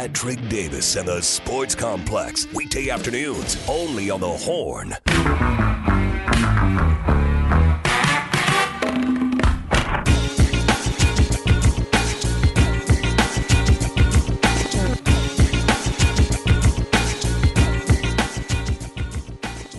Patrick 0.00 0.48
Davis 0.48 0.96
and 0.96 1.06
the 1.06 1.20
Sports 1.20 1.74
Complex. 1.74 2.46
Weekday 2.54 2.88
afternoons, 2.88 3.62
only 3.68 4.08
on 4.08 4.18
the 4.18 4.26
Horn. 4.26 4.96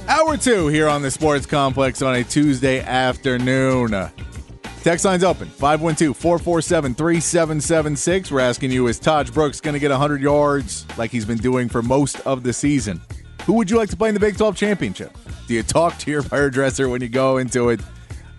Hour 0.07 0.37
two 0.37 0.67
here 0.67 0.87
on 0.87 1.01
the 1.01 1.09
Sports 1.09 1.47
Complex 1.47 2.03
on 2.03 2.13
a 2.13 2.23
Tuesday 2.23 2.79
afternoon. 2.79 4.11
Text 4.83 5.05
line's 5.05 5.23
open 5.23 5.47
512 5.47 6.17
447 6.17 6.95
3776. 6.95 8.31
We're 8.31 8.39
asking 8.39 8.71
you, 8.71 8.87
is 8.87 8.97
Taj 8.97 9.29
Brooks 9.29 9.61
going 9.61 9.73
to 9.73 9.79
get 9.79 9.91
100 9.91 10.21
yards 10.21 10.87
like 10.97 11.11
he's 11.11 11.25
been 11.25 11.37
doing 11.37 11.69
for 11.69 11.83
most 11.83 12.19
of 12.21 12.41
the 12.41 12.51
season? 12.51 12.99
Who 13.45 13.53
would 13.53 13.69
you 13.69 13.77
like 13.77 13.89
to 13.89 13.95
play 13.95 14.09
in 14.09 14.15
the 14.15 14.19
Big 14.19 14.37
12 14.37 14.55
championship? 14.55 15.15
Do 15.47 15.53
you 15.53 15.61
talk 15.61 15.99
to 15.99 16.09
your 16.09 16.23
hairdresser 16.23 16.89
when 16.89 16.99
you 17.01 17.09
go 17.09 17.37
into 17.37 17.69
it? 17.69 17.79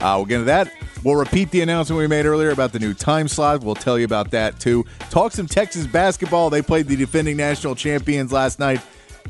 Uh, 0.01 0.15
we'll 0.17 0.25
get 0.25 0.35
into 0.37 0.47
that. 0.47 0.73
We'll 1.05 1.15
repeat 1.15 1.53
the 1.53 1.61
announcement 1.61 2.01
we 2.01 2.09
made 2.09 2.27
earlier 2.27 2.51
about 2.51 2.73
the 2.73 2.81
new 2.81 2.93
time 2.93 3.29
slot. 3.29 3.63
We'll 3.63 3.77
tell 3.77 3.97
you 3.97 4.05
about 4.05 4.33
that 4.33 4.59
too. 4.59 4.85
Talk 5.11 5.31
some 5.31 5.47
Texas 5.47 5.87
basketball. 5.87 6.51
They 6.51 6.63
played 6.63 6.89
the 6.89 6.97
defending 6.97 7.37
national 7.37 7.77
champions 7.77 8.33
last 8.33 8.59
night 8.59 8.81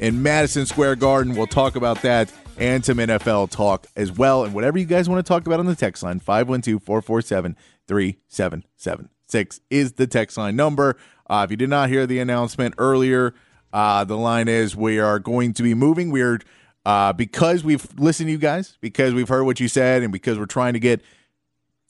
in 0.01 0.23
Madison 0.23 0.65
Square 0.65 0.97
Garden. 0.97 1.35
We'll 1.35 1.47
talk 1.47 1.77
about 1.77 2.01
that 2.03 2.33
and 2.59 2.85
some 2.85 2.99
NFL 2.99 3.51
talk 3.51 3.87
as 3.97 4.13
well. 4.13 4.45
And 4.45 4.55
whatever 4.55 4.79
you 4.79 4.87
guys 4.87 5.09
want 5.09 5.25
to 5.25 5.29
talk 5.29 5.47
about 5.47 5.61
on 5.61 5.67
the 5.67 5.75
text 5.75 6.03
line, 6.03 6.21
512 6.21 6.83
447 6.83 7.57
3776 7.87 9.61
is 9.71 9.93
the 9.93 10.07
text 10.07 10.37
line 10.37 10.57
number. 10.57 10.97
Uh, 11.29 11.43
if 11.45 11.51
you 11.51 11.57
did 11.57 11.71
not 11.71 11.89
hear 11.89 12.07
the 12.07 12.19
announcement 12.19 12.75
earlier, 12.79 13.35
uh, 13.73 14.05
the 14.05 14.17
line 14.17 14.49
is 14.49 14.77
we 14.77 14.99
are 14.99 15.19
going 15.19 15.55
to 15.55 15.63
be 15.63 15.75
moving. 15.75 16.11
We're 16.11 16.41
uh, 16.85 17.13
because 17.13 17.63
we've 17.63 17.87
listened 17.99 18.29
to 18.29 18.33
you 18.33 18.39
guys, 18.39 18.77
because 18.81 19.15
we've 19.15 19.29
heard 19.29 19.45
what 19.45 19.61
you 19.61 19.69
said, 19.69 20.03
and 20.03 20.13
because 20.13 20.39
we're 20.39 20.47
trying 20.47 20.73
to 20.73 20.81
get 20.81 21.01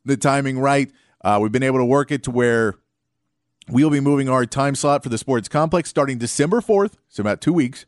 the 0.05 0.17
timing 0.17 0.59
right. 0.59 0.91
Uh, 1.25 1.39
we've 1.41 1.53
been 1.53 1.63
able 1.63 1.79
to 1.79 1.85
work 1.85 2.11
it 2.11 2.25
to 2.25 2.31
where 2.31 2.75
we'll 3.69 3.91
be 3.91 4.01
moving 4.01 4.29
our 4.29 4.45
time 4.45 4.75
slot 4.75 5.03
for 5.03 5.09
the 5.09 5.19
sports 5.19 5.49
complex 5.49 5.89
starting 5.89 6.19
December 6.19 6.61
4th, 6.61 6.95
so 7.09 7.21
about 7.21 7.41
two 7.41 7.53
weeks, 7.53 7.87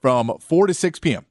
from 0.00 0.30
4 0.38 0.66
to 0.68 0.74
6 0.74 0.98
p.m. 1.00 1.24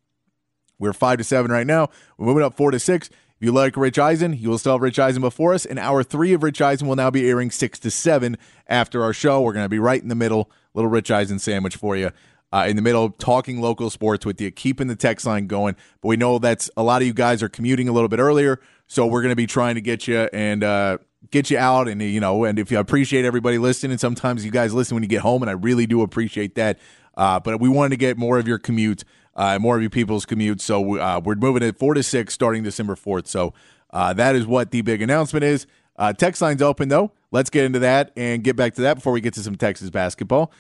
We're 0.80 0.94
five 0.94 1.18
to 1.20 1.24
seven 1.24 1.52
right 1.52 1.68
now. 1.68 1.90
We're 2.18 2.26
moving 2.26 2.44
up 2.44 2.56
four 2.56 2.72
to 2.72 2.80
six. 2.80 3.10
If 3.40 3.46
you 3.46 3.52
like 3.54 3.78
Rich 3.78 3.98
Eisen, 3.98 4.34
you 4.34 4.50
will 4.50 4.58
still 4.58 4.74
have 4.74 4.82
Rich 4.82 5.00
Eisen 5.00 5.22
before 5.22 5.54
us. 5.54 5.66
And 5.66 5.80
hour 5.80 6.04
three 6.04 6.34
of 6.34 6.44
Rich 6.44 6.62
Eisen 6.62 6.88
will 6.88 6.98
now 6.98 7.10
be 7.10 7.30
airing 7.30 7.52
six 7.52 7.80
to 7.80 7.92
seven 7.92 8.38
after 8.68 9.02
our 9.02 9.14
show. 9.14 9.42
We're 9.42 9.54
going 9.54 9.64
to 9.64 9.70
be 9.70 9.80
right 9.80 10.02
in 10.02 10.10
the 10.10 10.16
middle, 10.16 10.52
little 10.74 10.90
Rich 10.90 11.10
Eisen 11.10 11.40
sandwich 11.40 11.78
for 11.78 11.96
you. 11.96 12.12
Uh, 12.52 12.66
in 12.68 12.76
the 12.76 12.82
middle, 12.82 13.12
talking 13.12 13.62
local 13.62 13.92
sports 13.92 14.26
with 14.26 14.42
you, 14.42 14.50
keeping 14.50 14.88
the 14.88 14.96
text 14.96 15.26
line 15.26 15.46
going. 15.46 15.76
But 16.02 16.08
we 16.08 16.18
know 16.18 16.40
that's 16.40 16.70
a 16.76 16.82
lot 16.82 17.02
of 17.02 17.08
you 17.08 17.14
guys 17.14 17.44
are 17.44 17.48
commuting 17.48 17.88
a 17.88 17.92
little 17.92 18.10
bit 18.10 18.20
earlier, 18.20 18.60
so 18.88 19.06
we're 19.06 19.22
going 19.22 19.32
to 19.32 19.36
be 19.38 19.46
trying 19.46 19.76
to 19.76 19.82
get 19.82 20.08
you 20.08 20.28
and 20.34 20.64
uh, 20.64 20.98
get 21.30 21.52
you 21.52 21.60
out. 21.60 21.88
And 21.88 22.02
you 22.02 22.20
know, 22.20 22.44
and 22.46 22.58
if 22.58 22.72
you 22.72 22.80
appreciate 22.80 23.24
everybody 23.24 23.60
listening, 23.60 24.00
sometimes 24.00 24.44
you 24.44 24.52
guys 24.52 24.74
listen 24.74 24.96
when 24.96 25.04
you 25.04 25.10
get 25.10 25.22
home, 25.22 25.44
and 25.44 25.50
I 25.50 25.54
really 25.54 25.86
do 25.86 26.02
appreciate 26.02 26.56
that. 26.56 26.80
Uh, 27.16 27.40
but 27.40 27.60
we 27.60 27.70
wanted 27.70 27.92
to 27.92 27.98
get 27.98 28.18
more 28.18 28.40
of 28.40 28.48
your 28.48 28.58
commute 28.58 29.04
uh, 29.40 29.58
more 29.58 29.78
of 29.78 29.82
you 29.82 29.90
people's 29.90 30.26
commute. 30.26 30.60
So 30.60 31.00
uh, 31.00 31.22
we're 31.24 31.36
moving 31.36 31.64
it 31.64 31.80
four 31.80 31.94
to 31.94 32.04
six 32.04 32.34
starting 32.34 32.62
December 32.62 32.96
4th. 32.96 33.28
So 33.28 33.54
uh, 33.90 34.12
that 34.14 34.36
is 34.36 34.46
what 34.46 34.72
the 34.72 34.82
big 34.82 35.02
announcement 35.02 35.46
is. 35.46 35.66
Uh, 35.96 36.12
text 36.12 36.42
line's 36.42 36.62
open, 36.62 36.90
though. 36.90 37.14
Let's 37.32 37.50
get 37.50 37.64
into 37.64 37.80
that 37.80 38.12
and 38.18 38.44
get 38.44 38.58
back 38.58 38.74
to 38.76 38.82
that 38.82 38.96
before 38.96 39.14
we 39.14 39.22
get 39.22 39.34
to 39.36 39.40
some 39.40 39.56
Texas 39.56 39.90
basketball. 39.90 40.52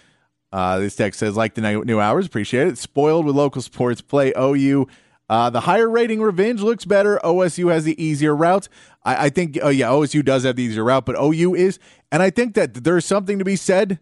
Uh, 0.53 0.79
this 0.79 0.95
text 0.95 1.19
says, 1.19 1.35
like 1.35 1.56
the 1.56 1.62
new 1.62 2.00
hours, 2.00 2.25
appreciate 2.25 2.68
it. 2.68 2.78
Spoiled 2.78 3.25
with 3.25 3.35
local 3.35 3.62
sports 3.62 4.00
play 4.00 4.31
OU. 4.39 4.88
Uh, 5.28 5.50
the 5.50 5.62
higher 5.62 5.89
rating 5.89 6.22
revenge 6.22 6.62
looks 6.62 6.85
better. 6.85 7.19
OSU 7.22 7.72
has 7.72 7.84
the 7.84 8.01
easier 8.01 8.35
route. 8.35 8.69
I, 9.03 9.25
I 9.25 9.29
think, 9.29 9.59
oh, 9.62 9.69
yeah, 9.69 9.88
OSU 9.88 10.23
does 10.23 10.44
have 10.45 10.56
the 10.56 10.63
easier 10.63 10.85
route, 10.85 11.06
but 11.06 11.16
OU 11.22 11.53
is. 11.56 11.79
And 12.13 12.23
I 12.23 12.29
think 12.29 12.56
that 12.56 12.73
there's 12.85 13.06
something 13.06 13.39
to 13.39 13.45
be 13.45 13.57
said 13.57 14.00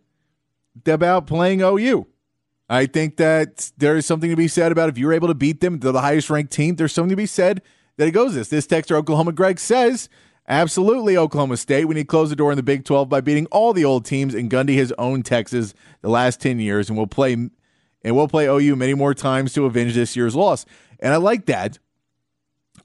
about 0.86 1.26
playing 1.26 1.62
OU. 1.62 2.08
I 2.70 2.86
think 2.86 3.18
that 3.18 3.72
there 3.78 3.96
is 3.96 4.06
something 4.06 4.30
to 4.30 4.36
be 4.36 4.48
said 4.48 4.72
about 4.72 4.90
if 4.90 4.98
you're 4.98 5.14
able 5.14 5.30
to 5.30 5.36
beat 5.36 5.62
them, 5.62 5.80
they're 5.80 5.92
the 5.92 6.02
highest 6.02 6.30
ranked 6.30 6.52
team. 6.52 6.76
There's 6.76 6.94
something 6.94 7.12
to 7.12 7.16
be 7.16 7.26
said 7.26 7.62
that 7.98 8.08
it 8.08 8.12
goes 8.12 8.36
this. 8.36 8.50
This 8.50 8.68
texter 8.68 8.96
Oklahoma 8.96 9.32
Greg 9.32 9.60
says, 9.60 10.10
absolutely 10.48 11.18
Oklahoma 11.18 11.58
State. 11.58 11.86
We 11.86 11.96
need 11.96 12.02
to 12.02 12.08
close 12.08 12.30
the 12.30 12.36
door 12.36 12.52
in 12.52 12.58
the 12.58 12.64
Big 12.64 12.84
12 12.84 13.08
by 13.08 13.22
beating 13.22 13.46
all 13.48 13.74
the 13.74 13.86
old 13.86 14.06
teams, 14.06 14.34
and 14.34 14.52
Gundy 14.52 14.78
has 14.78 14.94
owned 14.98 15.26
Texas 15.26 15.74
the 16.02 16.10
last 16.10 16.42
10 16.42 16.60
years, 16.60 16.90
and 16.90 16.98
we'll 16.98 17.08
play 17.08 17.34
and 17.34 18.16
we'll 18.16 18.28
play 18.28 18.46
OU 18.46 18.76
many 18.76 18.94
more 18.94 19.14
times 19.14 19.54
to 19.54 19.66
avenge 19.66 19.94
this 19.94 20.16
year's 20.16 20.36
loss. 20.36 20.66
And 21.00 21.14
I 21.14 21.18
like 21.18 21.46
that. 21.48 21.80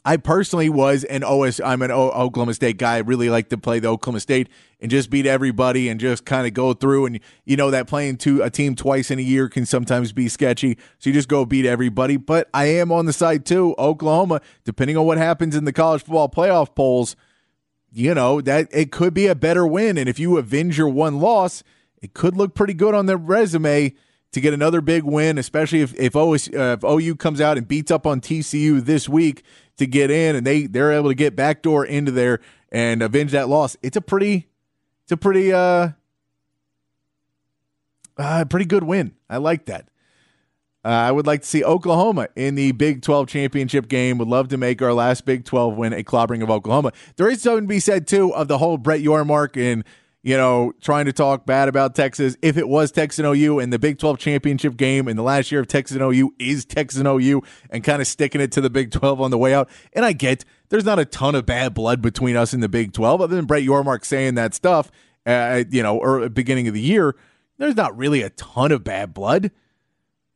I 0.05 0.17
personally 0.17 0.69
was 0.69 1.05
an 1.05 1.23
OS. 1.23 1.61
I'm 1.61 1.81
an 1.81 1.93
o- 1.93 2.11
Oklahoma 2.11 2.55
State 2.55 2.77
guy. 2.77 2.97
I 2.97 2.99
really 2.99 3.31
like 3.31 3.51
to 3.51 3.59
play 3.59 3.79
the 3.79 3.89
Oklahoma 3.89 4.19
State 4.19 4.49
and 4.81 4.91
just 4.91 5.11
beat 5.11 5.27
everybody 5.27 5.89
and 5.89 6.01
just 6.01 6.25
kind 6.25 6.45
of 6.47 6.55
go 6.55 6.73
through. 6.73 7.07
And 7.07 7.21
you 7.45 7.57
know 7.57 7.71
that 7.71 7.87
playing 7.87 8.17
to 8.19 8.43
a 8.43 8.51
team 8.51 8.75
twice 8.75 9.13
in 9.13 9.21
a 9.21 9.23
year 9.23 9.49
can 9.49 9.65
sometimes 9.65 10.13
be 10.13 10.29
sketchy. 10.29 10.77
So 10.99 11.11
you 11.11 11.15
just 11.15 11.29
go 11.29 11.45
beat 11.45 11.67
everybody. 11.67 12.17
But 12.17 12.49
I 12.53 12.65
am 12.65 12.91
on 12.91 13.07
the 13.07 13.13
side 13.13 13.47
too. 13.47 13.77
Oklahoma, 13.79 14.41
depending 14.65 14.97
on 14.97 15.07
what 15.07 15.19
happens 15.19 15.55
in 15.55 15.67
the 15.67 15.73
college 15.73 16.03
football 16.03 16.29
playoff 16.29 16.75
polls, 16.75 17.15
you 17.93 18.13
know 18.13 18.41
that 18.41 18.69
it 18.73 18.91
could 18.91 19.15
be 19.15 19.29
a 19.29 19.37
better 19.37 19.65
win. 19.65 19.97
And 19.99 20.09
if 20.09 20.19
you 20.19 20.37
avenge 20.37 20.79
your 20.79 20.89
one 20.89 21.21
loss, 21.21 21.63
it 22.01 22.13
could 22.13 22.37
look 22.37 22.55
pretty 22.55 22.75
good 22.75 22.95
on 22.95 23.07
their 23.07 23.17
resume 23.17 23.95
to 24.33 24.41
get 24.41 24.55
another 24.55 24.81
big 24.81 25.05
win, 25.05 25.39
especially 25.39 25.83
if 25.83 25.95
if, 25.95 26.17
OS, 26.17 26.49
uh, 26.49 26.77
if 26.79 26.85
OU 26.85 27.15
comes 27.17 27.41
out 27.41 27.57
and 27.57 27.69
beats 27.69 27.93
up 27.93 28.05
on 28.05 28.21
TCU 28.21 28.85
this 28.85 29.09
week 29.09 29.45
to 29.83 29.87
get 29.87 30.11
in, 30.11 30.37
and 30.37 30.47
they 30.47 30.67
they're 30.67 30.93
able 30.93 31.11
to 31.11 31.15
get 31.15 31.37
backdoor 31.37 31.85
into 31.85 32.11
there 32.11 32.41
and 32.71 33.03
avenge 33.03 33.33
that 33.33 33.49
loss. 33.49 33.77
It's 33.83 33.97
a 33.97 34.01
pretty, 34.01 34.49
it's 35.05 35.13
a 35.13 35.17
pretty, 35.17 35.53
uh, 35.53 35.91
uh 38.17 38.45
pretty 38.47 38.67
good 38.67 38.85
win. 38.85 39.15
I 39.29 39.37
like 39.37 39.67
that. 39.67 39.89
Uh, 40.85 40.89
I 40.89 41.13
would 41.13 41.27
like 41.27 41.43
to 41.43 41.47
see 41.47 41.63
Oklahoma 41.63 42.29
in 42.35 42.57
the 42.57 42.73
Big 42.73 43.03
12 43.03 43.29
championship 43.29 43.89
game. 43.89 44.19
Would 44.19 44.27
love 44.27 44.49
to 44.49 44.57
make 44.57 44.83
our 44.83 44.93
last 44.93 45.25
Big 45.25 45.45
12 45.45 45.77
win 45.77 45.93
a 45.93 46.03
clobbering 46.03 46.43
of 46.43 46.51
Oklahoma. 46.51 46.93
There 47.17 47.29
is 47.29 47.41
something 47.41 47.65
to 47.65 47.69
be 47.69 47.79
said, 47.79 48.09
too, 48.09 48.35
of 48.35 48.49
the 48.49 48.59
whole 48.59 48.79
Brett 48.79 49.01
Yormark 49.01 49.57
and 49.57 49.85
you 50.23 50.37
know, 50.37 50.73
trying 50.81 51.07
to 51.07 51.13
talk 51.13 51.45
bad 51.47 51.69
about 51.69 51.97
Texas. 51.97 52.37
If 52.43 52.57
it 52.57 52.69
was 52.69 52.93
Texas 52.93 53.19
and 53.19 53.27
OU 53.27 53.59
and 53.59 53.73
the 53.73 53.79
Big 53.79 53.99
12 53.99 54.19
championship 54.19 54.77
game 54.77 55.09
in 55.09 55.17
the 55.17 55.23
last 55.23 55.51
year 55.51 55.61
of 55.61 55.67
Texas 55.67 55.97
and 55.97 56.05
OU 56.05 56.35
is 56.39 56.65
Texas 56.65 57.01
and 57.01 57.09
OU 57.09 57.43
and 57.71 57.83
kind 57.83 58.01
of 58.01 58.07
sticking 58.07 58.41
it 58.41 58.53
to 58.53 58.61
the 58.61 58.71
Big 58.71 58.93
12 58.93 59.21
on 59.21 59.33
the 59.33 59.39
way 59.39 59.53
out. 59.53 59.69
And 59.93 60.05
I 60.05 60.13
get 60.13 60.45
there's 60.69 60.85
not 60.85 61.01
a 61.01 61.05
ton 61.05 61.35
of 61.35 61.45
bad 61.45 61.75
blood 61.75 62.01
between 62.01 62.37
us 62.37 62.55
in 62.55 62.61
the 62.61 62.69
Big 62.69 62.93
12 62.93 63.21
other 63.21 63.35
than 63.35 63.47
Brett 63.47 63.65
Yormark 63.65 64.05
saying 64.05 64.37
that 64.37 64.55
stuff, 64.55 64.93
uh, 65.27 65.65
you 65.71 65.83
know, 65.83 65.99
or 65.99 66.29
beginning 66.29 66.69
of 66.69 66.75
the 66.75 66.81
year. 66.81 67.17
There's 67.59 67.77
not 67.77 67.97
really 67.97 68.23
a 68.23 68.31
ton 68.31 68.73
of 68.73 68.85
bad 68.85 69.13
blood. 69.13 69.51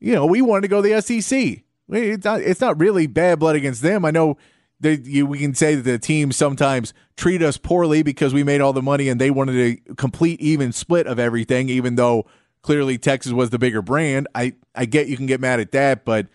You 0.01 0.15
know, 0.15 0.27
we 0.27 0.43
wanted 0.43 0.63
to 0.63 0.69
go 0.69 0.83
to 0.83 0.89
the 0.89 1.01
SEC. 1.01 1.63
It's 1.89 2.25
not, 2.25 2.41
it's 2.41 2.61
not 2.61 2.79
really 2.79 3.07
bad 3.07 3.39
blood 3.39 3.57
against 3.57 3.83
them. 3.83 4.05
I 4.05 4.11
know 4.11 4.37
you, 4.81 5.27
we 5.27 5.39
can 5.39 5.55
say 5.55 5.75
that 5.75 5.83
the 5.83 5.99
teams 5.99 6.37
sometimes 6.37 6.93
treat 7.17 7.43
us 7.43 7.57
poorly 7.57 8.03
because 8.03 8.35
we 8.35 8.43
made 8.43 8.61
all 8.61 8.73
the 8.73 8.83
money 8.83 9.09
and 9.09 9.21
they 9.21 9.31
wanted 9.31 9.57
a 9.89 9.95
complete 9.95 10.41
even 10.41 10.73
split 10.73 11.07
of 11.07 11.19
everything, 11.19 11.69
even 11.69 11.95
though 11.95 12.27
clearly 12.63 12.99
Texas 12.99 13.33
was 13.33 13.51
the 13.51 13.59
bigger 13.59 13.83
brand. 13.83 14.29
I, 14.35 14.55
I 14.75 14.85
get 14.85 15.09
you 15.09 15.17
can 15.17 15.27
get 15.27 15.41
mad 15.41 15.61
at 15.61 15.73
that, 15.73 16.05
but 16.05 16.27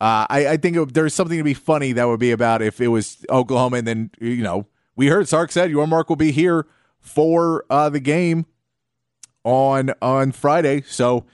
uh, 0.00 0.26
I, 0.30 0.48
I 0.48 0.56
think 0.56 0.76
it, 0.76 0.94
there's 0.94 1.14
something 1.14 1.38
to 1.38 1.44
be 1.44 1.54
funny 1.54 1.92
that 1.92 2.06
would 2.06 2.20
be 2.20 2.30
about 2.30 2.62
if 2.62 2.80
it 2.80 2.88
was 2.88 3.24
Oklahoma 3.28 3.78
and 3.78 3.86
then, 3.86 4.10
you 4.20 4.42
know, 4.42 4.66
we 4.96 5.08
heard 5.08 5.28
Sark 5.28 5.50
said 5.50 5.70
Yormark 5.70 6.08
will 6.08 6.16
be 6.16 6.32
here 6.32 6.66
for 6.98 7.64
uh, 7.70 7.88
the 7.88 8.00
game 8.00 8.46
on 9.44 9.92
on 10.02 10.32
Friday. 10.32 10.82
So, 10.82 11.24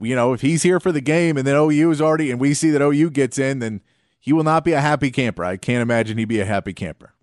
you 0.00 0.14
know, 0.14 0.32
if 0.32 0.40
he's 0.40 0.62
here 0.62 0.80
for 0.80 0.92
the 0.92 1.00
game 1.00 1.36
and 1.36 1.46
then 1.46 1.56
OU 1.56 1.90
is 1.90 2.00
already, 2.00 2.30
and 2.30 2.40
we 2.40 2.54
see 2.54 2.70
that 2.70 2.80
OU 2.80 3.10
gets 3.10 3.38
in, 3.38 3.58
then– 3.58 3.82
he 4.26 4.32
will 4.32 4.42
not 4.42 4.64
be 4.64 4.72
a 4.72 4.80
happy 4.80 5.12
camper. 5.12 5.44
I 5.44 5.56
can't 5.56 5.80
imagine 5.80 6.18
he'd 6.18 6.24
be 6.24 6.40
a 6.40 6.44
happy 6.44 6.72
camper. 6.72 7.14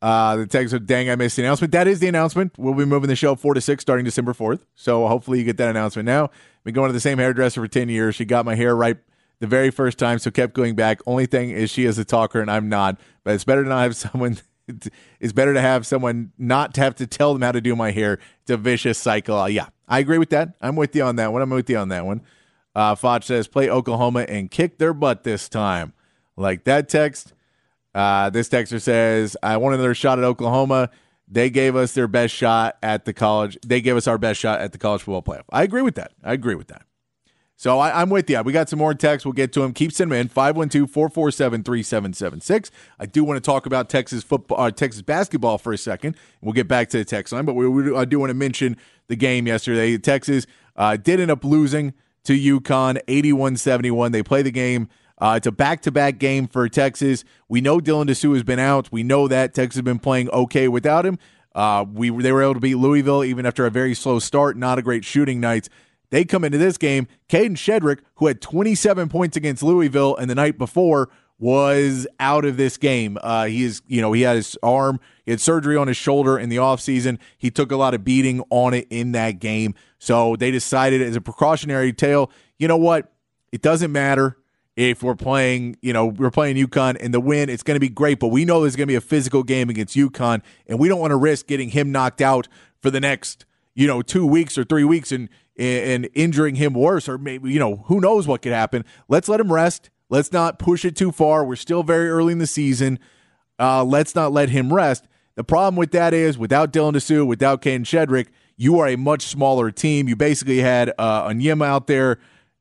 Uh, 0.00 0.36
the 0.36 0.46
text 0.46 0.70
said, 0.70 0.86
dang, 0.86 1.10
I 1.10 1.16
missed 1.16 1.34
the 1.34 1.42
announcement. 1.42 1.72
That 1.72 1.88
is 1.88 1.98
the 1.98 2.06
announcement. 2.06 2.52
We'll 2.56 2.74
be 2.74 2.84
moving 2.84 3.08
the 3.08 3.16
show 3.16 3.34
4 3.34 3.54
to 3.54 3.60
6 3.60 3.82
starting 3.82 4.04
December 4.04 4.32
4th. 4.32 4.60
So 4.76 5.08
hopefully 5.08 5.40
you 5.40 5.44
get 5.44 5.56
that 5.56 5.68
announcement 5.68 6.06
now. 6.06 6.30
Been 6.62 6.74
going 6.74 6.88
to 6.88 6.92
the 6.92 7.00
same 7.00 7.18
hairdresser 7.18 7.60
for 7.60 7.66
10 7.66 7.88
years. 7.88 8.14
She 8.14 8.24
got 8.24 8.44
my 8.44 8.54
hair 8.54 8.76
right 8.76 8.98
the 9.40 9.48
very 9.48 9.72
first 9.72 9.98
time, 9.98 10.20
so 10.20 10.30
kept 10.30 10.54
going 10.54 10.76
back. 10.76 11.00
Only 11.06 11.26
thing 11.26 11.50
is 11.50 11.68
she 11.68 11.84
is 11.84 11.98
a 11.98 12.04
talker 12.04 12.40
and 12.40 12.48
I'm 12.48 12.68
not. 12.68 13.00
But 13.24 13.34
it's 13.34 13.42
better 13.44 13.64
to 13.64 13.68
not 13.68 13.82
have 13.82 13.96
someone 14.12 14.38
it's 15.18 15.32
better 15.32 15.52
to 15.54 15.60
have 15.60 15.84
someone 15.88 16.30
not 16.38 16.72
to 16.74 16.82
have 16.82 16.94
to 16.94 17.06
tell 17.08 17.32
them 17.32 17.42
how 17.42 17.50
to 17.50 17.60
do 17.60 17.74
my 17.74 17.90
hair. 17.90 18.20
It's 18.42 18.50
a 18.50 18.56
vicious 18.56 18.96
cycle. 18.96 19.36
Uh, 19.36 19.46
yeah, 19.46 19.66
I 19.88 19.98
agree 19.98 20.18
with 20.18 20.30
that. 20.30 20.54
I'm 20.60 20.76
with 20.76 20.94
you 20.94 21.02
on 21.02 21.16
that 21.16 21.32
one. 21.32 21.42
I'm 21.42 21.50
with 21.50 21.68
you 21.68 21.78
on 21.78 21.88
that 21.88 22.06
one. 22.06 22.22
Uh, 22.74 22.94
Foch 22.94 23.22
says, 23.22 23.48
play 23.48 23.68
Oklahoma 23.68 24.20
and 24.28 24.50
kick 24.50 24.78
their 24.78 24.94
butt 24.94 25.24
this 25.24 25.48
time. 25.48 25.92
Like 26.36 26.64
that 26.64 26.88
text. 26.88 27.32
Uh, 27.94 28.30
this 28.30 28.48
texter 28.48 28.80
says, 28.80 29.36
I 29.42 29.56
want 29.56 29.74
another 29.74 29.94
shot 29.94 30.18
at 30.18 30.24
Oklahoma. 30.24 30.90
They 31.26 31.50
gave 31.50 31.76
us 31.76 31.92
their 31.92 32.08
best 32.08 32.34
shot 32.34 32.76
at 32.82 33.04
the 33.04 33.12
college. 33.12 33.58
They 33.64 33.80
gave 33.80 33.96
us 33.96 34.06
our 34.06 34.18
best 34.18 34.40
shot 34.40 34.60
at 34.60 34.72
the 34.72 34.78
college 34.78 35.02
football 35.02 35.22
playoff. 35.22 35.44
I 35.50 35.62
agree 35.62 35.82
with 35.82 35.94
that. 35.96 36.12
I 36.22 36.32
agree 36.32 36.54
with 36.54 36.68
that. 36.68 36.82
So 37.60 37.78
I, 37.78 38.00
am 38.00 38.08
with 38.08 38.30
you. 38.30 38.40
We 38.40 38.54
got 38.54 38.70
some 38.70 38.78
more 38.78 38.94
texts. 38.94 39.26
We'll 39.26 39.34
get 39.34 39.52
to 39.52 39.60
them. 39.60 39.74
Keep 39.74 39.92
sending 39.92 40.16
them 40.16 40.22
in 40.22 40.28
512 40.28 40.90
447 40.90 41.62
3776. 41.62 42.70
I 42.98 43.04
do 43.04 43.22
want 43.22 43.36
to 43.36 43.40
talk 43.42 43.66
about 43.66 43.90
Texas 43.90 44.24
football, 44.24 44.58
uh, 44.58 44.70
Texas 44.70 45.02
basketball 45.02 45.58
for 45.58 45.72
a 45.74 45.76
second. 45.76 46.16
We'll 46.40 46.54
get 46.54 46.68
back 46.68 46.88
to 46.90 46.96
the 46.96 47.04
text 47.04 47.34
line, 47.34 47.44
but 47.44 47.52
we, 47.52 47.68
we, 47.68 47.94
I 47.94 48.06
do 48.06 48.18
want 48.18 48.30
to 48.30 48.34
mention 48.34 48.78
the 49.08 49.16
game 49.16 49.46
yesterday. 49.46 49.98
Texas 49.98 50.46
uh, 50.74 50.96
did 50.96 51.20
end 51.20 51.30
up 51.30 51.44
losing 51.44 51.92
to 52.24 52.60
UConn 52.60 53.00
81 53.08 53.56
71. 53.56 54.12
They 54.12 54.22
play 54.22 54.42
the 54.42 54.50
game. 54.50 54.88
Uh, 55.18 55.34
it's 55.36 55.46
a 55.46 55.52
back 55.52 55.82
to 55.82 55.90
back 55.92 56.18
game 56.18 56.48
for 56.48 56.68
Texas. 56.68 57.24
We 57.48 57.60
know 57.60 57.78
Dylan 57.78 58.06
Disu 58.06 58.32
has 58.32 58.42
been 58.42 58.58
out. 58.58 58.90
We 58.90 59.02
know 59.02 59.28
that 59.28 59.54
Texas 59.54 59.76
has 59.76 59.82
been 59.82 59.98
playing 59.98 60.30
okay 60.30 60.66
without 60.66 61.04
him. 61.04 61.18
Uh, 61.54 61.84
we 61.92 62.10
they 62.10 62.32
were 62.32 62.42
able 62.42 62.54
to 62.54 62.60
beat 62.60 62.76
Louisville 62.76 63.24
even 63.24 63.44
after 63.44 63.66
a 63.66 63.70
very 63.70 63.94
slow 63.94 64.18
start. 64.18 64.56
Not 64.56 64.78
a 64.78 64.82
great 64.82 65.04
shooting 65.04 65.40
night. 65.40 65.68
They 66.10 66.24
come 66.24 66.44
into 66.44 66.58
this 66.58 66.76
game. 66.76 67.06
Kadin 67.28 67.56
Shedrick, 67.56 68.00
who 68.16 68.26
had 68.26 68.40
27 68.40 69.08
points 69.08 69.36
against 69.36 69.62
Louisville 69.62 70.16
and 70.16 70.28
the 70.28 70.34
night 70.34 70.58
before, 70.58 71.08
was 71.40 72.06
out 72.20 72.44
of 72.44 72.56
this 72.58 72.76
game. 72.76 73.18
Uh, 73.22 73.46
he 73.46 73.64
is, 73.64 73.82
you 73.88 74.00
know, 74.00 74.12
he 74.12 74.22
had 74.22 74.36
his 74.36 74.56
arm, 74.62 75.00
he 75.24 75.32
had 75.32 75.40
surgery 75.40 75.76
on 75.76 75.88
his 75.88 75.96
shoulder 75.96 76.38
in 76.38 76.50
the 76.50 76.56
offseason. 76.56 77.18
He 77.38 77.50
took 77.50 77.72
a 77.72 77.76
lot 77.76 77.94
of 77.94 78.04
beating 78.04 78.44
on 78.50 78.74
it 78.74 78.86
in 78.90 79.12
that 79.12 79.40
game. 79.40 79.74
So 79.98 80.36
they 80.36 80.50
decided 80.50 81.02
as 81.02 81.16
a 81.16 81.20
precautionary 81.20 81.92
tale, 81.92 82.30
you 82.58 82.68
know 82.68 82.76
what? 82.76 83.10
It 83.50 83.62
doesn't 83.62 83.90
matter 83.90 84.36
if 84.76 85.02
we're 85.02 85.16
playing, 85.16 85.76
you 85.82 85.92
know, 85.92 86.06
we're 86.06 86.30
playing 86.30 86.56
UConn 86.56 86.96
and 87.00 87.12
the 87.12 87.20
win, 87.20 87.48
it's 87.48 87.62
going 87.62 87.74
to 87.74 87.80
be 87.80 87.88
great, 87.88 88.20
but 88.20 88.28
we 88.28 88.44
know 88.44 88.60
there's 88.60 88.76
going 88.76 88.86
to 88.86 88.92
be 88.92 88.96
a 88.96 89.00
physical 89.00 89.42
game 89.42 89.68
against 89.68 89.96
UConn, 89.96 90.42
and 90.66 90.78
we 90.78 90.88
don't 90.88 91.00
want 91.00 91.10
to 91.10 91.16
risk 91.16 91.46
getting 91.46 91.70
him 91.70 91.90
knocked 91.90 92.20
out 92.20 92.48
for 92.80 92.90
the 92.90 93.00
next, 93.00 93.44
you 93.74 93.86
know, 93.86 94.02
two 94.02 94.26
weeks 94.26 94.56
or 94.56 94.64
three 94.64 94.84
weeks 94.84 95.10
and 95.10 95.28
and 95.58 96.08
injuring 96.14 96.54
him 96.54 96.72
worse, 96.72 97.06
or 97.06 97.18
maybe, 97.18 97.52
you 97.52 97.58
know, 97.58 97.84
who 97.86 98.00
knows 98.00 98.26
what 98.26 98.40
could 98.40 98.52
happen. 98.52 98.82
Let's 99.08 99.28
let 99.28 99.40
him 99.40 99.52
rest. 99.52 99.90
Let's 100.10 100.32
not 100.32 100.58
push 100.58 100.84
it 100.84 100.96
too 100.96 101.12
far. 101.12 101.44
We're 101.44 101.56
still 101.56 101.82
very 101.82 102.10
early 102.10 102.32
in 102.32 102.38
the 102.38 102.46
season. 102.46 102.98
Uh, 103.58 103.84
let's 103.84 104.14
not 104.14 104.32
let 104.32 104.50
him 104.50 104.72
rest. 104.72 105.06
The 105.36 105.44
problem 105.44 105.76
with 105.76 105.92
that 105.92 106.12
is 106.12 106.36
without 106.36 106.72
Dylan 106.72 106.92
Disu, 106.92 107.26
without 107.26 107.62
Kadin 107.62 107.84
Shedrick, 107.84 108.26
you 108.56 108.78
are 108.80 108.88
a 108.88 108.96
much 108.96 109.22
smaller 109.22 109.70
team. 109.70 110.08
You 110.08 110.16
basically 110.16 110.58
had 110.58 110.92
uh, 110.98 111.28
Onyema 111.28 111.64
out 111.64 111.86
there, 111.86 112.18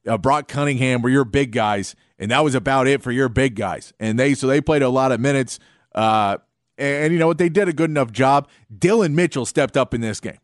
uh, 0.08 0.18
Brock 0.18 0.48
Cunningham 0.48 1.02
were 1.02 1.10
your 1.10 1.26
big 1.26 1.52
guys, 1.52 1.96
and 2.20 2.32
that 2.32 2.44
was 2.44 2.56
about 2.56 2.88
it 2.88 3.02
for 3.02 3.12
your 3.12 3.28
big 3.28 3.56
guys. 3.56 3.92
And 4.00 4.18
they 4.18 4.34
so 4.36 4.48
they 4.48 4.62
played 4.62 4.82
a 4.82 4.90
lot 4.90 5.12
of 5.12 5.20
minutes. 5.20 5.60
Uh, 5.94 6.38
and, 6.78 7.06
and 7.06 7.14
you 7.14 7.20
know 7.20 7.28
what? 7.28 7.40
They 7.40 7.50
did 7.50 7.68
a 7.68 7.74
good 7.74 7.90
enough 7.90 8.12
job. 8.12 8.48
Dillon 8.78 9.16
Mitchell 9.16 9.46
stepped 9.46 9.76
up 9.76 9.94
in 9.94 10.02
this 10.02 10.20
game. 10.20 10.38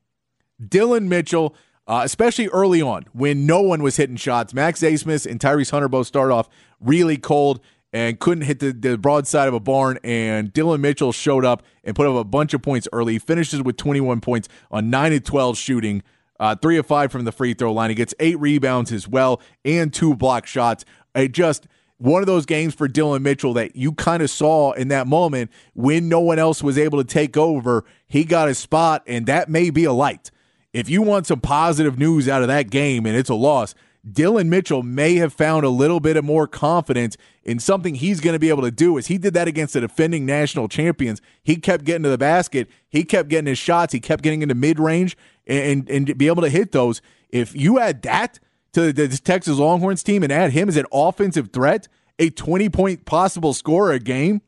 Dillon 0.67 1.07
Mitchell 1.07 1.55
uh, 1.87 2.01
especially 2.03 2.47
early 2.47 2.81
on 2.81 3.05
when 3.13 3.45
no 3.45 3.61
one 3.61 3.83
was 3.83 3.97
hitting 3.97 4.15
shots. 4.15 4.53
Max 4.53 4.81
Abmas 4.81 5.29
and 5.29 5.39
Tyrese 5.39 5.71
Hunter 5.71 5.87
both 5.87 6.07
start 6.07 6.31
off 6.31 6.49
really 6.79 7.17
cold 7.17 7.61
and 7.93 8.19
couldn't 8.19 8.43
hit 8.43 8.59
the, 8.59 8.71
the 8.73 8.97
broadside 8.97 9.47
of 9.47 9.53
a 9.53 9.59
barn. 9.59 9.97
And 10.03 10.51
Dillon 10.51 10.81
Mitchell 10.81 11.11
showed 11.11 11.45
up 11.45 11.63
and 11.83 11.95
put 11.95 12.07
up 12.07 12.15
a 12.15 12.23
bunch 12.23 12.53
of 12.53 12.61
points 12.61 12.87
early. 12.91 13.13
He 13.13 13.19
finishes 13.19 13.61
with 13.61 13.77
21 13.77 14.21
points 14.21 14.49
on 14.69 14.89
9 14.89 15.13
of 15.13 15.23
12 15.23 15.57
shooting, 15.57 16.03
uh, 16.39 16.55
3 16.55 16.77
of 16.77 16.85
5 16.85 17.11
from 17.11 17.25
the 17.25 17.31
free 17.31 17.53
throw 17.53 17.71
line. 17.71 17.89
He 17.89 17.95
gets 17.95 18.13
eight 18.19 18.39
rebounds 18.39 18.91
as 18.91 19.07
well 19.07 19.41
and 19.63 19.93
two 19.93 20.15
block 20.15 20.45
shots. 20.45 20.83
It 21.13 21.31
just 21.31 21.67
one 21.97 22.21
of 22.21 22.27
those 22.27 22.45
games 22.45 22.75
for 22.75 22.89
Dillon 22.89 23.23
Mitchell 23.23 23.53
that 23.53 23.77
you 23.77 23.93
kind 23.93 24.21
of 24.21 24.29
saw 24.29 24.73
in 24.73 24.89
that 24.89 25.07
moment 25.07 25.49
when 25.73 26.09
no 26.09 26.19
one 26.19 26.39
else 26.39 26.61
was 26.61 26.77
able 26.77 26.97
to 26.97 27.05
take 27.05 27.37
over. 27.37 27.85
He 28.07 28.25
got 28.25 28.49
his 28.49 28.57
spot, 28.57 29.03
and 29.07 29.25
that 29.27 29.49
may 29.49 29.69
be 29.69 29.85
a 29.85 29.93
light 29.93 30.31
if 30.75 30.89
you 30.89 31.01
want 31.01 31.25
some 31.25 31.39
positive 31.39 31.97
news 31.97 32.27
out 32.27 32.41
of 32.41 32.49
that 32.49 32.69
game 32.69 33.05
and 33.05 33.15
it's 33.15 33.29
a 33.29 33.33
loss, 33.35 33.73
Dillon 34.09 34.49
Mitchell 34.49 34.83
may 34.83 35.15
have 35.15 35.33
found 35.33 35.65
a 35.65 35.69
little 35.69 35.99
bit 35.99 36.15
of 36.15 36.23
more 36.23 36.47
confidence 36.47 37.17
in 37.43 37.59
something 37.59 37.95
he's 37.95 38.19
going 38.19 38.33
to 38.33 38.39
be 38.39 38.49
able 38.49 38.61
to 38.61 38.71
do. 38.71 38.97
As 38.97 39.07
he 39.07 39.17
did 39.17 39.33
that 39.33 39.47
against 39.47 39.73
the 39.73 39.81
defending 39.81 40.25
national 40.25 40.67
champions, 40.67 41.21
he 41.43 41.55
kept 41.55 41.85
getting 41.85 42.03
to 42.03 42.09
the 42.09 42.17
basket, 42.17 42.67
he 42.87 43.03
kept 43.03 43.29
getting 43.29 43.47
his 43.47 43.57
shots, 43.57 43.93
he 43.93 43.99
kept 43.99 44.23
getting 44.23 44.41
into 44.41 44.55
mid 44.55 44.79
range 44.79 45.17
and, 45.47 45.89
and, 45.89 46.09
and 46.09 46.17
be 46.17 46.27
able 46.27 46.43
to 46.43 46.49
hit 46.49 46.71
those. 46.71 47.01
If 47.29 47.55
you 47.55 47.79
add 47.79 48.03
that 48.03 48.39
to 48.73 48.93
the 48.93 49.07
Texas 49.07 49.57
Longhorns 49.57 50.03
team 50.03 50.21
and 50.21 50.31
add 50.31 50.51
him 50.51 50.69
as 50.69 50.77
an 50.77 50.85
offensive 50.91 51.49
threat, 51.51 51.87
a 52.19 52.29
20 52.29 52.69
point 52.69 53.05
possible 53.05 53.53
scorer 53.53 53.91
a 53.91 53.99
game, 53.99 54.41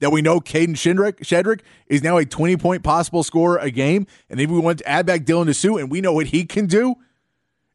that 0.00 0.10
we 0.10 0.20
know 0.20 0.40
Kadin 0.40 0.74
Shedrick, 0.74 1.20
Shedrick 1.20 1.60
is 1.86 2.02
now 2.02 2.16
a 2.16 2.24
20 2.24 2.56
point 2.56 2.82
possible 2.82 3.22
scorer 3.22 3.58
a 3.58 3.70
game. 3.70 4.06
And 4.28 4.40
if 4.40 4.50
we 4.50 4.58
want 4.58 4.78
to 4.78 4.88
add 4.88 5.06
back 5.06 5.22
Dylan 5.22 5.46
Disu 5.46 5.80
and 5.80 5.90
we 5.90 6.00
know 6.00 6.12
what 6.12 6.26
he 6.26 6.44
can 6.44 6.66
do, 6.66 6.96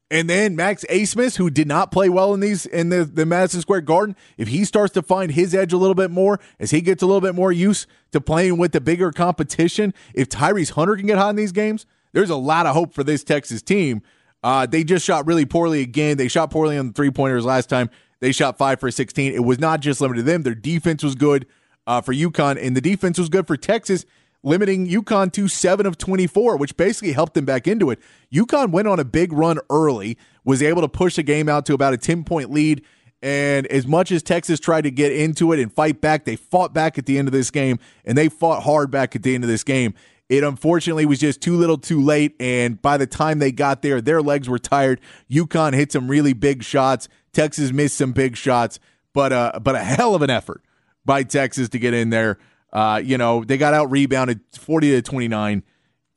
and 0.09 0.29
then 0.29 0.55
Max 0.55 0.85
Abmas, 0.89 1.35
who 1.37 1.49
did 1.49 1.67
not 1.67 1.91
play 1.91 2.07
well 2.07 2.33
in 2.33 2.39
these 2.39 2.65
in 2.65 2.89
the, 2.89 3.03
the 3.03 3.25
Madison 3.25 3.61
Square 3.61 3.81
Garden, 3.81 4.15
if 4.37 4.47
he 4.47 4.63
starts 4.63 4.93
to 4.93 5.01
find 5.01 5.31
his 5.31 5.53
edge 5.53 5.73
a 5.73 5.77
little 5.77 5.95
bit 5.95 6.11
more, 6.11 6.39
as 6.59 6.71
he 6.71 6.81
gets 6.81 7.03
a 7.03 7.05
little 7.05 7.21
bit 7.21 7.35
more 7.35 7.51
used 7.51 7.87
to 8.11 8.21
playing 8.21 8.57
with 8.57 8.71
the 8.71 8.79
bigger 8.79 9.11
competition, 9.11 9.93
if 10.13 10.29
Tyrese 10.29 10.71
Hunter 10.71 10.95
can 10.95 11.07
get 11.07 11.17
hot 11.17 11.31
in 11.31 11.35
these 11.35 11.51
games, 11.51 11.85
there's 12.13 12.29
a 12.29 12.37
lot 12.37 12.65
of 12.65 12.73
hope 12.73 12.93
for 12.93 13.03
this 13.03 13.23
Texas 13.23 13.61
team. 13.61 14.01
Uh, 14.43 14.65
they 14.65 14.83
just 14.83 15.05
shot 15.05 15.27
really 15.27 15.45
poorly 15.45 15.81
again. 15.81 16.15
They 16.15 16.29
shot 16.29 16.51
poorly 16.51 16.77
on 16.77 16.87
the 16.87 16.93
three 16.93 17.11
pointers 17.11 17.43
last 17.43 17.67
time. 17.67 17.89
They 18.19 18.31
shot 18.31 18.57
five 18.57 18.79
for 18.79 18.89
16. 18.89 19.33
It 19.33 19.43
was 19.43 19.59
not 19.59 19.81
just 19.81 19.99
limited 19.99 20.21
to 20.21 20.31
them. 20.31 20.43
Their 20.43 20.55
defense 20.55 21.03
was 21.03 21.15
good 21.15 21.47
uh, 21.85 22.01
for 22.01 22.13
UConn, 22.13 22.57
and 22.61 22.75
the 22.75 22.81
defense 22.81 23.19
was 23.19 23.29
good 23.29 23.45
for 23.45 23.57
Texas, 23.57 24.05
limiting 24.43 24.87
UConn 24.87 25.31
to 25.33 25.47
seven 25.47 25.85
of 25.85 25.97
24, 25.97 26.57
which 26.57 26.77
basically 26.77 27.11
helped 27.11 27.33
them 27.33 27.45
back 27.45 27.67
into 27.67 27.89
it. 27.89 27.99
UConn 28.33 28.71
went 28.71 28.87
on 28.87 28.99
a 28.99 29.05
big 29.05 29.33
run 29.33 29.59
early, 29.69 30.17
was 30.43 30.61
able 30.61 30.81
to 30.81 30.87
push 30.87 31.15
the 31.15 31.23
game 31.23 31.49
out 31.49 31.65
to 31.65 31.73
about 31.73 31.93
a 31.93 31.97
10 31.97 32.23
point 32.23 32.51
lead. 32.51 32.83
And 33.21 33.65
as 33.67 33.87
much 33.87 34.11
as 34.11 34.21
Texas 34.21 34.59
tried 34.59 34.81
to 34.81 34.91
get 34.91 35.11
into 35.11 35.51
it 35.51 35.59
and 35.59 35.73
fight 35.73 36.01
back, 36.01 36.25
they 36.25 36.35
fought 36.35 36.73
back 36.73 36.97
at 36.97 37.07
the 37.07 37.17
end 37.17 37.27
of 37.27 37.31
this 37.31 37.49
game, 37.49 37.79
and 38.05 38.17
they 38.17 38.29
fought 38.29 38.63
hard 38.63 38.91
back 38.91 39.15
at 39.15 39.23
the 39.23 39.33
end 39.33 39.43
of 39.43 39.49
this 39.49 39.63
game. 39.63 39.95
It 40.29 40.43
unfortunately 40.43 41.05
was 41.05 41.19
just 41.19 41.41
too 41.41 41.55
little 41.55 41.77
too 41.77 42.01
late. 42.01 42.35
And 42.39 42.81
by 42.81 42.97
the 42.97 43.07
time 43.07 43.39
they 43.39 43.51
got 43.51 43.81
there, 43.81 44.01
their 44.01 44.21
legs 44.21 44.49
were 44.49 44.59
tired. 44.59 44.99
UConn 45.31 45.73
hit 45.73 45.91
some 45.91 46.07
really 46.07 46.33
big 46.33 46.63
shots. 46.63 47.07
Texas 47.33 47.71
missed 47.71 47.97
some 47.97 48.11
big 48.11 48.35
shots, 48.35 48.79
but 49.13 49.31
uh, 49.31 49.59
but 49.61 49.75
a 49.75 49.83
hell 49.83 50.15
of 50.15 50.21
an 50.21 50.29
effort 50.29 50.63
by 51.05 51.23
Texas 51.23 51.69
to 51.69 51.79
get 51.79 51.93
in 51.93 52.09
there. 52.09 52.37
Uh, 52.73 53.01
you 53.03 53.17
know, 53.17 53.43
they 53.43 53.57
got 53.57 53.73
out 53.73 53.89
rebounded 53.89 54.41
40 54.57 54.91
to 54.91 55.01
29. 55.01 55.63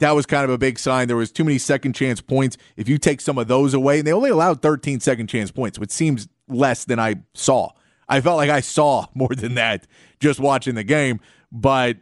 That 0.01 0.13
was 0.13 0.27
kind 0.27 0.45
of 0.45 0.51
a 0.51 0.59
big 0.59 0.79
sign. 0.79 1.09
There 1.09 1.17
was 1.17 1.31
too 1.31 1.45
many 1.45 1.59
second 1.59 1.95
chance 1.95 2.21
points. 2.21 2.57
If 2.77 2.89
you 2.89 2.99
take 2.99 3.21
some 3.21 3.39
of 3.39 3.49
those 3.49 3.75
away, 3.75 3.99
and 3.99 4.07
they 4.07 4.13
only 4.13 4.31
allowed 4.31 4.63
13 4.63 5.01
second 5.01 5.29
chance 5.29 5.51
points, 5.51 5.79
which 5.79 5.91
seems 5.91 6.29
less 6.49 6.85
than 6.85 6.99
I 6.99 7.17
saw. 7.35 7.71
I 8.09 8.21
felt 8.21 8.37
like 8.37 8.51
I 8.51 8.61
saw 8.61 9.07
more 9.15 9.35
than 9.35 9.55
that 9.55 9.87
just 10.19 10.41
watching 10.41 10.75
the 10.75 10.85
game, 10.85 11.21
but 11.53 11.99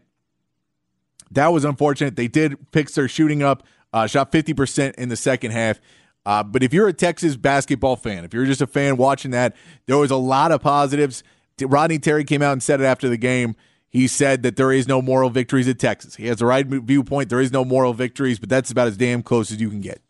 that 1.30 1.52
was 1.52 1.64
unfortunate. 1.64 2.16
They 2.16 2.28
did 2.28 2.56
fix 2.72 2.94
their 2.94 3.08
shooting 3.08 3.42
up, 3.42 3.64
uh, 3.92 4.06
shot 4.06 4.32
50% 4.32 4.94
in 4.94 5.08
the 5.08 5.16
second 5.16 5.50
half. 5.50 5.80
Uh, 6.24 6.42
but 6.42 6.62
if 6.62 6.72
you're 6.72 6.88
a 6.88 6.92
Texas 6.92 7.36
basketball 7.36 7.96
fan, 7.96 8.24
if 8.24 8.34
you're 8.34 8.44
just 8.44 8.60
a 8.60 8.66
fan 8.66 8.96
watching 8.96 9.30
that, 9.30 9.56
there 9.86 9.96
was 9.96 10.10
a 10.10 10.16
lot 10.16 10.52
of 10.52 10.60
positives. 10.60 11.22
Rodney 11.60 11.98
Terry 11.98 12.24
came 12.24 12.42
out 12.42 12.52
and 12.52 12.62
said 12.62 12.80
it 12.80 12.84
after 12.84 13.08
the 13.08 13.16
game. 13.16 13.56
He 13.90 14.06
said 14.06 14.42
that 14.42 14.56
there 14.56 14.70
is 14.70 14.86
no 14.86 15.00
moral 15.00 15.30
victories 15.30 15.66
at 15.66 15.78
Texas. 15.78 16.16
He 16.16 16.26
has 16.26 16.38
the 16.38 16.46
right 16.46 16.66
viewpoint. 16.66 17.30
There 17.30 17.40
is 17.40 17.52
no 17.52 17.64
moral 17.64 17.94
victories, 17.94 18.38
but 18.38 18.48
that's 18.48 18.70
about 18.70 18.88
as 18.88 18.96
damn 18.96 19.22
close 19.22 19.50
as 19.50 19.60
you 19.60 19.70
can 19.70 19.80
get. 19.80 20.02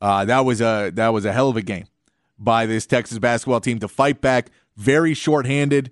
Uh, 0.00 0.24
that 0.24 0.44
was 0.44 0.60
a 0.60 0.90
that 0.94 1.08
was 1.08 1.24
a 1.24 1.32
hell 1.32 1.48
of 1.48 1.56
a 1.56 1.62
game 1.62 1.86
by 2.38 2.66
this 2.66 2.86
Texas 2.86 3.18
basketball 3.18 3.60
team 3.60 3.78
to 3.80 3.88
fight 3.88 4.20
back, 4.20 4.50
very 4.76 5.12
shorthanded, 5.12 5.90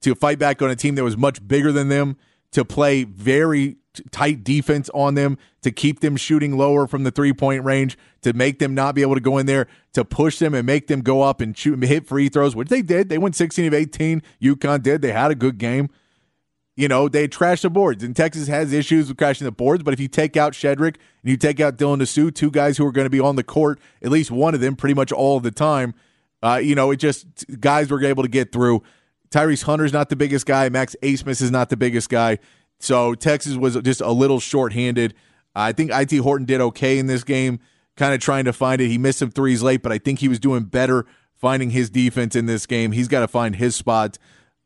to 0.00 0.14
fight 0.14 0.38
back 0.38 0.60
on 0.60 0.70
a 0.70 0.76
team 0.76 0.96
that 0.96 1.04
was 1.04 1.16
much 1.16 1.46
bigger 1.46 1.72
than 1.72 1.88
them, 1.88 2.16
to 2.50 2.64
play 2.64 3.04
very 3.04 3.76
tight 4.10 4.42
defense 4.42 4.90
on 4.92 5.14
them 5.14 5.38
to 5.62 5.70
keep 5.70 6.00
them 6.00 6.16
shooting 6.16 6.56
lower 6.56 6.86
from 6.86 7.04
the 7.04 7.10
three 7.10 7.32
point 7.32 7.64
range, 7.64 7.96
to 8.22 8.32
make 8.32 8.58
them 8.58 8.74
not 8.74 8.94
be 8.94 9.02
able 9.02 9.14
to 9.14 9.20
go 9.20 9.38
in 9.38 9.46
there, 9.46 9.66
to 9.92 10.04
push 10.04 10.38
them 10.38 10.54
and 10.54 10.66
make 10.66 10.88
them 10.88 11.00
go 11.00 11.22
up 11.22 11.40
and 11.40 11.56
shoot 11.56 11.74
and 11.74 11.84
hit 11.84 12.06
free 12.06 12.28
throws, 12.28 12.54
which 12.54 12.68
they 12.68 12.82
did. 12.82 13.08
They 13.08 13.18
went 13.18 13.36
16 13.36 13.66
of 13.66 13.74
18. 13.74 14.22
UConn 14.42 14.82
did. 14.82 15.02
They 15.02 15.12
had 15.12 15.30
a 15.30 15.34
good 15.34 15.58
game. 15.58 15.90
You 16.76 16.88
know, 16.88 17.08
they 17.08 17.28
trash 17.28 17.62
the 17.62 17.70
boards. 17.70 18.02
And 18.02 18.16
Texas 18.16 18.48
has 18.48 18.72
issues 18.72 19.08
with 19.08 19.16
crashing 19.16 19.44
the 19.44 19.52
boards, 19.52 19.82
but 19.82 19.94
if 19.94 20.00
you 20.00 20.08
take 20.08 20.36
out 20.36 20.52
Shedrick 20.52 20.96
and 20.96 21.30
you 21.30 21.36
take 21.36 21.60
out 21.60 21.76
Dylan 21.76 22.00
Disu, 22.00 22.34
two 22.34 22.50
guys 22.50 22.76
who 22.76 22.86
are 22.86 22.92
going 22.92 23.06
to 23.06 23.10
be 23.10 23.20
on 23.20 23.36
the 23.36 23.44
court, 23.44 23.78
at 24.02 24.10
least 24.10 24.30
one 24.30 24.54
of 24.54 24.60
them 24.60 24.74
pretty 24.74 24.94
much 24.94 25.12
all 25.12 25.40
the 25.40 25.50
time, 25.50 25.94
uh, 26.42 26.56
you 26.56 26.74
know, 26.74 26.90
it 26.90 26.96
just 26.96 27.26
guys 27.60 27.90
were 27.90 28.02
able 28.04 28.22
to 28.22 28.28
get 28.28 28.52
through. 28.52 28.82
Tyrese 29.30 29.62
Hunter's 29.62 29.92
not 29.92 30.10
the 30.10 30.16
biggest 30.16 30.46
guy. 30.46 30.68
Max 30.68 30.94
Abmas 31.02 31.40
is 31.40 31.50
not 31.50 31.70
the 31.70 31.76
biggest 31.76 32.08
guy. 32.08 32.38
So 32.80 33.14
Texas 33.14 33.56
was 33.56 33.76
just 33.76 34.00
a 34.00 34.10
little 34.10 34.40
shorthanded. 34.40 35.14
I 35.54 35.72
think 35.72 35.90
IT 35.92 36.16
Horton 36.18 36.46
did 36.46 36.60
okay 36.60 36.98
in 36.98 37.06
this 37.06 37.24
game, 37.24 37.60
kind 37.96 38.12
of 38.14 38.20
trying 38.20 38.44
to 38.44 38.52
find 38.52 38.80
it. 38.80 38.88
He 38.88 38.98
missed 38.98 39.20
some 39.20 39.30
threes 39.30 39.62
late, 39.62 39.82
but 39.82 39.92
I 39.92 39.98
think 39.98 40.18
he 40.18 40.28
was 40.28 40.40
doing 40.40 40.64
better 40.64 41.06
finding 41.34 41.70
his 41.70 41.90
defense 41.90 42.36
in 42.36 42.46
this 42.46 42.66
game. 42.66 42.92
He's 42.92 43.08
got 43.08 43.20
to 43.20 43.28
find 43.28 43.56
his 43.56 43.76
spot. 43.76 44.18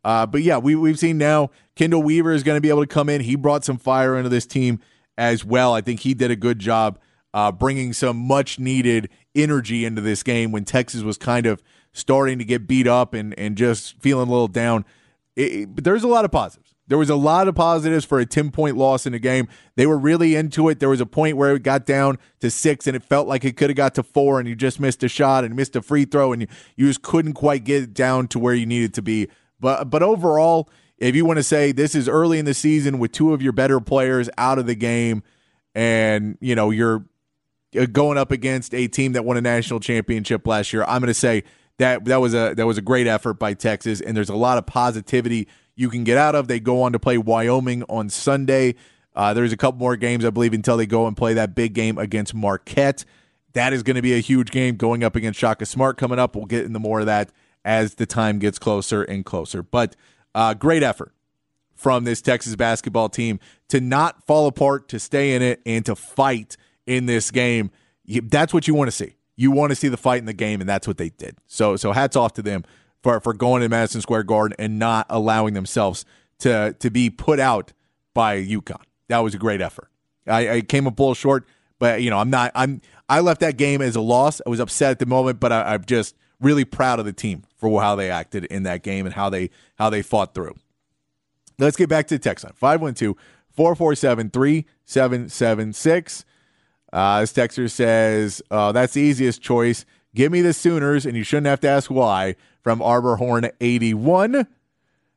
Uh, 0.05 0.27
but 0.27 0.43
yeah, 0.43 0.59
we, 0.59 0.75
we've 0.75 0.99
seen 0.99 1.19
now 1.19 1.51
Chendall 1.77 2.03
Weaver 2.03 2.33
is 2.33 2.43
going 2.43 2.57
to 2.57 2.61
be 2.61 2.69
able 2.69 2.83
to 2.83 2.87
come 2.87 3.09
in. 3.09 3.21
He 3.21 3.37
brought 3.37 3.65
some 3.65 3.79
fire 3.79 4.17
into 4.17 4.29
this 4.29 4.47
team 4.47 4.81
as 5.17 5.45
well. 5.45 5.75
I 5.75 5.81
think 5.81 6.01
he 6.01 6.15
did 6.15 6.31
a 6.31 6.37
good 6.37 6.59
job 6.59 6.99
uh, 7.35 7.53
bringing 7.53 7.93
some 7.93 8.17
much 8.17 8.59
needed 8.59 9.11
energy 9.35 9.85
into 9.85 10.01
this 10.01 10.23
game 10.23 10.53
when 10.53 10.65
Texas 10.65 11.03
was 11.03 11.19
kind 11.19 11.47
of 11.47 11.63
starting 11.93 12.39
to 12.39 12.45
get 12.45 12.67
beat 12.67 12.87
up 12.87 13.15
and, 13.15 13.39
and 13.39 13.57
just 13.57 14.01
feeling 14.01 14.29
a 14.29 14.31
little 14.31 14.49
down. 14.49 14.85
It, 15.37 15.53
it, 15.53 15.75
but 15.75 15.85
there's 15.85 16.05
a 16.05 16.09
lot 16.09 16.25
of 16.25 16.31
positives. 16.31 16.75
There 16.87 16.97
was 16.97 17.11
a 17.11 17.17
lot 17.17 17.49
of 17.49 17.55
positives 17.55 18.07
for 18.07 18.19
a 18.19 18.25
10 18.25 18.51
point 18.51 18.77
loss 18.77 19.05
in 19.05 19.13
the 19.13 19.19
game. 19.19 19.47
They 19.77 19.87
were 19.87 19.99
really 19.99 20.35
into 20.37 20.71
it. 20.71 20.81
There 20.81 20.89
was 20.89 21.03
a 21.03 21.07
point 21.07 21.37
where 21.37 21.55
it 21.55 21.63
got 21.63 21.85
down 21.85 22.19
to 22.41 22.51
six 22.51 22.87
and 22.87 22.97
it 22.97 23.03
felt 23.03 23.29
like 23.29 23.45
it 23.45 23.59
could 23.59 23.69
have 23.69 23.77
got 23.77 23.95
to 23.97 24.03
four 24.03 24.41
and 24.41 24.49
you 24.49 24.57
just 24.57 24.81
missed 24.81 25.03
a 25.03 25.09
shot 25.09 25.45
and 25.45 25.55
missed 25.55 25.77
a 25.77 25.83
free 25.83 26.07
throw 26.07 26.33
and 26.33 26.43
you, 26.43 26.49
you 26.77 26.87
just 26.87 27.03
couldn't 27.03 27.35
quite 27.35 27.65
get 27.65 27.93
down 27.93 28.27
to 28.29 28.39
where 28.39 28.55
you 28.55 28.65
needed 28.65 28.95
to 28.95 29.03
be. 29.03 29.29
But 29.61 29.91
but 29.91 30.03
overall, 30.03 30.69
if 30.99 31.15
you 31.15 31.25
want 31.25 31.39
to 31.39 31.43
say 31.43 31.73
this 31.73 31.95
is 31.95 32.09
early 32.09 32.39
in 32.39 32.45
the 32.45 32.55
season 32.55 32.99
with 32.99 33.13
two 33.13 33.33
of 33.33 33.43
your 33.43 33.53
better 33.53 33.81
players 33.81 34.29
out 34.39 34.59
of 34.59 34.67
the 34.67 34.75
game, 34.75 35.23
and 35.75 36.39
you 36.41 36.55
know 36.55 36.71
you're 36.71 37.05
uh, 37.77 37.87
going 37.87 38.19
up 38.19 38.31
against 38.31 38.75
a 38.75 38.89
team 38.89 39.13
that 39.13 39.25
won 39.25 39.37
a 39.37 39.41
national 39.41 39.81
championship 39.81 40.47
last 40.47 40.73
year, 40.73 40.85
I'm 40.85 41.01
going 41.01 41.09
to 41.09 41.15
say 41.15 41.45
that 41.79 42.05
that 42.07 42.21
was 42.21 42.35
a 42.35 42.55
that 42.55 42.67
was 42.67 42.79
a 42.79 42.83
great 42.83 43.07
effort 43.07 43.35
by 43.35 43.55
Texas, 43.55 44.01
and 44.01 44.17
there's 44.17 44.29
a 44.29 44.37
lot 44.37 44.59
of 44.59 44.67
positivity 44.67 45.49
you 45.77 45.89
can 45.89 46.05
get 46.05 46.19
out 46.19 46.35
of. 46.35 46.49
They 46.49 46.61
go 46.61 46.83
on 46.83 46.93
to 46.93 46.99
play 46.99 47.19
Wyoming 47.19 47.85
on 47.89 48.11
Sunday. 48.11 48.75
Uh, 49.15 49.35
there's 49.35 49.53
a 49.53 49.57
couple 49.57 49.79
more 49.79 49.97
games, 49.97 50.25
I 50.25 50.31
believe, 50.31 50.53
until 50.53 50.77
they 50.77 50.87
go 50.87 51.07
and 51.07 51.17
play 51.17 51.35
that 51.35 51.55
big 51.55 51.73
game 51.73 51.99
against 51.99 52.35
Marquette. 52.35 53.05
That 53.55 53.73
is 53.73 53.83
going 53.83 53.97
to 53.97 54.03
be 54.03 54.15
a 54.15 54.21
huge 54.21 54.51
game 54.51 54.77
going 54.77 55.03
up 55.03 55.17
against 55.17 55.41
Shaka 55.41 55.67
Smart 55.67 55.97
coming 55.97 56.19
up. 56.19 56.37
We'll 56.37 56.45
get 56.45 56.65
into 56.65 56.79
more 56.79 57.01
of 57.01 57.07
that 57.07 57.31
as 57.65 57.95
the 57.95 58.07
time 58.07 58.39
gets 58.39 58.59
closer 58.59 59.03
and 59.03 59.25
closer. 59.25 59.63
But 59.63 59.97
uh, 60.35 60.55
great 60.55 60.83
effort 60.83 61.13
from 61.75 62.05
this 62.05 62.21
Texas 62.21 62.57
basketball 62.57 63.09
team 63.09 63.39
to 63.69 63.81
not 63.81 64.27
fall 64.27 64.47
apart, 64.47 64.89
to 64.89 64.99
stay 64.99 65.35
in 65.35 65.43
it, 65.43 65.61
and 65.65 65.87
to 65.87 65.95
fight 65.95 66.57
in 66.87 67.07
this 67.07 67.31
game. 67.31 67.71
That's 68.07 68.53
what 68.53 68.67
you 68.67 68.75
want 68.75 68.89
to 68.89 68.97
see. 68.97 69.15
You 69.37 69.53
want 69.53 69.71
to 69.71 69.77
see 69.77 69.89
the 69.89 69.97
fight 69.97 70.19
in 70.19 70.25
the 70.25 70.33
game, 70.33 70.61
and 70.61 70.69
that's 70.69 70.89
what 70.89 70.99
they 70.99 71.11
did. 71.11 71.37
So, 71.47 71.77
so 71.77 71.93
hats 71.93 72.17
off 72.17 72.33
to 72.35 72.43
them 72.43 72.65
for 73.03 73.21
for 73.21 73.33
going 73.33 73.63
to 73.63 73.69
Madison 73.69 74.01
Square 74.01 74.25
Garden 74.25 74.57
and 74.59 74.79
not 74.79 75.07
allowing 75.09 75.55
themselves 75.55 76.05
to 76.41 76.75
to 76.81 76.91
be 76.91 77.11
put 77.11 77.39
out 77.39 77.73
by 78.15 78.43
UConn. 78.43 78.83
That 79.09 79.19
was 79.19 79.35
a 79.35 79.39
great 79.39 79.61
effort. 79.61 79.89
I, 80.27 80.51
I 80.51 80.61
came 80.63 80.87
a 80.87 80.91
little 80.91 81.15
short, 81.15 81.47
but 81.79 82.03
you 82.03 82.11
know 82.11 82.19
I'm 82.19 82.31
not. 82.31 82.51
I'm 82.55 82.81
I 83.09 83.21
left 83.21 83.41
that 83.41 83.57
game 83.57 83.81
as 83.81 83.95
a 83.95 84.01
loss. 84.01 84.41
I 84.45 84.51
was 84.51 84.61
upset 84.61 84.91
at 84.91 84.99
the 84.99 85.07
moment, 85.07 85.39
but 85.39 85.53
I, 85.53 85.75
I'm 85.75 85.85
just 85.85 86.17
really 86.41 86.65
proud 86.65 86.99
of 86.99 87.05
the 87.05 87.13
team 87.13 87.45
for 87.59 87.83
how 87.83 87.95
they 87.95 88.11
acted 88.11 88.47
in 88.47 88.63
that 88.63 88.83
game 88.83 89.05
and 89.05 89.15
how 89.15 89.29
they 89.29 89.51
how 89.77 89.91
they 89.91 90.01
fought 90.01 90.35
through. 90.35 90.55
Let's 91.59 91.77
get 91.77 91.89
back 91.89 92.07
to 92.09 92.15
the 92.15 92.19
text 92.21 92.45
line 92.45 92.55
512 92.55 93.17
447 93.51 94.31
3776. 94.31 96.25
Uh, 96.93 97.21
this 97.21 97.33
texter 97.33 97.71
says, 97.71 98.41
uh, 98.51 98.73
That's 98.73 98.95
the 98.95 99.03
easiest 99.03 99.43
choice. 99.43 99.85
Give 100.15 100.33
me 100.33 100.41
the 100.41 100.53
Sooners, 100.53 101.05
and 101.05 101.17
you 101.17 101.23
shouldn't 101.23 101.49
have 101.49 101.61
to 101.61 101.69
ask 101.69 101.91
why. 101.91 102.37
From 102.63 102.83
Arbor 102.83 103.17
Horn 103.17 103.49
81. 103.61 104.47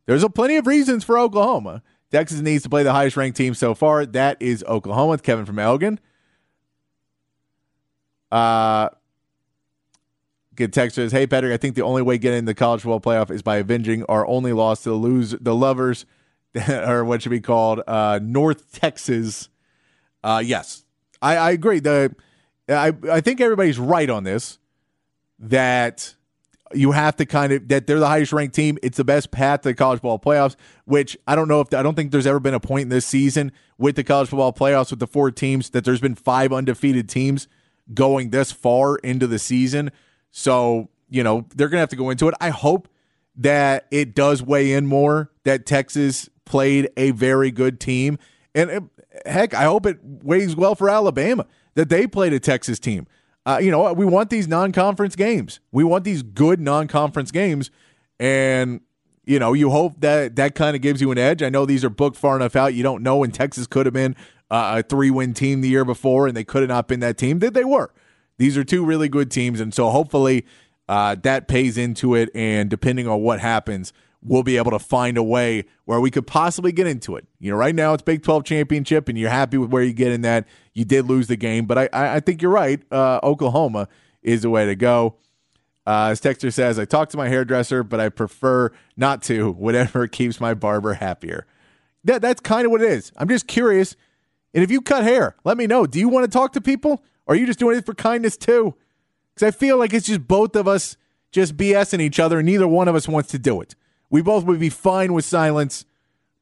There's 0.05 0.24
a 0.24 0.29
plenty 0.29 0.57
of 0.57 0.67
reasons 0.67 1.03
for 1.03 1.17
Oklahoma. 1.17 1.81
Texas 2.12 2.39
needs 2.39 2.63
to 2.63 2.69
play 2.69 2.83
the 2.83 2.91
highest 2.91 3.15
ranked 3.17 3.38
team 3.38 3.53
so 3.53 3.74
far. 3.74 4.05
That 4.05 4.41
is 4.41 4.63
Oklahoma. 4.67 5.12
With 5.12 5.24
Kevin 5.24 5.45
from 5.45 5.60
Elgin. 5.60 6.00
Uh, 8.31 8.89
Good 10.62 10.74
text 10.74 10.96
"Hey 10.96 11.25
Patrick, 11.25 11.51
I 11.51 11.58
think 11.58 11.74
the 11.74 11.82
only 11.82 12.03
way 12.03 12.20
getting 12.20 12.46
the 12.46 12.53
college 12.53 12.82
football 12.82 13.01
playoff 13.01 13.32
is 13.32 13.41
by 13.41 13.58
avenging 13.58 14.03
our 14.03 14.27
only 14.27 14.53
loss 14.53 14.84
to 14.84 14.89
the 14.89 14.96
lose 14.96 15.32
the 15.32 15.56
lovers, 15.56 16.06
or 16.70 17.03
what 17.03 17.24
should 17.24 17.32
be 17.32 17.41
called 17.41 17.82
uh, 17.88 18.20
North 18.22 18.72
Texas." 18.72 19.50
Uh, 20.24 20.39
yes, 20.46 20.86
I, 21.20 21.36
I 21.36 21.50
agree. 21.50 21.80
The 21.80 22.15
I 22.70 22.94
I 23.12 23.22
think 23.22 23.41
everybody's 23.41 23.80
right 23.80 24.08
on 24.08 24.24
this. 24.24 24.60
That 25.39 26.13
you 26.75 26.91
have 26.91 27.15
to 27.15 27.25
kind 27.25 27.53
of 27.53 27.68
that 27.70 27.88
they're 27.88 28.00
the 28.00 28.08
highest 28.08 28.32
ranked 28.32 28.53
team. 28.53 28.77
It's 28.84 28.98
the 28.98 29.03
best 29.03 29.32
path 29.32 29.62
to 29.62 29.70
the 29.70 29.74
college 29.74 29.98
football 29.98 30.20
playoffs. 30.20 30.56
Which 30.86 31.18
I 31.25 31.36
don't 31.36 31.48
know 31.48 31.62
if 31.62 31.74
I 31.74 31.82
don't 31.82 31.96
think 31.96 32.12
there's 32.12 32.27
ever 32.27 32.39
been 32.39 32.53
a 32.53 32.60
point 32.60 32.84
in 32.84 32.89
this 32.89 33.08
season 33.08 33.51
with 33.80 33.96
the 33.96 34.03
college 34.03 34.30
football 34.30 34.53
playoffs 34.53 34.91
with 34.91 35.00
the 35.00 35.08
four 35.08 35.32
teams 35.32 35.72
that 35.72 35.86
there's 35.86 36.01
been 36.01 36.13
five 36.13 36.53
undefeated 36.53 37.10
teams 37.10 37.48
going 37.96 38.30
this 38.30 38.51
far 38.51 38.98
into 38.98 39.25
the 39.25 39.39
season. 39.39 39.89
So, 40.32 40.90
you 41.10 41.24
know, 41.24 41.46
they're 41.56 41.68
going 41.68 41.78
to 41.78 41.82
have 41.82 41.90
to 41.90 41.96
go 41.96 42.10
into 42.10 42.28
it. 42.28 42.36
I 42.42 42.50
hope 42.50 42.88
that 43.36 43.88
it 43.92 44.16
does 44.16 44.42
weigh 44.42 44.74
in 44.74 44.86
more 44.86 45.32
that 45.44 45.66
Texas 45.66 46.30
played 46.46 46.90
a 46.98 47.12
very 47.12 47.52
good 47.52 47.80
team. 47.80 48.18
And 48.54 48.70
it, 48.70 48.84
uh, 48.84 49.30
heck, 49.30 49.54
I 49.54 49.64
hope 49.64 49.86
it 49.86 50.00
weighs 50.04 50.56
well 50.56 50.76
for 50.76 50.90
Alabama 50.90 51.46
that 51.76 51.90
they 51.90 52.08
played 52.08 52.34
a 52.34 52.40
Texas 52.40 52.80
team. 52.80 53.08
Uh, 53.46 53.60
you 53.62 53.72
know, 53.72 53.92
we 53.94 54.06
want 54.06 54.30
these 54.30 54.48
non 54.48 54.72
conference 54.72 55.16
games. 55.16 55.60
We 55.72 55.84
want 55.84 56.04
these 56.04 56.24
good 56.24 56.60
non 56.60 56.88
conference 56.88 57.32
games. 57.32 57.72
And, 58.20 58.82
you 59.26 59.40
know, 59.40 59.54
you 59.54 59.72
hope 59.72 60.00
that 60.02 60.36
that 60.36 60.54
kind 60.54 60.76
of 60.76 60.82
gives 60.82 61.02
you 61.02 61.12
an 61.12 61.18
edge. 61.18 61.42
I 61.42 61.50
know 61.50 61.66
these 61.66 61.84
are 61.84 61.90
booked 61.90 62.18
far 62.18 62.36
enough 62.36 62.56
out. 62.56 62.74
You 62.74 62.84
don't 62.84 63.02
know 63.02 63.18
when 63.18 63.32
Texas 63.32 63.66
could 63.66 63.88
have 63.88 63.94
been 63.94 64.16
uh, 64.52 64.76
a 64.80 64.84
three 64.84 65.10
win 65.10 65.34
team 65.34 65.62
the 65.62 65.70
year 65.70 65.86
before 65.86 66.28
and 66.28 66.38
they 66.38 66.44
could 66.44 66.62
have 66.62 66.70
not 66.70 66.88
been 66.88 67.00
that 67.00 67.18
team. 67.18 67.40
That 67.40 67.54
they 67.54 67.66
were. 67.66 67.92
These 68.38 68.58
are 68.58 68.64
two 68.64 68.84
really 68.84 69.10
good 69.10 69.30
teams, 69.30 69.60
and 69.60 69.74
so 69.74 69.90
hopefully 69.90 70.46
uh, 70.88 71.16
that 71.24 71.48
pays 71.48 71.78
into 71.78 72.16
it. 72.16 72.30
And 72.34 72.70
depending 72.70 73.08
on 73.08 73.22
what 73.22 73.40
happens, 73.40 73.94
we'll 74.24 74.44
be 74.44 74.58
able 74.58 74.72
to 74.72 74.80
find 74.80 75.18
a 75.18 75.24
way 75.24 75.66
where 75.86 76.00
we 76.00 76.12
could 76.12 76.28
possibly 76.28 76.72
get 76.72 76.88
into 76.88 77.16
it. 77.16 77.26
You 77.40 77.52
know, 77.52 77.58
right 77.58 77.76
now 77.76 77.94
it's 77.94 78.04
Big 78.04 78.24
12 78.24 78.44
championship, 78.44 79.10
and 79.10 79.18
you're 79.18 79.30
happy 79.30 79.58
with 79.58 79.72
where 79.72 79.84
you 79.84 79.94
get 79.94 80.12
in 80.12 80.22
that. 80.22 80.48
You 80.74 80.86
did 80.86 81.06
lose 81.06 81.28
the 81.28 81.36
game, 81.36 81.66
but 81.66 81.78
I, 81.78 81.90
I 81.94 82.20
think 82.20 82.42
you're 82.42 82.52
right. 82.52 82.82
Uh, 82.92 83.20
Oklahoma 83.24 83.88
is 84.22 84.42
the 84.44 84.50
way 84.50 84.66
to 84.66 84.76
go. 84.76 85.16
Uh, 85.86 86.10
as 86.12 86.22
Texter 86.22 86.54
says, 86.54 86.78
I 86.78 86.86
talk 86.86 87.10
to 87.10 87.18
my 87.18 87.28
hairdresser, 87.28 87.84
but 87.84 88.00
I 88.00 88.10
prefer 88.10 88.72
not 88.96 89.24
to. 89.24 89.52
Whatever 89.52 90.08
keeps 90.10 90.40
my 90.40 90.54
barber 90.54 90.94
happier. 90.94 91.48
That 92.04 92.22
that's 92.22 92.42
kind 92.42 92.66
of 92.66 92.72
what 92.72 92.82
it 92.82 92.92
is. 92.92 93.12
I'm 93.18 93.28
just 93.28 93.48
curious. 93.48 93.96
And 94.54 94.64
if 94.64 94.70
you 94.70 94.82
cut 94.82 95.04
hair, 95.04 95.36
let 95.44 95.58
me 95.58 95.66
know. 95.66 95.86
Do 95.86 96.00
you 96.00 96.10
want 96.10 96.26
to 96.26 96.32
talk 96.32 96.54
to 96.54 96.62
people? 96.62 97.04
Or 97.25 97.36
are 97.36 97.38
you 97.38 97.46
just 97.46 97.60
doing 97.60 97.78
it 97.78 97.86
for 97.86 97.94
kindness 97.94 98.38
too? 98.38 98.75
Because 99.34 99.48
I 99.48 99.58
feel 99.58 99.78
like 99.78 99.94
it's 99.94 100.08
just 100.08 100.28
both 100.28 100.56
of 100.56 100.68
us 100.68 100.98
just 101.32 101.56
BSing 101.56 102.01
each 102.01 102.20
other, 102.20 102.40
and 102.40 102.46
neither 102.46 102.68
one 102.68 102.88
of 102.88 102.96
us 102.96 103.08
wants 103.08 103.30
to 103.30 103.40
do 103.40 103.62
it. 103.62 103.75
We 104.10 104.22
both 104.22 104.44
would 104.46 104.60
be 104.60 104.70
fine 104.70 105.13
with 105.13 105.24
silence, 105.24 105.86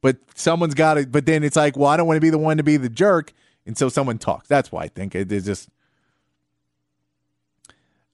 but 0.02 0.18
someone's 0.34 0.74
got 0.74 0.98
it. 0.98 1.12
But 1.12 1.26
then 1.26 1.44
it's 1.44 1.56
like, 1.56 1.78
well, 1.78 1.90
I 1.90 1.98
don't 1.98 2.08
want 2.08 2.18
to 2.18 2.22
be 2.22 2.32
the 2.32 2.40
one 2.40 2.58
to 2.58 2.64
be 2.64 2.78
the 2.78 2.90
jerk, 2.90 3.34
and 3.66 3.78
so 3.78 3.90
someone 3.90 4.18
talks. 4.18 4.48
That's 4.48 4.72
why 4.72 4.84
I 4.84 4.88
think 4.88 5.16
it 5.16 5.32
is 5.32 5.46
just. 5.46 5.70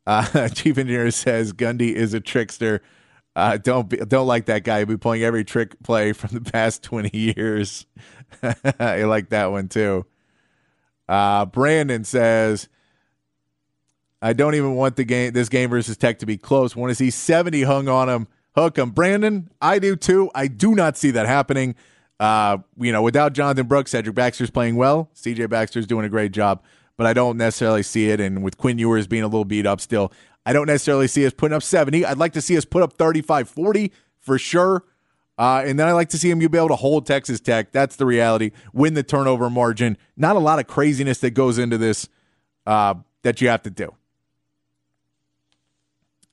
Uh, 0.05 0.49
Chief 0.53 0.77
Engineer 0.77 1.09
says 1.11 1.53
Gundy 1.53 1.93
is 1.93 2.13
a 2.13 2.19
trickster. 2.19 2.81
Uh, 3.35 3.57
don't 3.57 3.89
be, 3.89 3.97
don't 3.97 4.27
like 4.27 4.45
that 4.45 4.63
guy. 4.63 4.79
He'll 4.79 4.87
be 4.87 4.97
playing 4.97 5.23
every 5.23 5.43
trick 5.43 5.81
play 5.83 6.13
from 6.13 6.31
the 6.33 6.41
past 6.51 6.83
twenty 6.83 7.17
years. 7.17 7.85
I 8.79 9.03
like 9.03 9.29
that 9.29 9.51
one 9.51 9.69
too. 9.69 10.05
Uh, 11.07 11.45
Brandon 11.45 12.03
says, 12.03 12.67
I 14.21 14.33
don't 14.33 14.55
even 14.55 14.75
want 14.75 14.95
the 14.95 15.03
game 15.03 15.33
this 15.33 15.49
game 15.49 15.69
versus 15.69 15.97
Tech 15.97 16.19
to 16.19 16.25
be 16.25 16.37
close. 16.37 16.75
Want 16.75 16.89
to 16.91 16.95
see 16.95 17.09
70 17.09 17.63
hung 17.63 17.87
on 17.87 18.09
him, 18.09 18.27
hook 18.55 18.77
him. 18.77 18.91
Brandon, 18.91 19.49
I 19.61 19.79
do 19.79 19.95
too. 19.95 20.31
I 20.33 20.47
do 20.47 20.73
not 20.73 20.97
see 20.97 21.11
that 21.11 21.27
happening. 21.27 21.75
Uh, 22.19 22.59
you 22.77 22.91
know, 22.91 23.01
without 23.01 23.33
Jonathan 23.33 23.67
Brooks, 23.67 23.91
Cedric 23.91 24.15
Baxter's 24.15 24.49
playing 24.49 24.77
well. 24.77 25.09
CJ 25.15 25.49
Baxter's 25.49 25.85
doing 25.85 26.05
a 26.05 26.09
great 26.09 26.31
job, 26.31 26.63
but 26.97 27.05
I 27.05 27.13
don't 27.13 27.37
necessarily 27.37 27.83
see 27.83 28.09
it. 28.09 28.19
And 28.19 28.43
with 28.43 28.57
Quinn 28.57 28.79
Ewers 28.79 29.05
being 29.05 29.23
a 29.23 29.27
little 29.27 29.45
beat 29.45 29.65
up 29.65 29.81
still, 29.81 30.11
I 30.45 30.53
don't 30.53 30.67
necessarily 30.67 31.07
see 31.07 31.25
us 31.25 31.33
putting 31.33 31.55
up 31.55 31.63
70. 31.63 32.05
I'd 32.05 32.17
like 32.17 32.33
to 32.33 32.41
see 32.41 32.57
us 32.57 32.65
put 32.65 32.83
up 32.83 32.93
35 32.93 33.49
40 33.49 33.91
for 34.19 34.37
sure. 34.37 34.83
Uh, 35.37 35.63
and 35.65 35.77
then 35.77 35.87
I 35.87 35.91
like 35.91 36.09
to 36.09 36.17
see 36.17 36.31
him 36.31 36.39
be 36.39 36.45
able 36.45 36.69
to 36.69 36.75
hold 36.75 37.05
Texas 37.05 37.39
Tech. 37.39 37.71
That's 37.71 37.97
the 37.97 38.05
reality. 38.05 38.51
Win 38.73 38.93
the 38.93 39.03
turnover 39.03 39.49
margin. 39.49 39.97
Not 40.15 40.35
a 40.35 40.39
lot 40.39 40.59
of 40.59 40.67
craziness 40.67 41.19
that 41.19 41.31
goes 41.31 41.57
into 41.57 41.77
this 41.77 42.07
uh, 42.65 42.95
that 43.23 43.41
you 43.41 43.49
have 43.49 43.63
to 43.63 43.69
do. 43.69 43.93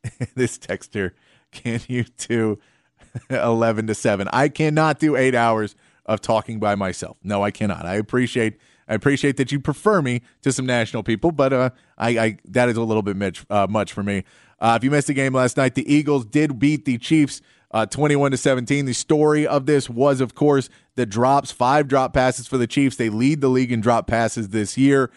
this 0.35 0.59
texter, 0.59 1.12
can 1.50 1.80
you 1.88 2.04
do 2.16 2.59
11 3.30 3.88
to 3.88 3.94
7? 3.94 4.28
I 4.32 4.49
cannot 4.49 4.99
do 4.99 5.16
eight 5.16 5.35
hours 5.35 5.75
of 6.06 6.21
talking 6.21 6.61
by 6.61 6.75
myself. 6.75 7.16
No, 7.23 7.42
I 7.42 7.50
cannot. 7.50 7.87
I 7.87 7.94
appreciate 7.94 8.59
I 8.88 8.94
appreciate 8.94 9.37
that 9.37 9.52
you 9.52 9.61
prefer 9.61 10.02
me 10.02 10.23
to 10.42 10.52
some 10.52 10.66
national 10.66 11.02
people, 11.02 11.32
but 11.32 11.52
uh, 11.52 11.71
I, 11.97 12.18
I 12.18 12.38
that 12.47 12.68
is 12.68 12.76
a 12.76 12.82
little 12.82 13.02
bit 13.02 13.16
much, 13.16 13.44
uh, 13.49 13.66
much 13.71 13.92
for 13.92 14.02
me. 14.02 14.25
Uh, 14.61 14.75
if 14.76 14.85
you 14.85 14.90
missed 14.90 15.06
the 15.06 15.14
game 15.14 15.32
last 15.32 15.56
night, 15.56 15.75
the 15.75 15.92
Eagles 15.92 16.25
did 16.25 16.59
beat 16.59 16.85
the 16.85 16.99
Chiefs 16.99 17.40
uh, 17.73 17.87
21 17.87 18.33
to 18.33 18.37
17. 18.37 18.85
The 18.85 18.93
story 18.93 19.47
of 19.47 19.67
this 19.67 19.88
was, 19.88 20.21
of 20.21 20.35
course, 20.35 20.69
the 20.95 21.07
drops, 21.07 21.50
five 21.50 21.88
drop 21.88 22.12
passes 22.12 22.47
for 22.47 22.59
the 22.59 22.67
Chiefs. 22.67 22.97
They 22.97 23.09
lead 23.09 23.41
the 23.41 23.49
league 23.49 23.73
in 23.73 23.81
drop 23.81 24.07
passes 24.07 24.50
this 24.50 24.76
year. 24.76 25.11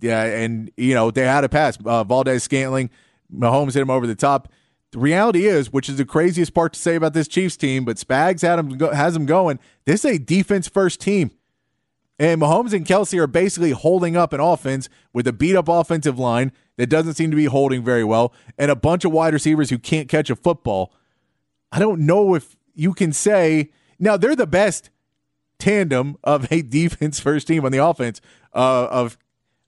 Yeah, 0.00 0.24
and 0.24 0.70
you 0.76 0.94
know 0.94 1.10
they 1.10 1.22
had 1.22 1.44
a 1.44 1.48
pass. 1.48 1.78
Uh, 1.84 2.02
Valdes-Scantling, 2.04 2.90
Mahomes 3.32 3.74
hit 3.74 3.82
him 3.82 3.90
over 3.90 4.06
the 4.06 4.16
top. 4.16 4.48
The 4.90 4.98
reality 4.98 5.46
is, 5.46 5.72
which 5.72 5.88
is 5.88 5.96
the 5.96 6.04
craziest 6.04 6.52
part 6.52 6.74
to 6.74 6.80
say 6.80 6.96
about 6.96 7.14
this 7.14 7.28
Chiefs 7.28 7.56
team, 7.56 7.84
but 7.84 7.96
Spags 7.96 8.42
had 8.42 8.58
him 8.58 8.78
has 8.92 9.14
them 9.14 9.26
going. 9.26 9.58
This 9.86 10.04
is 10.04 10.16
a 10.16 10.18
defense 10.18 10.68
first 10.68 11.00
team. 11.00 11.30
And 12.18 12.40
Mahomes 12.40 12.72
and 12.72 12.86
Kelsey 12.86 13.18
are 13.18 13.26
basically 13.26 13.70
holding 13.70 14.16
up 14.16 14.32
an 14.32 14.40
offense 14.40 14.88
with 15.12 15.26
a 15.26 15.32
beat 15.32 15.56
up 15.56 15.68
offensive 15.68 16.18
line 16.18 16.52
that 16.76 16.88
doesn't 16.88 17.14
seem 17.14 17.30
to 17.30 17.36
be 17.36 17.46
holding 17.46 17.82
very 17.82 18.04
well 18.04 18.34
and 18.58 18.70
a 18.70 18.76
bunch 18.76 19.04
of 19.04 19.12
wide 19.12 19.32
receivers 19.32 19.70
who 19.70 19.78
can't 19.78 20.08
catch 20.08 20.30
a 20.30 20.36
football. 20.36 20.92
I 21.72 21.78
don't 21.78 22.02
know 22.02 22.34
if 22.34 22.56
you 22.74 22.92
can 22.92 23.12
say 23.12 23.70
now 23.98 24.16
they're 24.16 24.36
the 24.36 24.46
best 24.46 24.90
tandem 25.58 26.16
of 26.22 26.50
a 26.52 26.62
defense 26.78 27.18
first 27.18 27.48
team 27.48 27.64
on 27.64 27.72
the 27.72 27.78
offense 27.78 28.20
uh, 28.54 28.86
of 28.90 29.16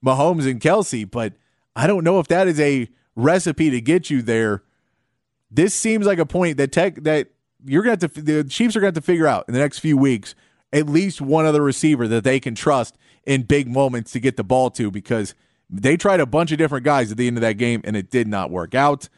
Mahomes 0.05 0.49
and 0.49 0.61
Kelsey, 0.61 1.05
but 1.05 1.33
I 1.75 1.87
don't 1.87 2.05
know 2.05 2.21
if 2.21 2.29
that 2.29 2.47
is 2.47 2.61
a 2.61 2.89
recipe 3.17 3.71
to 3.71 3.81
get 3.81 4.11
you 4.11 4.23
there. 4.23 4.63
This 5.51 5.75
seems 5.75 6.07
like 6.07 6.19
a 6.19 6.27
point 6.27 6.59
that 6.59 6.73
tech 6.73 6.97
that 7.05 7.29
you're 7.65 7.83
going 7.83 7.99
to 7.99 8.09
the 8.09 8.45
Chiefs 8.45 8.77
are 8.77 8.81
going 8.81 8.93
to 8.93 8.99
have 8.99 9.05
to 9.05 9.07
figure 9.07 9.27
out 9.27 9.47
in 9.49 9.55
the 9.55 9.61
next 9.61 9.79
few 9.79 9.97
weeks 9.97 10.35
at 10.73 10.89
least 10.89 11.21
one 11.21 11.47
other 11.47 11.63
receiver 11.63 12.07
that 12.09 12.25
they 12.25 12.41
can 12.41 12.55
trust 12.55 12.99
in 13.25 13.43
big 13.43 13.69
moments 13.69 14.13
to 14.13 14.21
get 14.21 14.37
the 14.37 14.45
ball 14.45 14.71
to 14.71 14.91
because 14.91 15.35
they 15.71 15.97
tried 15.97 16.21
a 16.21 16.27
bunch 16.27 16.53
of 16.53 16.59
different 16.59 16.85
guys 16.85 17.11
at 17.11 17.17
the 17.17 17.27
end 17.27 17.37
of 17.37 17.41
that 17.41 17.55
game 17.55 17.81
and 17.85 17.97
it 17.97 18.11
did 18.11 18.27
not 18.27 18.51
work 18.51 18.75
out. 18.75 19.09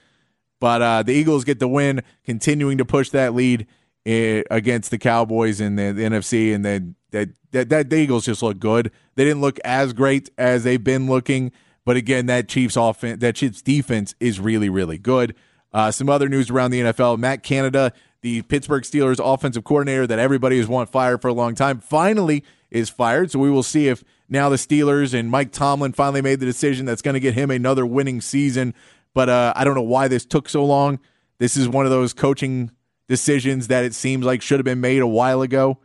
But 0.60 0.82
uh, 0.82 1.02
the 1.02 1.12
Eagles 1.12 1.44
get 1.44 1.58
the 1.58 1.68
win, 1.68 2.02
continuing 2.24 2.78
to 2.78 2.84
push 2.84 3.10
that 3.10 3.34
lead 3.34 3.66
eh, 4.04 4.42
against 4.50 4.90
the 4.90 4.98
Cowboys 4.98 5.60
in 5.60 5.76
the, 5.76 5.92
the 5.92 6.02
NFC, 6.02 6.54
and 6.54 6.64
then 6.64 6.94
that, 7.10 7.28
that 7.52 7.68
that 7.68 7.90
the 7.90 7.96
Eagles 7.96 8.24
just 8.24 8.42
look 8.42 8.58
good. 8.58 8.90
They 9.14 9.24
didn't 9.24 9.40
look 9.40 9.58
as 9.64 9.92
great 9.92 10.30
as 10.38 10.64
they've 10.64 10.82
been 10.82 11.06
looking, 11.06 11.52
but 11.84 11.96
again, 11.96 12.26
that 12.26 12.48
Chiefs 12.48 12.76
offense, 12.76 13.20
that 13.20 13.36
Chiefs 13.36 13.62
defense 13.62 14.14
is 14.20 14.40
really 14.40 14.68
really 14.68 14.98
good. 14.98 15.34
Uh, 15.72 15.90
some 15.90 16.08
other 16.08 16.28
news 16.28 16.50
around 16.50 16.70
the 16.70 16.80
NFL: 16.80 17.18
Matt 17.18 17.42
Canada, 17.42 17.92
the 18.22 18.42
Pittsburgh 18.42 18.82
Steelers 18.82 19.20
offensive 19.22 19.64
coordinator 19.64 20.06
that 20.06 20.18
everybody 20.18 20.58
has 20.58 20.68
wanted 20.68 20.90
fired 20.90 21.20
for 21.20 21.28
a 21.28 21.34
long 21.34 21.54
time, 21.54 21.80
finally 21.80 22.44
is 22.70 22.90
fired. 22.90 23.30
So 23.30 23.38
we 23.38 23.50
will 23.50 23.62
see 23.62 23.88
if 23.88 24.02
now 24.28 24.48
the 24.48 24.56
Steelers 24.56 25.14
and 25.14 25.30
Mike 25.30 25.52
Tomlin 25.52 25.92
finally 25.92 26.20
made 26.20 26.40
the 26.40 26.46
decision 26.46 26.86
that's 26.86 27.02
going 27.02 27.14
to 27.14 27.20
get 27.20 27.34
him 27.34 27.50
another 27.50 27.86
winning 27.86 28.20
season. 28.20 28.74
But 29.16 29.30
uh, 29.30 29.54
I 29.56 29.64
don't 29.64 29.74
know 29.74 29.80
why 29.80 30.08
this 30.08 30.26
took 30.26 30.46
so 30.46 30.62
long. 30.62 30.98
This 31.38 31.56
is 31.56 31.70
one 31.70 31.86
of 31.86 31.90
those 31.90 32.12
coaching 32.12 32.70
decisions 33.08 33.68
that 33.68 33.82
it 33.82 33.94
seems 33.94 34.26
like 34.26 34.42
should 34.42 34.58
have 34.58 34.66
been 34.66 34.82
made 34.82 35.00
a 35.00 35.06
while 35.06 35.40
ago. 35.40 35.78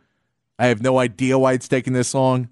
I 0.58 0.66
have 0.66 0.82
no 0.82 0.98
idea 0.98 1.38
why 1.38 1.54
it's 1.54 1.66
taking 1.66 1.94
this 1.94 2.12
long. 2.12 2.50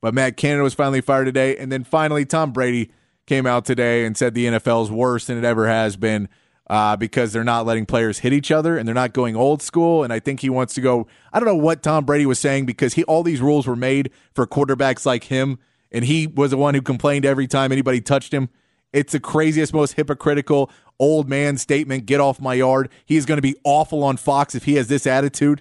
But 0.00 0.14
Matt 0.14 0.38
Canada 0.38 0.62
was 0.62 0.72
finally 0.72 1.02
fired 1.02 1.26
today. 1.26 1.58
And 1.58 1.70
then 1.70 1.84
finally, 1.84 2.24
Tom 2.24 2.52
Brady 2.52 2.90
came 3.26 3.46
out 3.46 3.66
today 3.66 4.06
and 4.06 4.16
said 4.16 4.32
the 4.32 4.46
NFL 4.46 4.84
is 4.84 4.90
worse 4.90 5.26
than 5.26 5.36
it 5.36 5.44
ever 5.44 5.68
has 5.68 5.98
been 5.98 6.30
uh, 6.70 6.96
because 6.96 7.34
they're 7.34 7.44
not 7.44 7.66
letting 7.66 7.84
players 7.84 8.20
hit 8.20 8.32
each 8.32 8.50
other 8.50 8.78
and 8.78 8.88
they're 8.88 8.94
not 8.94 9.12
going 9.12 9.36
old 9.36 9.60
school. 9.60 10.04
And 10.04 10.10
I 10.10 10.20
think 10.20 10.40
he 10.40 10.48
wants 10.48 10.72
to 10.76 10.80
go. 10.80 11.06
I 11.34 11.38
don't 11.38 11.46
know 11.46 11.54
what 11.54 11.82
Tom 11.82 12.06
Brady 12.06 12.24
was 12.24 12.38
saying 12.38 12.64
because 12.64 12.94
he 12.94 13.04
all 13.04 13.22
these 13.22 13.42
rules 13.42 13.66
were 13.66 13.76
made 13.76 14.10
for 14.32 14.46
quarterbacks 14.46 15.04
like 15.04 15.24
him, 15.24 15.58
and 15.92 16.02
he 16.06 16.26
was 16.26 16.52
the 16.52 16.56
one 16.56 16.72
who 16.72 16.80
complained 16.80 17.26
every 17.26 17.46
time 17.46 17.72
anybody 17.72 18.00
touched 18.00 18.32
him. 18.32 18.48
It's 18.96 19.12
the 19.12 19.20
craziest, 19.20 19.74
most 19.74 19.92
hypocritical 19.92 20.70
old 20.98 21.28
man 21.28 21.58
statement. 21.58 22.06
Get 22.06 22.18
off 22.18 22.40
my 22.40 22.54
yard. 22.54 22.88
He 23.04 23.18
is 23.18 23.26
going 23.26 23.36
to 23.36 23.42
be 23.42 23.54
awful 23.62 24.02
on 24.02 24.16
Fox 24.16 24.54
if 24.54 24.64
he 24.64 24.76
has 24.76 24.88
this 24.88 25.06
attitude. 25.06 25.60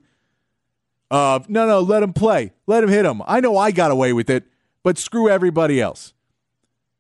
Uh, 1.12 1.42
no, 1.50 1.68
no, 1.68 1.82
let 1.82 2.02
him 2.02 2.14
play. 2.14 2.54
Let 2.66 2.82
him 2.82 2.90
hit 2.90 3.06
him. 3.06 3.22
I 3.28 3.42
know 3.42 3.58
I 3.58 3.72
got 3.72 3.92
away 3.92 4.14
with 4.14 4.30
it, 4.30 4.46
but 4.84 4.98
screw 4.98 5.30
everybody 5.30 5.82
else. 5.82 6.14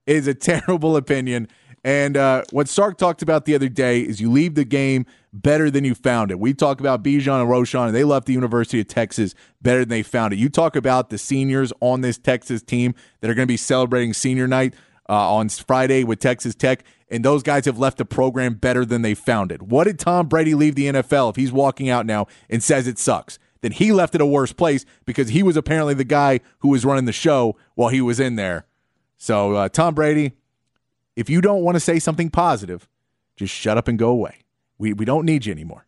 It 0.06 0.18
is 0.18 0.28
a 0.28 0.34
terrible 0.34 0.98
opinion. 0.98 1.48
And 1.86 2.18
uh, 2.18 2.44
what 2.52 2.68
Sark 2.68 2.98
talked 2.98 3.22
about 3.22 3.46
the 3.46 3.56
other 3.56 3.70
day 3.70 4.02
is 4.02 4.20
you 4.20 4.30
leave 4.30 4.56
the 4.56 4.66
game 4.66 5.06
better 5.32 5.72
than 5.72 5.86
you 5.86 5.96
found 5.96 6.32
it. 6.32 6.40
We 6.40 6.54
talk 6.54 6.82
about 6.82 7.02
Bijan 7.02 7.42
and 7.42 7.50
Roschon, 7.50 7.88
and 7.88 7.96
they 7.96 8.04
left 8.04 8.26
the 8.26 8.34
University 8.34 8.82
of 8.82 8.90
Texas 8.90 9.36
better 9.62 9.80
than 9.80 9.90
they 9.90 10.04
found 10.04 10.34
it. 10.34 10.40
You 10.40 10.50
talk 10.50 10.76
about 10.76 11.12
the 11.12 11.18
seniors 11.18 11.72
on 11.80 12.02
this 12.02 12.18
Texas 12.18 12.62
team 12.62 12.94
that 13.22 13.30
are 13.30 13.36
going 13.36 13.48
to 13.48 13.52
be 13.52 13.56
celebrating 13.56 14.12
senior 14.14 14.48
night 14.50 14.74
uh, 15.10 15.34
on 15.34 15.50
Friday 15.50 16.04
with 16.04 16.20
Texas 16.20 16.56
Tech, 16.56 16.84
and 17.10 17.24
those 17.24 17.44
guys 17.44 17.66
have 17.66 17.78
left 17.78 17.98
the 17.98 18.06
program 18.06 18.56
better 18.56 18.86
than 18.86 19.02
they 19.02 19.14
found 19.14 19.52
it. 19.52 19.62
What 19.62 19.86
did 19.86 20.00
Tom 20.00 20.28
Brady 20.28 20.56
leave 20.56 20.76
the 20.76 20.88
NFL 20.88 21.30
if 21.30 21.36
he's 21.36 21.52
walking 21.52 21.90
out 21.90 22.06
now 22.06 22.28
and 22.50 22.64
says 22.64 22.88
it 22.88 22.98
sucks? 22.98 23.38
Then 23.62 23.72
he 23.72 23.92
left 23.92 24.16
it 24.16 24.22
a 24.22 24.26
worse 24.26 24.54
place 24.54 24.86
because 25.06 25.30
he 25.30 25.42
was 25.42 25.58
apparently 25.58 25.94
the 25.94 26.04
guy 26.04 26.40
who 26.60 26.70
was 26.70 26.86
running 26.86 27.06
the 27.06 27.12
show 27.12 27.56
while 27.76 27.90
he 27.90 28.02
was 28.02 28.20
in 28.20 28.36
there. 28.36 28.68
So, 29.18 29.54
uh, 29.54 29.70
Tom 29.70 29.96
Brady, 29.96 30.34
if 31.16 31.30
you 31.30 31.42
don't 31.42 31.64
want 31.64 31.76
to 31.76 31.80
say 31.80 32.00
something 32.00 32.30
positive, 32.30 32.88
just 33.36 33.54
shut 33.54 33.78
up 33.78 33.88
and 33.88 33.98
go 33.98 34.10
away. 34.10 34.40
We, 34.78 34.94
we 34.94 35.06
don't 35.06 35.26
need 35.26 35.46
you 35.46 35.52
anymore. 35.52 35.88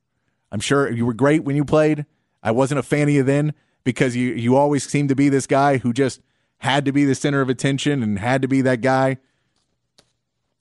I'm 0.51 0.59
sure 0.59 0.89
you 0.89 1.05
were 1.05 1.13
great 1.13 1.43
when 1.43 1.55
you 1.55 1.65
played. 1.65 2.05
I 2.41 2.51
wasn't 2.51 2.79
a 2.79 2.83
fan 2.83 3.03
of 3.03 3.13
you 3.13 3.23
then 3.23 3.53
because 3.83 4.15
you, 4.15 4.33
you 4.33 4.55
always 4.55 4.87
seemed 4.87 5.09
to 5.09 5.15
be 5.15 5.29
this 5.29 5.47
guy 5.47 5.77
who 5.77 5.91
just 5.91 6.21
had 6.59 6.85
to 6.85 6.91
be 6.91 7.05
the 7.05 7.15
center 7.15 7.41
of 7.41 7.49
attention 7.49 8.03
and 8.03 8.19
had 8.19 8.41
to 8.41 8.47
be 8.47 8.61
that 8.61 8.81
guy. 8.81 9.17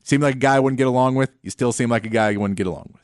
Seemed 0.03 0.23
like 0.23 0.37
a 0.37 0.39
guy 0.39 0.57
I 0.57 0.61
wouldn't 0.61 0.79
get 0.79 0.87
along 0.87 1.17
with. 1.17 1.31
You 1.43 1.51
still 1.51 1.73
seem 1.73 1.91
like 1.91 2.07
a 2.07 2.11
guy 2.11 2.31
you 2.31 2.41
wouldn't 2.41 2.59
get 2.59 2.67
along 2.67 2.91
with. 2.93 3.03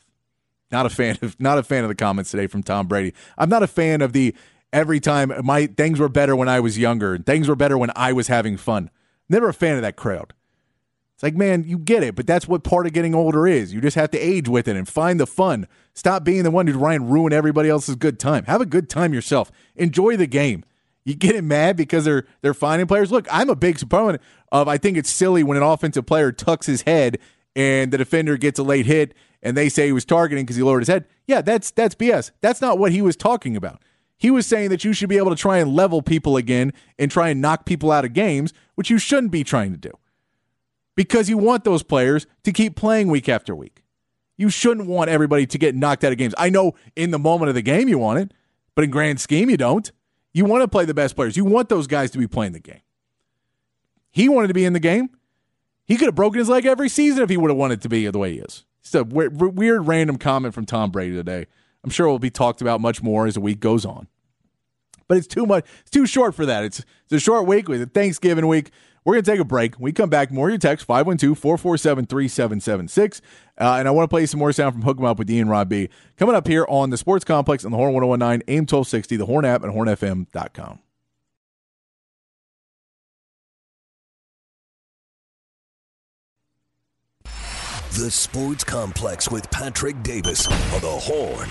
Not 0.71 0.85
a 0.85 0.89
fan 0.89 1.17
of 1.21 1.39
not 1.39 1.57
a 1.57 1.63
fan 1.63 1.83
of 1.83 1.89
the 1.89 1.95
comments 1.95 2.31
today 2.31 2.47
from 2.47 2.63
Tom 2.63 2.87
Brady. 2.87 3.13
I'm 3.37 3.49
not 3.49 3.61
a 3.61 3.67
fan 3.67 4.01
of 4.01 4.13
the 4.13 4.33
every 4.71 4.99
time 4.99 5.31
my 5.43 5.67
things 5.67 5.99
were 5.99 6.09
better 6.09 6.35
when 6.35 6.49
I 6.49 6.59
was 6.59 6.79
younger 6.79 7.13
and 7.13 7.25
things 7.25 7.47
were 7.47 7.55
better 7.55 7.77
when 7.77 7.91
I 7.95 8.13
was 8.13 8.27
having 8.27 8.57
fun. 8.57 8.89
Never 9.29 9.49
a 9.49 9.53
fan 9.53 9.75
of 9.75 9.81
that 9.83 9.95
crowd. 9.95 10.33
It's 11.13 11.21
like, 11.23 11.35
man, 11.35 11.63
you 11.63 11.77
get 11.77 12.03
it, 12.03 12.15
but 12.15 12.25
that's 12.25 12.47
what 12.47 12.63
part 12.63 12.87
of 12.87 12.93
getting 12.93 13.13
older 13.13 13.47
is. 13.47 13.73
You 13.73 13.81
just 13.81 13.95
have 13.95 14.11
to 14.11 14.19
age 14.19 14.49
with 14.49 14.67
it 14.67 14.75
and 14.75 14.87
find 14.87 15.19
the 15.19 15.27
fun. 15.27 15.67
Stop 15.93 16.23
being 16.23 16.43
the 16.43 16.51
one 16.51 16.65
who's 16.65 16.75
trying 16.75 16.99
to 16.99 17.05
ruin 17.05 17.33
everybody 17.33 17.69
else's 17.69 17.95
good 17.95 18.19
time. 18.19 18.45
Have 18.45 18.61
a 18.61 18.65
good 18.65 18.89
time 18.89 19.13
yourself. 19.13 19.51
Enjoy 19.75 20.17
the 20.17 20.25
game. 20.25 20.63
You 21.05 21.15
getting 21.15 21.47
mad 21.47 21.75
because 21.75 22.05
they're 22.05 22.25
they're 22.41 22.53
finding 22.53 22.87
players. 22.87 23.11
Look, 23.11 23.27
I'm 23.31 23.49
a 23.49 23.55
big 23.55 23.77
proponent 23.77 24.21
of. 24.51 24.67
I 24.67 24.77
think 24.77 24.97
it's 24.97 25.09
silly 25.09 25.43
when 25.43 25.57
an 25.57 25.63
offensive 25.63 26.05
player 26.05 26.31
tucks 26.31 26.65
his 26.65 26.83
head 26.83 27.19
and 27.55 27.91
the 27.91 27.97
defender 27.97 28.37
gets 28.37 28.59
a 28.59 28.63
late 28.63 28.85
hit, 28.85 29.13
and 29.41 29.55
they 29.55 29.69
say 29.69 29.85
he 29.85 29.91
was 29.91 30.05
targeting 30.05 30.45
because 30.45 30.55
he 30.55 30.63
lowered 30.63 30.81
his 30.81 30.87
head. 30.87 31.05
Yeah, 31.27 31.41
that's 31.41 31.71
that's 31.71 31.95
BS. 31.95 32.31
That's 32.41 32.61
not 32.61 32.77
what 32.77 32.91
he 32.91 33.01
was 33.01 33.15
talking 33.15 33.55
about. 33.55 33.81
He 34.17 34.31
was 34.31 34.47
saying 34.47 34.69
that 34.69 34.83
you 34.83 34.93
should 34.93 35.09
be 35.09 35.17
able 35.17 35.31
to 35.31 35.35
try 35.35 35.57
and 35.57 35.73
level 35.73 36.01
people 36.01 36.37
again 36.37 36.71
and 36.97 37.11
try 37.11 37.29
and 37.29 37.41
knock 37.41 37.65
people 37.65 37.91
out 37.91 38.05
of 38.05 38.13
games, 38.13 38.53
which 38.75 38.89
you 38.89 38.97
shouldn't 38.97 39.31
be 39.31 39.43
trying 39.43 39.71
to 39.73 39.77
do. 39.77 39.91
Because 40.95 41.29
you 41.29 41.37
want 41.37 41.63
those 41.63 41.83
players 41.83 42.25
to 42.43 42.53
keep 42.53 42.75
playing 42.75 43.09
week 43.09 43.27
after 43.27 43.53
week. 43.55 43.83
You 44.37 44.49
shouldn't 44.49 44.87
want 44.87 45.09
everybody 45.09 45.45
to 45.47 45.57
get 45.57 45.75
knocked 45.75 46.03
out 46.03 46.11
of 46.11 46.17
games. 46.17 46.33
I 46.37 46.49
know 46.49 46.73
in 46.95 47.11
the 47.11 47.19
moment 47.19 47.49
of 47.49 47.55
the 47.55 47.61
game 47.61 47.89
you 47.89 47.97
want 47.97 48.19
it, 48.19 48.33
but 48.75 48.83
in 48.83 48.91
grand 48.91 49.19
scheme 49.19 49.49
you 49.49 49.57
don't. 49.57 49.91
You 50.33 50.45
want 50.45 50.63
to 50.63 50.67
play 50.67 50.85
the 50.85 50.93
best 50.93 51.15
players. 51.15 51.37
You 51.37 51.45
want 51.45 51.69
those 51.69 51.87
guys 51.87 52.11
to 52.11 52.17
be 52.17 52.27
playing 52.27 52.53
the 52.53 52.59
game. 52.59 52.81
He 54.11 54.29
wanted 54.29 54.47
to 54.47 54.53
be 54.53 54.65
in 54.65 54.73
the 54.73 54.79
game. 54.79 55.09
He 55.85 55.97
could 55.97 56.07
have 56.07 56.15
broken 56.15 56.39
his 56.39 56.49
leg 56.49 56.65
every 56.65 56.89
season 56.89 57.23
if 57.23 57.29
he 57.29 57.37
would 57.37 57.49
have 57.49 57.57
wanted 57.57 57.81
to 57.81 57.89
be 57.89 58.07
the 58.07 58.17
way 58.17 58.33
he 58.33 58.39
is. 58.39 58.65
It's 58.81 58.95
a 58.95 59.03
weird, 59.03 59.39
weird 59.39 59.87
random 59.87 60.17
comment 60.17 60.53
from 60.53 60.65
Tom 60.65 60.91
Brady 60.91 61.15
today. 61.15 61.45
I'm 61.83 61.89
sure 61.89 62.07
it 62.07 62.11
will 62.11 62.19
be 62.19 62.29
talked 62.29 62.61
about 62.61 62.81
much 62.81 63.03
more 63.03 63.27
as 63.27 63.33
the 63.33 63.41
week 63.41 63.59
goes 63.59 63.85
on. 63.85 64.07
But 65.07 65.17
it's 65.17 65.27
too 65.27 65.45
much. 65.45 65.65
It's 65.81 65.91
too 65.91 66.05
short 66.05 66.35
for 66.35 66.45
that. 66.45 66.63
It's, 66.63 66.79
it's 66.79 67.13
a 67.13 67.19
short 67.19 67.45
week 67.47 67.67
with 67.67 67.93
Thanksgiving 67.93 68.47
week. 68.47 68.71
We're 69.05 69.15
going 69.15 69.25
to 69.25 69.31
take 69.31 69.39
a 69.39 69.45
break. 69.45 69.79
We 69.79 69.91
come 69.91 70.09
back, 70.09 70.31
more 70.31 70.47
of 70.47 70.51
your 70.51 70.59
text, 70.59 70.87
512-447-3776. 70.87 73.19
Uh, 73.59 73.75
and 73.77 73.87
I 73.87 73.91
want 73.91 74.05
to 74.05 74.07
play 74.07 74.25
some 74.25 74.39
more 74.39 74.51
sound 74.53 74.73
from 74.73 74.81
Hook 74.83 74.97
'em 74.97 75.05
Up 75.05 75.19
with 75.19 75.29
Ian 75.29 75.49
Rob 75.49 75.69
B. 75.69 75.89
Coming 76.17 76.35
up 76.35 76.47
here 76.47 76.65
on 76.69 76.89
the 76.89 76.97
Sports 76.97 77.25
Complex 77.25 77.65
on 77.65 77.71
the 77.71 77.77
Horn 77.77 77.93
1019, 77.93 78.43
AM 78.47 78.61
1260, 78.61 79.17
the 79.17 79.25
Horn 79.25 79.43
app, 79.45 79.63
and 79.63 79.73
hornfm.com. 79.73 80.79
The 87.93 88.09
Sports 88.09 88.63
Complex 88.63 89.29
with 89.29 89.51
Patrick 89.51 90.01
Davis 90.01 90.47
on 90.47 90.81
the 90.81 90.89
Horn. 90.89 91.49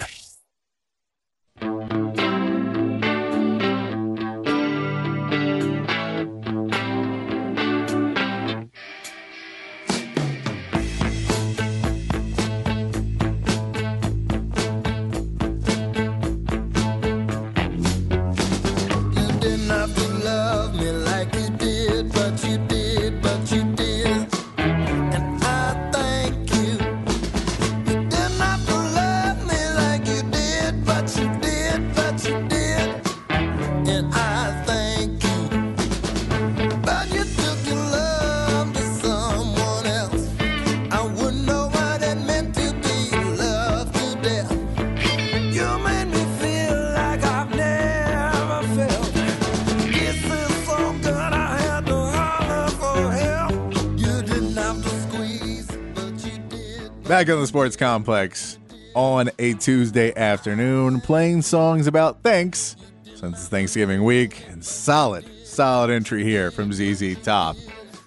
Back 57.13 57.29
on 57.29 57.41
the 57.41 57.47
sports 57.47 57.77
complex 57.77 58.59
on 58.95 59.29
a 59.39 59.53
Tuesday 59.53 60.17
afternoon, 60.17 61.03
playing 61.03 61.43
songs 61.43 61.87
about 61.87 62.23
thanks 62.23 62.75
since 63.05 63.39
it's 63.39 63.49
Thanksgiving 63.49 64.03
week. 64.03 64.47
And 64.49 64.65
solid, 64.65 65.27
solid 65.45 65.91
entry 65.91 66.25
here 66.25 66.51
from 66.51 66.73
ZZ 66.73 67.21
Top. 67.23 67.57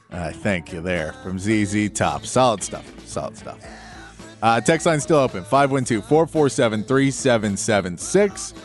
Uh, 0.09 0.31
thank 0.31 0.73
you 0.73 0.81
there 0.81 1.13
from 1.21 1.37
ZZ 1.37 1.91
Top. 1.91 2.25
Solid 2.25 2.63
stuff. 2.63 3.07
Solid 3.07 3.37
stuff. 3.37 3.59
Uh, 4.41 4.59
text 4.59 4.87
line 4.87 4.99
still 4.99 5.19
open 5.19 5.43
512 5.43 6.03
447 6.03 6.83
3776. 6.85 8.55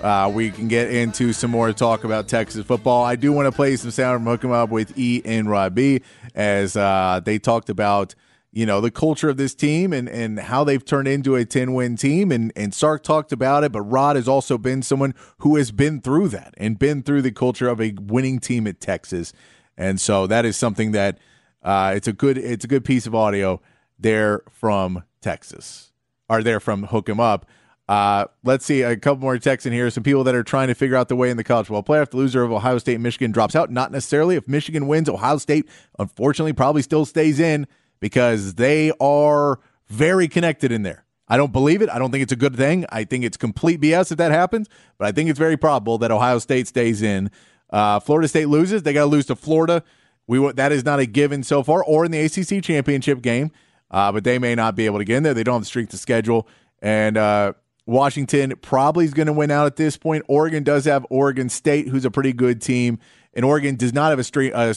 Uh, 0.00 0.32
we 0.34 0.50
can 0.50 0.68
get 0.68 0.90
into 0.90 1.34
some 1.34 1.50
more 1.50 1.70
talk 1.74 2.04
about 2.04 2.28
Texas 2.28 2.64
football. 2.64 3.04
I 3.04 3.14
do 3.14 3.30
want 3.30 3.44
to 3.44 3.52
play 3.52 3.76
some 3.76 3.90
sound 3.90 4.20
from 4.20 4.24
Hook 4.24 4.42
'em 4.42 4.52
Up 4.52 4.70
with 4.70 4.98
E 4.98 5.20
and 5.26 5.50
Rod 5.50 5.74
B 5.74 6.00
as 6.34 6.78
uh, 6.78 7.20
they 7.22 7.38
talked 7.38 7.68
about 7.68 8.14
you 8.52 8.66
know 8.66 8.80
the 8.80 8.90
culture 8.90 9.28
of 9.28 9.36
this 9.36 9.54
team 9.54 9.92
and 9.92 10.08
and 10.08 10.38
how 10.38 10.62
they've 10.62 10.84
turned 10.84 11.08
into 11.08 11.34
a 11.34 11.44
10 11.44 11.72
win 11.74 11.96
team 11.96 12.30
and 12.30 12.52
and 12.54 12.74
Sark 12.74 13.02
talked 13.02 13.32
about 13.32 13.64
it 13.64 13.72
but 13.72 13.82
Rod 13.82 14.16
has 14.16 14.28
also 14.28 14.58
been 14.58 14.82
someone 14.82 15.14
who 15.38 15.56
has 15.56 15.72
been 15.72 16.00
through 16.00 16.28
that 16.28 16.54
and 16.58 16.78
been 16.78 17.02
through 17.02 17.22
the 17.22 17.32
culture 17.32 17.68
of 17.68 17.80
a 17.80 17.94
winning 17.98 18.38
team 18.38 18.66
at 18.66 18.80
Texas 18.80 19.32
and 19.76 20.00
so 20.00 20.26
that 20.26 20.44
is 20.44 20.56
something 20.56 20.92
that 20.92 21.18
uh, 21.62 21.92
it's 21.96 22.06
a 22.08 22.12
good 22.12 22.36
it's 22.38 22.64
a 22.64 22.68
good 22.68 22.84
piece 22.84 23.06
of 23.06 23.14
audio 23.14 23.60
there 23.98 24.42
from 24.50 25.02
Texas 25.20 25.92
are 26.28 26.42
there 26.42 26.60
from 26.60 26.84
Hook 26.84 27.08
'em 27.08 27.20
Up 27.20 27.46
uh, 27.88 28.26
let's 28.44 28.64
see 28.64 28.82
a 28.82 28.96
couple 28.96 29.20
more 29.20 29.36
texts 29.38 29.66
in 29.66 29.72
here. 29.72 29.90
Some 29.90 30.04
people 30.04 30.24
that 30.24 30.34
are 30.34 30.44
trying 30.44 30.68
to 30.68 30.74
figure 30.74 30.96
out 30.96 31.08
the 31.08 31.16
way 31.16 31.30
in 31.30 31.36
the 31.36 31.44
college 31.44 31.66
football 31.66 31.82
playoff. 31.82 32.10
The 32.10 32.16
loser 32.16 32.42
of 32.42 32.52
Ohio 32.52 32.78
State 32.78 33.00
Michigan 33.00 33.32
drops 33.32 33.56
out. 33.56 33.70
Not 33.70 33.90
necessarily. 33.90 34.36
If 34.36 34.48
Michigan 34.48 34.86
wins, 34.86 35.08
Ohio 35.08 35.36
State 35.36 35.68
unfortunately 35.98 36.52
probably 36.52 36.80
still 36.80 37.04
stays 37.04 37.40
in 37.40 37.66
because 38.02 38.54
they 38.54 38.90
are 39.00 39.60
very 39.86 40.26
connected 40.26 40.72
in 40.72 40.82
there. 40.82 41.04
I 41.28 41.36
don't 41.36 41.52
believe 41.52 41.80
it. 41.82 41.88
I 41.88 42.00
don't 42.00 42.10
think 42.10 42.24
it's 42.24 42.32
a 42.32 42.36
good 42.36 42.56
thing. 42.56 42.84
I 42.90 43.04
think 43.04 43.24
it's 43.24 43.36
complete 43.36 43.80
BS 43.80 44.10
if 44.10 44.18
that 44.18 44.32
happens, 44.32 44.68
but 44.98 45.06
I 45.06 45.12
think 45.12 45.30
it's 45.30 45.38
very 45.38 45.56
probable 45.56 45.98
that 45.98 46.10
Ohio 46.10 46.40
State 46.40 46.66
stays 46.66 47.00
in. 47.00 47.30
Uh, 47.70 48.00
Florida 48.00 48.26
State 48.26 48.48
loses. 48.48 48.82
They 48.82 48.92
got 48.92 49.02
to 49.02 49.06
lose 49.06 49.26
to 49.26 49.36
Florida. 49.36 49.84
We 50.26 50.52
that 50.52 50.72
is 50.72 50.84
not 50.84 50.98
a 50.98 51.06
given 51.06 51.44
so 51.44 51.62
far, 51.62 51.84
or 51.84 52.04
in 52.04 52.10
the 52.10 52.20
ACC 52.20 52.62
championship 52.62 53.22
game. 53.22 53.52
Uh, 53.88 54.10
but 54.10 54.24
they 54.24 54.38
may 54.38 54.56
not 54.56 54.74
be 54.74 54.86
able 54.86 54.98
to 54.98 55.04
get 55.04 55.18
in 55.18 55.22
there. 55.22 55.34
They 55.34 55.44
don't 55.44 55.54
have 55.54 55.62
the 55.62 55.66
strength 55.66 55.90
to 55.90 55.96
schedule. 55.96 56.48
And 56.80 57.16
uh, 57.16 57.52
Washington 57.86 58.54
probably 58.62 59.04
is 59.04 59.14
going 59.14 59.26
to 59.26 59.32
win 59.32 59.50
out 59.50 59.66
at 59.66 59.76
this 59.76 59.96
point. 59.96 60.24
Oregon 60.26 60.64
does 60.64 60.86
have 60.86 61.06
Oregon 61.08 61.48
State, 61.48 61.88
who's 61.88 62.04
a 62.04 62.10
pretty 62.10 62.32
good 62.32 62.60
team 62.60 62.98
and 63.34 63.44
Oregon 63.44 63.76
does 63.76 63.92
not 63.92 64.10
have 64.10 64.18
a, 64.18 64.24
strength, 64.24 64.54
a 64.54 64.74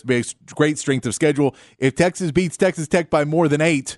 great 0.53 0.77
strength 0.77 1.05
of 1.05 1.15
schedule. 1.15 1.55
If 1.77 1.95
Texas 1.95 2.31
beats 2.31 2.57
Texas 2.57 2.87
Tech 2.87 3.09
by 3.09 3.25
more 3.25 3.47
than 3.47 3.61
eight, 3.61 3.97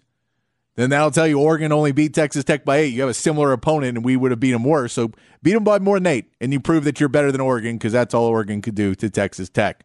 then 0.75 0.91
that'll 0.91 1.11
tell 1.11 1.27
you 1.27 1.39
Oregon 1.39 1.71
only 1.71 1.91
beat 1.91 2.13
Texas 2.13 2.43
Tech 2.43 2.63
by 2.63 2.77
eight. 2.77 2.93
You 2.93 3.01
have 3.01 3.09
a 3.09 3.13
similar 3.13 3.51
opponent, 3.51 3.97
and 3.97 4.05
we 4.05 4.15
would 4.15 4.31
have 4.31 4.39
beat 4.39 4.51
them 4.51 4.63
worse. 4.63 4.93
So 4.93 5.11
beat 5.41 5.53
them 5.53 5.63
by 5.63 5.79
more 5.79 5.97
than 5.97 6.07
eight, 6.07 6.31
and 6.39 6.53
you 6.53 6.59
prove 6.59 6.83
that 6.83 6.99
you're 6.99 7.09
better 7.09 7.31
than 7.31 7.41
Oregon 7.41 7.77
because 7.77 7.93
that's 7.93 8.13
all 8.13 8.25
Oregon 8.25 8.61
could 8.61 8.75
do 8.75 8.93
to 8.95 9.09
Texas 9.09 9.49
Tech. 9.49 9.83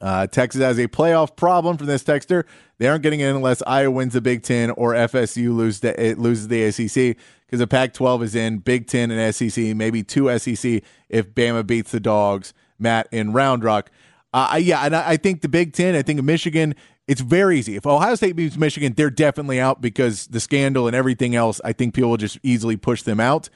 Uh, 0.00 0.26
Texas 0.26 0.60
has 0.60 0.78
a 0.78 0.88
playoff 0.88 1.36
problem 1.36 1.76
from 1.76 1.86
this 1.86 2.04
texter. 2.04 2.44
They 2.78 2.88
aren't 2.88 3.02
getting 3.02 3.20
in 3.20 3.34
unless 3.34 3.62
Iowa 3.66 3.90
wins 3.90 4.12
the 4.12 4.20
Big 4.20 4.42
Ten 4.42 4.70
or 4.70 4.92
FSU 4.92 5.54
lose 5.54 5.80
the, 5.80 5.98
it 6.02 6.18
loses 6.18 6.48
the 6.48 6.70
SEC 6.70 7.16
because 7.46 7.58
the 7.58 7.66
Pac-12 7.66 8.22
is 8.22 8.34
in 8.34 8.58
Big 8.58 8.86
Ten 8.86 9.10
and 9.10 9.34
SEC, 9.34 9.74
maybe 9.76 10.02
two 10.02 10.36
SEC 10.38 10.82
if 11.08 11.34
Bama 11.34 11.66
beats 11.66 11.92
the 11.92 12.00
Dogs. 12.00 12.52
Matt 12.78 13.08
in 13.10 13.32
Round 13.32 13.64
Rock. 13.64 13.90
Uh, 14.32 14.58
yeah, 14.60 14.82
and 14.82 14.94
I, 14.94 15.16
think 15.16 15.40
the 15.40 15.48
Big 15.48 15.72
Ten, 15.72 15.94
I 15.94 16.02
think 16.02 16.22
Michigan, 16.22 16.74
it's 17.08 17.20
very 17.20 17.58
easy. 17.58 17.76
If 17.76 17.86
Ohio 17.86 18.14
State 18.16 18.36
beats 18.36 18.56
Michigan, 18.56 18.92
they're 18.94 19.08
definitely 19.08 19.60
out 19.60 19.80
because 19.80 20.26
the 20.26 20.40
scandal 20.40 20.86
and 20.86 20.94
everything 20.94 21.34
else. 21.34 21.60
I 21.64 21.72
think 21.72 21.94
people 21.94 22.10
will 22.10 22.16
just 22.16 22.38
easily 22.42 22.76
push 22.76 23.02
them 23.02 23.20
out. 23.20 23.48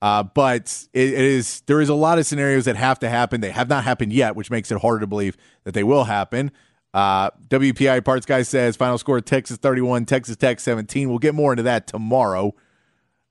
Uh, 0.00 0.24
but 0.24 0.88
it, 0.92 1.12
it 1.12 1.20
is 1.20 1.62
there 1.66 1.80
is 1.80 1.88
a 1.88 1.94
lot 1.94 2.18
of 2.18 2.26
scenarios 2.26 2.64
that 2.64 2.76
have 2.76 2.98
to 3.00 3.08
happen. 3.08 3.40
They 3.40 3.52
have 3.52 3.68
not 3.68 3.84
happened 3.84 4.12
yet, 4.12 4.34
which 4.34 4.50
makes 4.50 4.72
it 4.72 4.80
harder 4.80 5.00
to 5.00 5.06
believe 5.06 5.36
that 5.64 5.74
they 5.74 5.84
will 5.84 6.04
happen. 6.04 6.50
Uh, 6.92 7.30
WPI 7.48 8.04
Parts 8.04 8.26
Guy 8.26 8.42
says 8.42 8.76
final 8.76 8.98
score 8.98 9.20
Texas 9.20 9.58
31, 9.58 10.04
Texas 10.04 10.36
Tech 10.36 10.60
17. 10.60 11.08
We'll 11.08 11.18
get 11.18 11.34
more 11.34 11.52
into 11.52 11.62
that 11.62 11.86
tomorrow, 11.86 12.54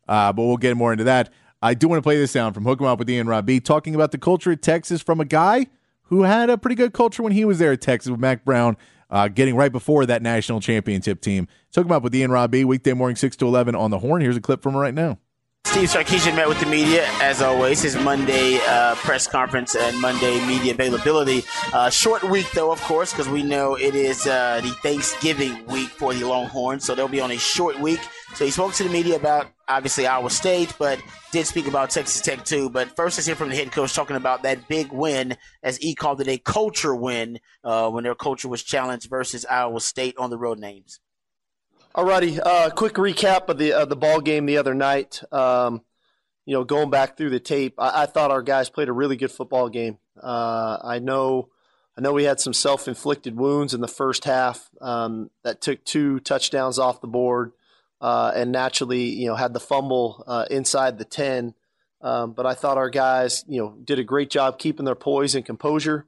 uh, 0.07 0.31
but 0.33 0.43
we'll 0.43 0.57
get 0.57 0.77
more 0.77 0.91
into 0.93 1.03
that. 1.03 1.29
I 1.61 1.75
do 1.75 1.87
want 1.87 1.99
to 1.99 2.01
play 2.01 2.17
this 2.17 2.31
sound 2.31 2.55
from 2.55 2.65
Hook 2.65 2.81
'em 2.81 2.87
Up 2.87 2.97
with 2.99 3.09
Ian 3.09 3.27
Rob 3.27 3.45
B 3.45 3.59
talking 3.59 3.93
about 3.93 4.11
the 4.11 4.17
culture 4.17 4.51
at 4.51 4.61
Texas 4.61 5.01
from 5.01 5.19
a 5.19 5.25
guy 5.25 5.67
who 6.05 6.23
had 6.23 6.49
a 6.49 6.57
pretty 6.57 6.75
good 6.75 6.91
culture 6.91 7.21
when 7.21 7.33
he 7.33 7.45
was 7.45 7.59
there 7.59 7.71
at 7.71 7.81
Texas 7.81 8.09
with 8.09 8.19
Mack 8.19 8.43
Brown, 8.43 8.75
uh, 9.11 9.27
getting 9.27 9.55
right 9.55 9.71
before 9.71 10.05
that 10.07 10.21
national 10.23 10.59
championship 10.59 11.21
team. 11.21 11.47
Hook 11.75 11.85
'em 11.85 11.91
Up 11.91 12.03
with 12.03 12.15
Ian 12.15 12.31
Rob 12.31 12.49
B 12.51 12.65
weekday 12.65 12.93
morning 12.93 13.15
6 13.15 13.35
to 13.37 13.45
11 13.45 13.75
on 13.75 13.91
the 13.91 13.99
horn. 13.99 14.21
Here's 14.21 14.37
a 14.37 14.41
clip 14.41 14.63
from 14.63 14.73
him 14.73 14.81
right 14.81 14.93
now. 14.93 15.19
Steve 15.65 15.89
Sarkisian 15.89 16.35
met 16.35 16.49
with 16.49 16.59
the 16.59 16.65
media, 16.65 17.05
as 17.21 17.41
always, 17.41 17.81
his 17.83 17.95
Monday 17.95 18.59
uh, 18.67 18.95
press 18.95 19.27
conference 19.27 19.75
and 19.75 20.01
Monday 20.01 20.43
media 20.47 20.73
availability. 20.73 21.43
Uh, 21.71 21.89
short 21.89 22.23
week, 22.23 22.49
though, 22.53 22.71
of 22.71 22.81
course, 22.81 23.11
because 23.13 23.29
we 23.29 23.43
know 23.43 23.75
it 23.75 23.93
is 23.93 24.25
uh, 24.25 24.59
the 24.63 24.71
Thanksgiving 24.81 25.63
week 25.67 25.89
for 25.89 26.13
the 26.15 26.25
Longhorns, 26.25 26.83
so 26.83 26.95
they'll 26.95 27.07
be 27.07 27.21
on 27.21 27.31
a 27.31 27.37
short 27.37 27.79
week. 27.79 27.99
So 28.33 28.43
he 28.43 28.51
spoke 28.51 28.73
to 28.73 28.83
the 28.83 28.89
media 28.89 29.15
about, 29.15 29.47
obviously, 29.77 30.07
Iowa 30.07 30.29
State, 30.29 30.73
but 30.77 31.01
did 31.31 31.47
speak 31.47 31.67
about 31.67 31.89
Texas 31.89 32.21
Tech, 32.21 32.45
too. 32.45 32.69
But 32.69 32.95
first, 32.95 33.17
let's 33.17 33.27
hear 33.27 33.35
from 33.35 33.49
the 33.49 33.55
head 33.55 33.71
coach 33.71 33.93
talking 33.93 34.15
about 34.15 34.43
that 34.43 34.67
big 34.67 34.91
win, 34.91 35.37
as 35.63 35.77
he 35.77 35.95
called 35.95 36.21
it 36.21 36.27
a 36.27 36.37
culture 36.37 36.95
win, 36.95 37.39
uh, 37.63 37.89
when 37.89 38.03
their 38.03 38.15
culture 38.15 38.47
was 38.47 38.63
challenged 38.63 39.09
versus 39.09 39.45
Iowa 39.45 39.79
State 39.79 40.15
on 40.17 40.29
the 40.29 40.37
road 40.37 40.59
names. 40.59 40.99
Alrighty, 41.95 42.39
uh, 42.41 42.69
quick 42.69 42.93
recap 42.93 43.49
of 43.49 43.57
the 43.57 43.73
uh, 43.73 43.85
the 43.85 43.97
ball 43.97 44.21
game 44.21 44.45
the 44.45 44.57
other 44.57 44.73
night. 44.73 45.21
Um, 45.33 45.81
you 46.45 46.53
know, 46.53 46.63
going 46.63 46.89
back 46.89 47.17
through 47.17 47.31
the 47.31 47.39
tape, 47.39 47.75
I, 47.77 48.03
I, 48.03 48.05
thought 48.05 48.31
our 48.31 48.41
guys 48.41 48.69
played 48.69 48.87
a 48.87 48.93
really 48.93 49.17
good 49.17 49.31
football 49.31 49.67
game. 49.67 49.97
Uh, 50.21 50.77
I 50.81 50.99
know, 50.99 51.49
I 51.97 52.01
know 52.01 52.13
we 52.13 52.23
had 52.23 52.39
some 52.39 52.53
self 52.53 52.87
inflicted 52.87 53.35
wounds 53.35 53.73
in 53.73 53.81
the 53.81 53.89
first 53.89 54.23
half 54.23 54.69
um, 54.79 55.31
that 55.43 55.61
took 55.61 55.83
two 55.83 56.19
touchdowns 56.21 56.79
off 56.79 57.01
the 57.01 57.07
board, 57.07 57.51
uh, 58.01 58.31
and 58.35 58.51
naturally, 58.51 59.03
you 59.03 59.27
know, 59.27 59.35
had 59.35 59.53
the 59.53 59.59
fumble 59.59 60.23
uh, 60.27 60.45
inside 60.49 60.97
the 60.97 61.05
ten. 61.05 61.53
Um, 62.01 62.33
but 62.33 62.47
I 62.47 62.55
thought 62.55 62.77
our 62.77 62.89
guys, 62.89 63.45
you 63.47 63.61
know, 63.61 63.77
did 63.83 63.99
a 63.99 64.03
great 64.03 64.31
job 64.31 64.57
keeping 64.57 64.85
their 64.85 64.95
poise 64.95 65.35
and 65.35 65.45
composure. 65.45 66.07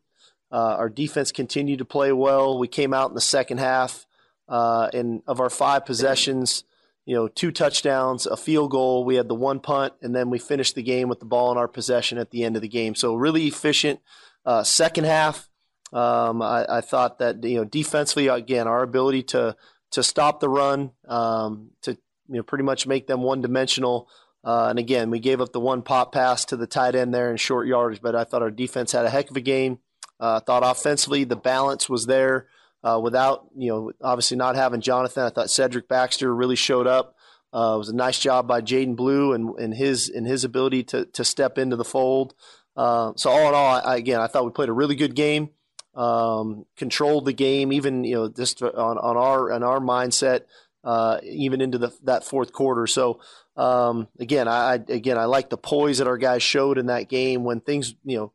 Uh, 0.51 0.75
our 0.77 0.89
defense 0.89 1.31
continued 1.31 1.79
to 1.79 1.85
play 1.85 2.11
well. 2.11 2.57
We 2.57 2.67
came 2.67 2.93
out 2.93 3.09
in 3.09 3.15
the 3.15 3.21
second 3.21 3.59
half. 3.59 4.05
Uh, 4.47 4.89
and 4.93 5.23
of 5.25 5.39
our 5.39 5.49
five 5.49 5.85
possessions, 5.85 6.63
you 7.05 7.15
know, 7.15 7.27
two 7.27 7.51
touchdowns, 7.51 8.25
a 8.25 8.37
field 8.37 8.71
goal. 8.71 9.03
We 9.03 9.15
had 9.15 9.27
the 9.27 9.35
one 9.35 9.59
punt, 9.59 9.93
and 10.01 10.15
then 10.15 10.29
we 10.29 10.39
finished 10.39 10.75
the 10.75 10.83
game 10.83 11.09
with 11.09 11.19
the 11.19 11.25
ball 11.25 11.51
in 11.51 11.57
our 11.57 11.67
possession 11.67 12.17
at 12.17 12.31
the 12.31 12.43
end 12.43 12.55
of 12.55 12.61
the 12.61 12.67
game. 12.67 12.95
So 12.95 13.15
really 13.15 13.47
efficient 13.47 13.99
uh, 14.45 14.63
second 14.63 15.05
half. 15.05 15.49
Um, 15.91 16.41
I, 16.41 16.65
I, 16.67 16.81
thought 16.81 17.19
that 17.19 17.43
you 17.43 17.57
know 17.57 17.65
defensively, 17.65 18.27
again, 18.27 18.67
our 18.67 18.81
ability 18.81 19.23
to 19.23 19.55
to 19.93 20.03
stop 20.03 20.39
the 20.39 20.49
run, 20.49 20.91
um, 21.07 21.71
to 21.81 21.91
you 22.27 22.35
know 22.35 22.43
pretty 22.43 22.63
much 22.63 22.85
make 22.85 23.07
them 23.07 23.21
one 23.21 23.41
dimensional. 23.41 24.09
Uh, 24.43 24.67
and 24.69 24.77
again, 24.77 25.09
we 25.09 25.19
gave 25.19 25.39
up 25.39 25.53
the 25.53 25.59
one 25.59 25.81
pop 25.81 26.11
pass 26.11 26.45
to 26.45 26.57
the 26.57 26.67
tight 26.67 26.95
end 26.95 27.13
there 27.13 27.31
in 27.31 27.37
short 27.37 27.65
yardage, 27.65 28.01
but 28.01 28.15
I 28.15 28.25
thought 28.25 28.41
our 28.41 28.51
defense 28.51 28.91
had 28.91 29.05
a 29.05 29.09
heck 29.09 29.29
of 29.29 29.37
a 29.37 29.41
game. 29.41 29.79
Uh, 30.19 30.39
I 30.41 30.45
thought 30.45 30.63
offensively 30.65 31.23
the 31.23 31.35
balance 31.35 31.89
was 31.89 32.05
there. 32.05 32.47
Uh, 32.83 32.99
without, 33.01 33.47
you 33.55 33.69
know, 33.69 33.91
obviously 34.01 34.35
not 34.35 34.55
having 34.55 34.81
Jonathan, 34.81 35.23
I 35.23 35.29
thought 35.29 35.49
Cedric 35.49 35.87
Baxter 35.87 36.35
really 36.35 36.57
showed 36.57 36.85
up. 36.85 37.15
Uh, 37.53 37.75
it 37.75 37.77
was 37.77 37.89
a 37.89 37.95
nice 37.95 38.19
job 38.19 38.45
by 38.45 38.61
Jaydon 38.61 38.97
Blue 38.97 39.31
and, 39.31 39.57
and 39.57 39.73
his 39.73 40.09
and 40.09 40.27
his 40.27 40.43
ability 40.43 40.83
to 40.85 41.05
to 41.05 41.23
step 41.23 41.57
into 41.57 41.77
the 41.77 41.85
fold. 41.85 42.33
Uh, 42.75 43.13
so 43.15 43.29
all 43.29 43.49
in 43.49 43.53
all, 43.53 43.81
I, 43.85 43.95
again, 43.95 44.19
I 44.19 44.27
thought 44.27 44.43
we 44.43 44.51
played 44.51 44.69
a 44.69 44.73
really 44.73 44.95
good 44.95 45.15
game, 45.15 45.51
um, 45.95 46.65
controlled 46.77 47.25
the 47.25 47.33
game, 47.33 47.71
even 47.71 48.03
you 48.03 48.15
know 48.15 48.29
just 48.29 48.61
on, 48.61 48.97
on 48.97 49.17
our 49.17 49.51
on 49.51 49.63
our 49.63 49.79
mindset, 49.79 50.41
uh, 50.83 51.19
even 51.23 51.61
into 51.61 51.77
the 51.77 51.91
that 52.03 52.23
fourth 52.23 52.51
quarter. 52.51 52.87
So 52.87 53.19
um, 53.55 54.07
again, 54.19 54.47
I 54.47 54.75
again 54.75 55.17
I 55.17 55.25
like 55.25 55.49
the 55.49 55.57
poise 55.57 55.99
that 55.99 56.07
our 56.07 56.17
guys 56.17 56.43
showed 56.43 56.77
in 56.77 56.87
that 56.87 57.09
game 57.09 57.43
when 57.43 57.59
things 57.59 57.95
you 58.03 58.17
know 58.17 58.33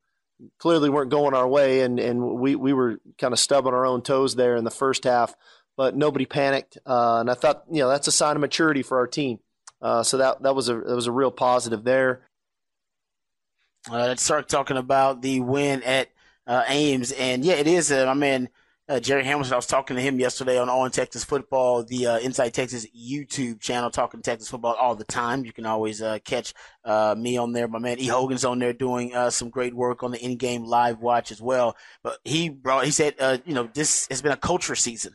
clearly 0.59 0.91
weren't 0.91 1.11
going 1.11 1.35
our 1.35 1.49
way, 1.49 1.81
and, 1.81 1.99
and 1.99 2.23
we, 2.23 2.55
we 2.55 2.73
were 2.73 3.01
kind 3.19 3.33
of 3.33 3.39
stubbing 3.39 3.75
our 3.75 3.87
own 3.87 4.03
toes 4.03 4.37
there 4.37 4.57
in 4.57 4.65
the 4.65 4.71
first 4.71 5.05
half. 5.05 5.35
But 5.77 5.97
nobody 5.97 6.27
panicked, 6.27 6.77
uh, 6.87 7.19
and 7.21 7.31
I 7.31 7.35
thought 7.35 7.63
you 7.71 7.81
know 7.81 7.89
that's 7.89 8.09
a 8.09 8.13
sign 8.13 8.35
of 8.35 8.41
maturity 8.41 8.83
for 8.83 8.99
our 8.99 9.07
team. 9.07 9.39
Uh, 9.81 10.03
so 10.03 10.17
that 10.17 10.43
that 10.43 10.55
was 10.57 10.69
a 10.69 10.75
that 10.75 10.95
was 10.95 11.07
a 11.07 11.13
real 11.13 11.31
positive 11.31 11.85
there. 11.85 12.23
Uh, 13.89 13.99
let's 14.07 14.25
start 14.25 14.49
talking 14.49 14.77
about 14.77 15.23
the 15.23 15.39
win 15.39 15.85
at 15.85 16.09
uh, 16.49 16.65
Ames, 16.67 17.13
and 17.13 17.45
yeah, 17.45 17.55
it 17.55 17.67
is. 17.69 17.93
Uh, 17.93 18.07
I 18.09 18.15
mean, 18.15 18.49
uh, 18.89 18.99
Jerry 18.99 19.23
Hamilton. 19.23 19.53
I 19.53 19.57
was 19.57 19.67
talking 19.67 19.97
to 19.97 20.03
him 20.03 20.19
yesterday 20.19 20.59
on 20.59 20.71
On 20.71 20.91
Texas 20.91 21.23
Football, 21.23 21.85
the 21.85 22.07
uh, 22.07 22.19
Inside 22.21 22.55
Texas 22.55 22.87
YouTube 22.97 23.61
channel, 23.61 23.91
talking 23.91 24.23
Texas 24.23 24.49
football 24.49 24.75
all 24.81 24.97
the 24.97 25.05
time. 25.05 25.45
You 25.45 25.53
can 25.53 25.67
always 25.67 26.01
uh, 26.01 26.19
catch 26.25 26.55
uh, 26.87 27.15
me 27.17 27.37
on 27.37 27.53
there. 27.53 27.69
My 27.69 27.79
man 27.79 27.99
E 27.99 28.07
Hogan's 28.07 28.47
on 28.47 28.59
there 28.59 28.73
doing 28.73 29.15
uh, 29.15 29.31
some 29.31 29.51
great 29.51 29.75
work 29.75 30.03
on 30.03 30.11
the 30.11 30.19
in-game 30.25 30.65
live 30.65 31.01
watch 31.01 31.31
as 31.31 31.41
well. 31.43 31.77
But 32.03 32.19
he 32.25 32.49
brought, 32.49 32.87
he 32.87 32.91
said, 32.91 33.15
uh, 33.21 33.39
you 33.45 33.53
know, 33.53 33.69
this 33.75 34.09
has 34.11 34.23
been 34.23 34.33
a 34.33 34.37
culture 34.39 34.75
season. 34.75 35.15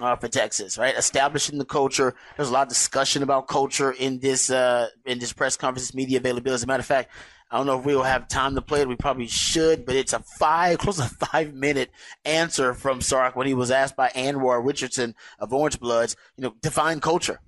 uh, 0.00 0.16
for 0.16 0.28
Texas, 0.28 0.78
right? 0.78 0.96
Establishing 0.96 1.58
the 1.58 1.64
culture. 1.64 2.14
There's 2.36 2.48
a 2.48 2.52
lot 2.52 2.62
of 2.62 2.68
discussion 2.68 3.22
about 3.22 3.48
culture 3.48 3.92
in 3.92 4.18
this 4.18 4.50
in 4.50 5.18
this 5.18 5.32
press 5.32 5.56
conference, 5.56 5.94
media 5.94 6.18
availability. 6.18 6.54
As 6.54 6.64
a 6.64 6.66
matter 6.66 6.80
of 6.80 6.86
fact, 6.86 7.10
I 7.52 7.58
don't 7.58 7.66
know 7.66 7.78
if 7.78 7.84
we 7.84 7.94
will 7.94 8.02
have 8.02 8.28
time 8.28 8.54
to 8.54 8.62
play 8.62 8.80
it. 8.80 8.88
We 8.88 8.96
probably 8.96 9.26
should, 9.26 9.84
but 9.84 9.94
it's 9.94 10.14
a 10.14 10.20
five, 10.20 10.78
close 10.78 10.96
to 10.96 11.02
five 11.02 11.52
minute 11.52 11.90
answer 12.24 12.72
from 12.72 13.02
Sark 13.02 13.36
when 13.36 13.46
he 13.46 13.52
was 13.52 13.70
asked 13.70 13.94
by 13.94 14.08
Anwar 14.08 14.64
Richardson 14.64 15.14
of 15.38 15.52
Orange 15.52 15.78
Bloods, 15.78 16.16
you 16.36 16.44
know, 16.44 16.54
define 16.62 17.00
culture. 17.00 17.40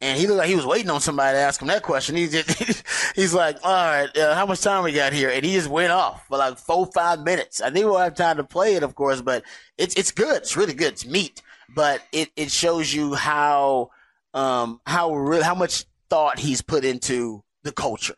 And 0.00 0.18
he 0.18 0.26
looked 0.26 0.38
like 0.38 0.48
he 0.48 0.56
was 0.56 0.64
waiting 0.64 0.88
on 0.88 1.02
somebody 1.02 1.36
to 1.36 1.40
ask 1.42 1.60
him 1.60 1.68
that 1.68 1.82
question. 1.82 2.16
He 2.16 2.26
just, 2.26 2.84
he's 3.14 3.34
like, 3.34 3.58
all 3.62 3.70
right, 3.70 4.16
uh, 4.16 4.34
how 4.34 4.46
much 4.46 4.62
time 4.62 4.82
we 4.82 4.92
got 4.92 5.12
here? 5.12 5.28
And 5.28 5.44
he 5.44 5.52
just 5.52 5.68
went 5.68 5.92
off 5.92 6.26
for 6.26 6.38
like 6.38 6.56
four, 6.56 6.86
five 6.94 7.20
minutes. 7.20 7.60
I 7.60 7.68
think 7.68 7.84
we'll 7.84 7.98
have 7.98 8.14
time 8.14 8.38
to 8.38 8.44
play 8.44 8.76
it, 8.76 8.82
of 8.82 8.94
course, 8.94 9.20
but 9.20 9.44
it's, 9.76 9.94
it's 9.96 10.10
good. 10.10 10.38
It's 10.38 10.56
really 10.56 10.72
good. 10.72 10.94
It's 10.94 11.04
meat, 11.04 11.42
but 11.74 12.00
it, 12.12 12.30
it 12.34 12.50
shows 12.50 12.94
you 12.94 13.12
how, 13.12 13.90
um, 14.32 14.80
how 14.86 15.14
real, 15.14 15.42
how 15.42 15.54
much 15.54 15.84
thought 16.08 16.38
he's 16.38 16.62
put 16.62 16.86
into 16.86 17.44
the 17.62 17.72
culture 17.72 18.16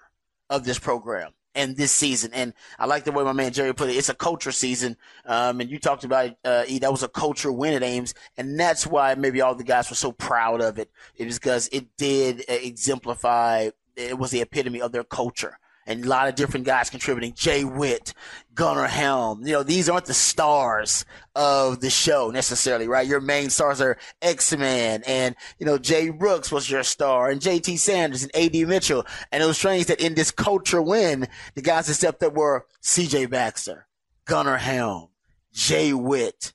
of 0.53 0.65
this 0.65 0.79
program 0.79 1.33
and 1.55 1.77
this 1.77 1.93
season. 1.93 2.31
And 2.33 2.55
I 2.79 2.87
like 2.87 3.05
the 3.05 3.12
way 3.12 3.25
my 3.25 3.33
man 3.33 3.53
Jerry 3.53 3.75
put 3.75 3.91
it. 3.91 3.97
It's 3.97 4.09
a 4.09 4.15
culture 4.15 4.53
season. 4.53 4.97
Um, 5.27 5.61
and 5.61 5.71
you 5.71 5.79
talked 5.79 6.05
about, 6.05 6.37
uh, 6.45 6.65
E, 6.67 6.79
that 6.79 6.91
was 6.91 7.03
a 7.03 7.09
culture 7.09 7.51
win 7.53 7.75
at 7.75 7.83
Ames. 7.83 8.15
And 8.37 8.59
that's 8.59 8.87
why 8.87 9.15
maybe 9.15 9.41
all 9.41 9.55
the 9.55 9.65
guys 9.65 9.91
were 9.91 9.97
so 9.97 10.12
proud 10.12 10.61
of 10.61 10.79
it. 10.79 10.91
It 11.17 11.27
was 11.27 11.38
because 11.38 11.69
it 11.73 11.97
did 11.97 12.45
exemplify, 12.49 13.71
it 13.97 14.19
was 14.19 14.31
the 14.31 14.43
epitome 14.43 14.81
of 14.81 14.93
their 14.93 15.05
culture 15.05 15.59
and 15.87 16.05
a 16.05 16.09
lot 16.09 16.29
of 16.29 16.35
different 16.35 16.66
guys 16.66 16.90
contributing. 16.90 17.33
J 17.35 17.64
Whitt, 17.64 18.14
Gunnar 18.55 18.87
Helm. 18.87 19.47
You 19.47 19.53
know, 19.53 19.62
these 19.62 19.88
aren't 19.88 20.07
the 20.07 20.14
stars 20.14 21.05
of 21.35 21.81
the 21.81 21.90
show 21.90 22.31
necessarily, 22.31 22.88
right? 22.88 23.07
Your 23.07 23.21
main 23.21 23.51
stars 23.51 23.81
are 23.81 23.99
X-Man 24.21 25.03
and, 25.07 25.35
you 25.59 25.66
know, 25.66 25.79
Jay 25.79 26.11
Brooks 26.11 26.53
was 26.53 26.71
your 26.71 26.83
star 26.83 27.31
and 27.31 27.40
JT 27.40 27.79
Sanders 27.79 28.23
and 28.23 28.37
AD 28.37 28.68
Mitchell. 28.68 29.07
And 29.31 29.42
it 29.42 29.47
was 29.47 29.59
strange 29.59 29.87
that 29.87 30.01
in 30.01 30.14
this 30.14 30.31
culture 30.31 30.83
win, 30.83 31.29
the 31.55 31.62
guys 31.62 31.87
that 31.87 31.95
stepped 31.95 32.23
up 32.23 32.35
were 32.35 32.66
CJ 32.83 33.31
Baxter, 33.31 33.87
Gunnar 34.25 34.59
Helm, 34.59 35.09
J 35.53 35.92
Whitt, 35.92 36.53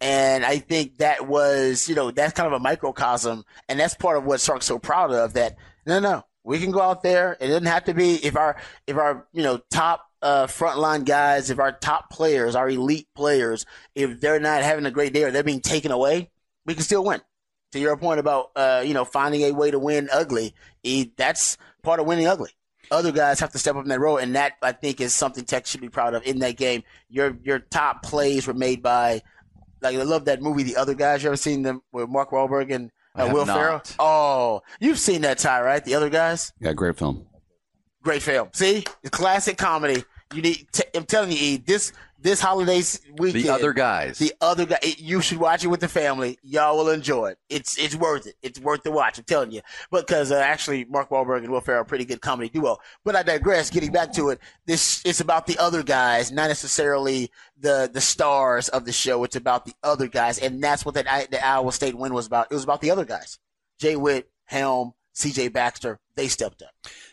and 0.00 0.44
I 0.44 0.58
think 0.58 0.98
that 0.98 1.26
was, 1.26 1.88
you 1.88 1.94
know, 1.94 2.10
that's 2.10 2.34
kind 2.34 2.46
of 2.46 2.52
a 2.52 2.62
microcosm. 2.62 3.44
And 3.68 3.80
that's 3.80 3.94
part 3.94 4.18
of 4.18 4.24
what 4.24 4.40
Sark's 4.40 4.66
so 4.66 4.78
proud 4.78 5.12
of 5.12 5.32
that, 5.34 5.56
no, 5.86 6.00
no, 6.00 6.25
we 6.46 6.60
can 6.60 6.70
go 6.70 6.80
out 6.80 7.02
there. 7.02 7.36
It 7.40 7.48
doesn't 7.48 7.66
have 7.66 7.84
to 7.84 7.94
be 7.94 8.24
if 8.24 8.36
our 8.36 8.56
if 8.86 8.96
our 8.96 9.26
you 9.32 9.42
know 9.42 9.60
top 9.70 10.06
uh, 10.22 10.46
frontline 10.46 11.04
guys, 11.04 11.50
if 11.50 11.58
our 11.58 11.72
top 11.72 12.08
players, 12.08 12.54
our 12.54 12.70
elite 12.70 13.08
players, 13.14 13.66
if 13.94 14.20
they're 14.20 14.40
not 14.40 14.62
having 14.62 14.86
a 14.86 14.90
great 14.90 15.12
day 15.12 15.24
or 15.24 15.30
they're 15.32 15.42
being 15.42 15.60
taken 15.60 15.90
away, 15.90 16.30
we 16.64 16.74
can 16.74 16.84
still 16.84 17.04
win. 17.04 17.20
To 17.72 17.80
your 17.80 17.96
point 17.96 18.20
about 18.20 18.52
uh, 18.54 18.84
you 18.86 18.94
know 18.94 19.04
finding 19.04 19.42
a 19.42 19.50
way 19.50 19.72
to 19.72 19.78
win 19.78 20.08
ugly, 20.10 20.54
that's 21.16 21.58
part 21.82 21.98
of 21.98 22.06
winning 22.06 22.28
ugly. 22.28 22.50
Other 22.92 23.10
guys 23.10 23.40
have 23.40 23.50
to 23.50 23.58
step 23.58 23.74
up 23.74 23.82
in 23.82 23.88
that 23.88 23.98
role, 23.98 24.16
and 24.16 24.36
that 24.36 24.52
I 24.62 24.70
think 24.70 25.00
is 25.00 25.12
something 25.12 25.44
Tech 25.44 25.66
should 25.66 25.80
be 25.80 25.88
proud 25.88 26.14
of 26.14 26.22
in 26.22 26.38
that 26.38 26.56
game. 26.56 26.84
Your 27.10 27.36
your 27.42 27.58
top 27.58 28.04
plays 28.04 28.46
were 28.46 28.54
made 28.54 28.82
by 28.84 29.22
like 29.82 29.96
I 29.96 30.02
love 30.04 30.26
that 30.26 30.40
movie, 30.40 30.62
The 30.62 30.76
Other 30.76 30.94
Guys. 30.94 31.24
You 31.24 31.30
ever 31.30 31.36
seen 31.36 31.62
them 31.62 31.82
with 31.92 32.08
Mark 32.08 32.30
Wahlberg 32.30 32.72
and 32.72 32.92
uh, 33.16 33.30
Will 33.32 33.46
Ferrell. 33.46 33.82
Oh, 33.98 34.62
you've 34.80 34.98
seen 34.98 35.22
that 35.22 35.38
tie, 35.38 35.60
right? 35.62 35.84
The 35.84 35.94
other 35.94 36.10
guys. 36.10 36.52
Yeah, 36.60 36.72
great 36.72 36.96
film. 36.98 37.26
Great 38.02 38.22
film. 38.22 38.48
See, 38.52 38.84
It's 39.02 39.10
classic 39.10 39.56
comedy. 39.58 40.04
You 40.34 40.42
need. 40.42 40.66
T- 40.72 40.84
I'm 40.94 41.04
telling 41.04 41.30
you, 41.30 41.38
E, 41.38 41.56
this 41.58 41.92
this 42.18 42.40
holiday 42.40 42.82
weekend. 43.18 43.44
The 43.44 43.50
other 43.50 43.72
guys. 43.72 44.18
The 44.18 44.32
other 44.40 44.66
guy. 44.66 44.78
You 44.98 45.20
should 45.20 45.38
watch 45.38 45.64
it 45.64 45.68
with 45.68 45.80
the 45.80 45.88
family. 45.88 46.38
Y'all 46.42 46.76
will 46.76 46.88
enjoy 46.88 47.28
it. 47.28 47.38
It's 47.48 47.78
it's 47.78 47.94
worth 47.94 48.26
it. 48.26 48.34
It's 48.42 48.58
worth 48.58 48.82
the 48.82 48.90
watch. 48.90 49.18
I'm 49.18 49.24
telling 49.24 49.52
you. 49.52 49.60
Because 49.90 50.32
uh, 50.32 50.36
actually, 50.36 50.84
Mark 50.84 51.10
Wahlberg 51.10 51.38
and 51.38 51.50
Will 51.50 51.60
Ferrell 51.60 51.80
are 51.80 51.82
a 51.82 51.86
pretty 51.86 52.04
good 52.04 52.20
comedy 52.20 52.48
duo. 52.48 52.78
But 53.04 53.14
I 53.14 53.22
digress. 53.22 53.70
Getting 53.70 53.92
back 53.92 54.12
to 54.14 54.30
it, 54.30 54.40
this 54.66 55.02
it's 55.04 55.20
about 55.20 55.46
the 55.46 55.58
other 55.58 55.82
guys, 55.82 56.32
not 56.32 56.48
necessarily 56.48 57.30
the 57.58 57.88
the 57.92 58.00
stars 58.00 58.68
of 58.68 58.84
the 58.84 58.92
show. 58.92 59.22
It's 59.24 59.36
about 59.36 59.64
the 59.64 59.74
other 59.82 60.08
guys, 60.08 60.38
and 60.38 60.62
that's 60.62 60.84
what 60.84 60.94
that 60.94 61.30
the 61.30 61.44
Iowa 61.44 61.72
State 61.72 61.94
win 61.94 62.12
was 62.12 62.26
about. 62.26 62.48
It 62.50 62.54
was 62.54 62.64
about 62.64 62.80
the 62.80 62.90
other 62.90 63.04
guys. 63.04 63.38
J 63.78 63.94
Whitt, 63.96 64.28
Helm, 64.46 64.94
C.J. 65.12 65.48
Baxter. 65.48 65.98
They 66.14 66.28
stepped 66.28 66.62
up. 66.62 66.70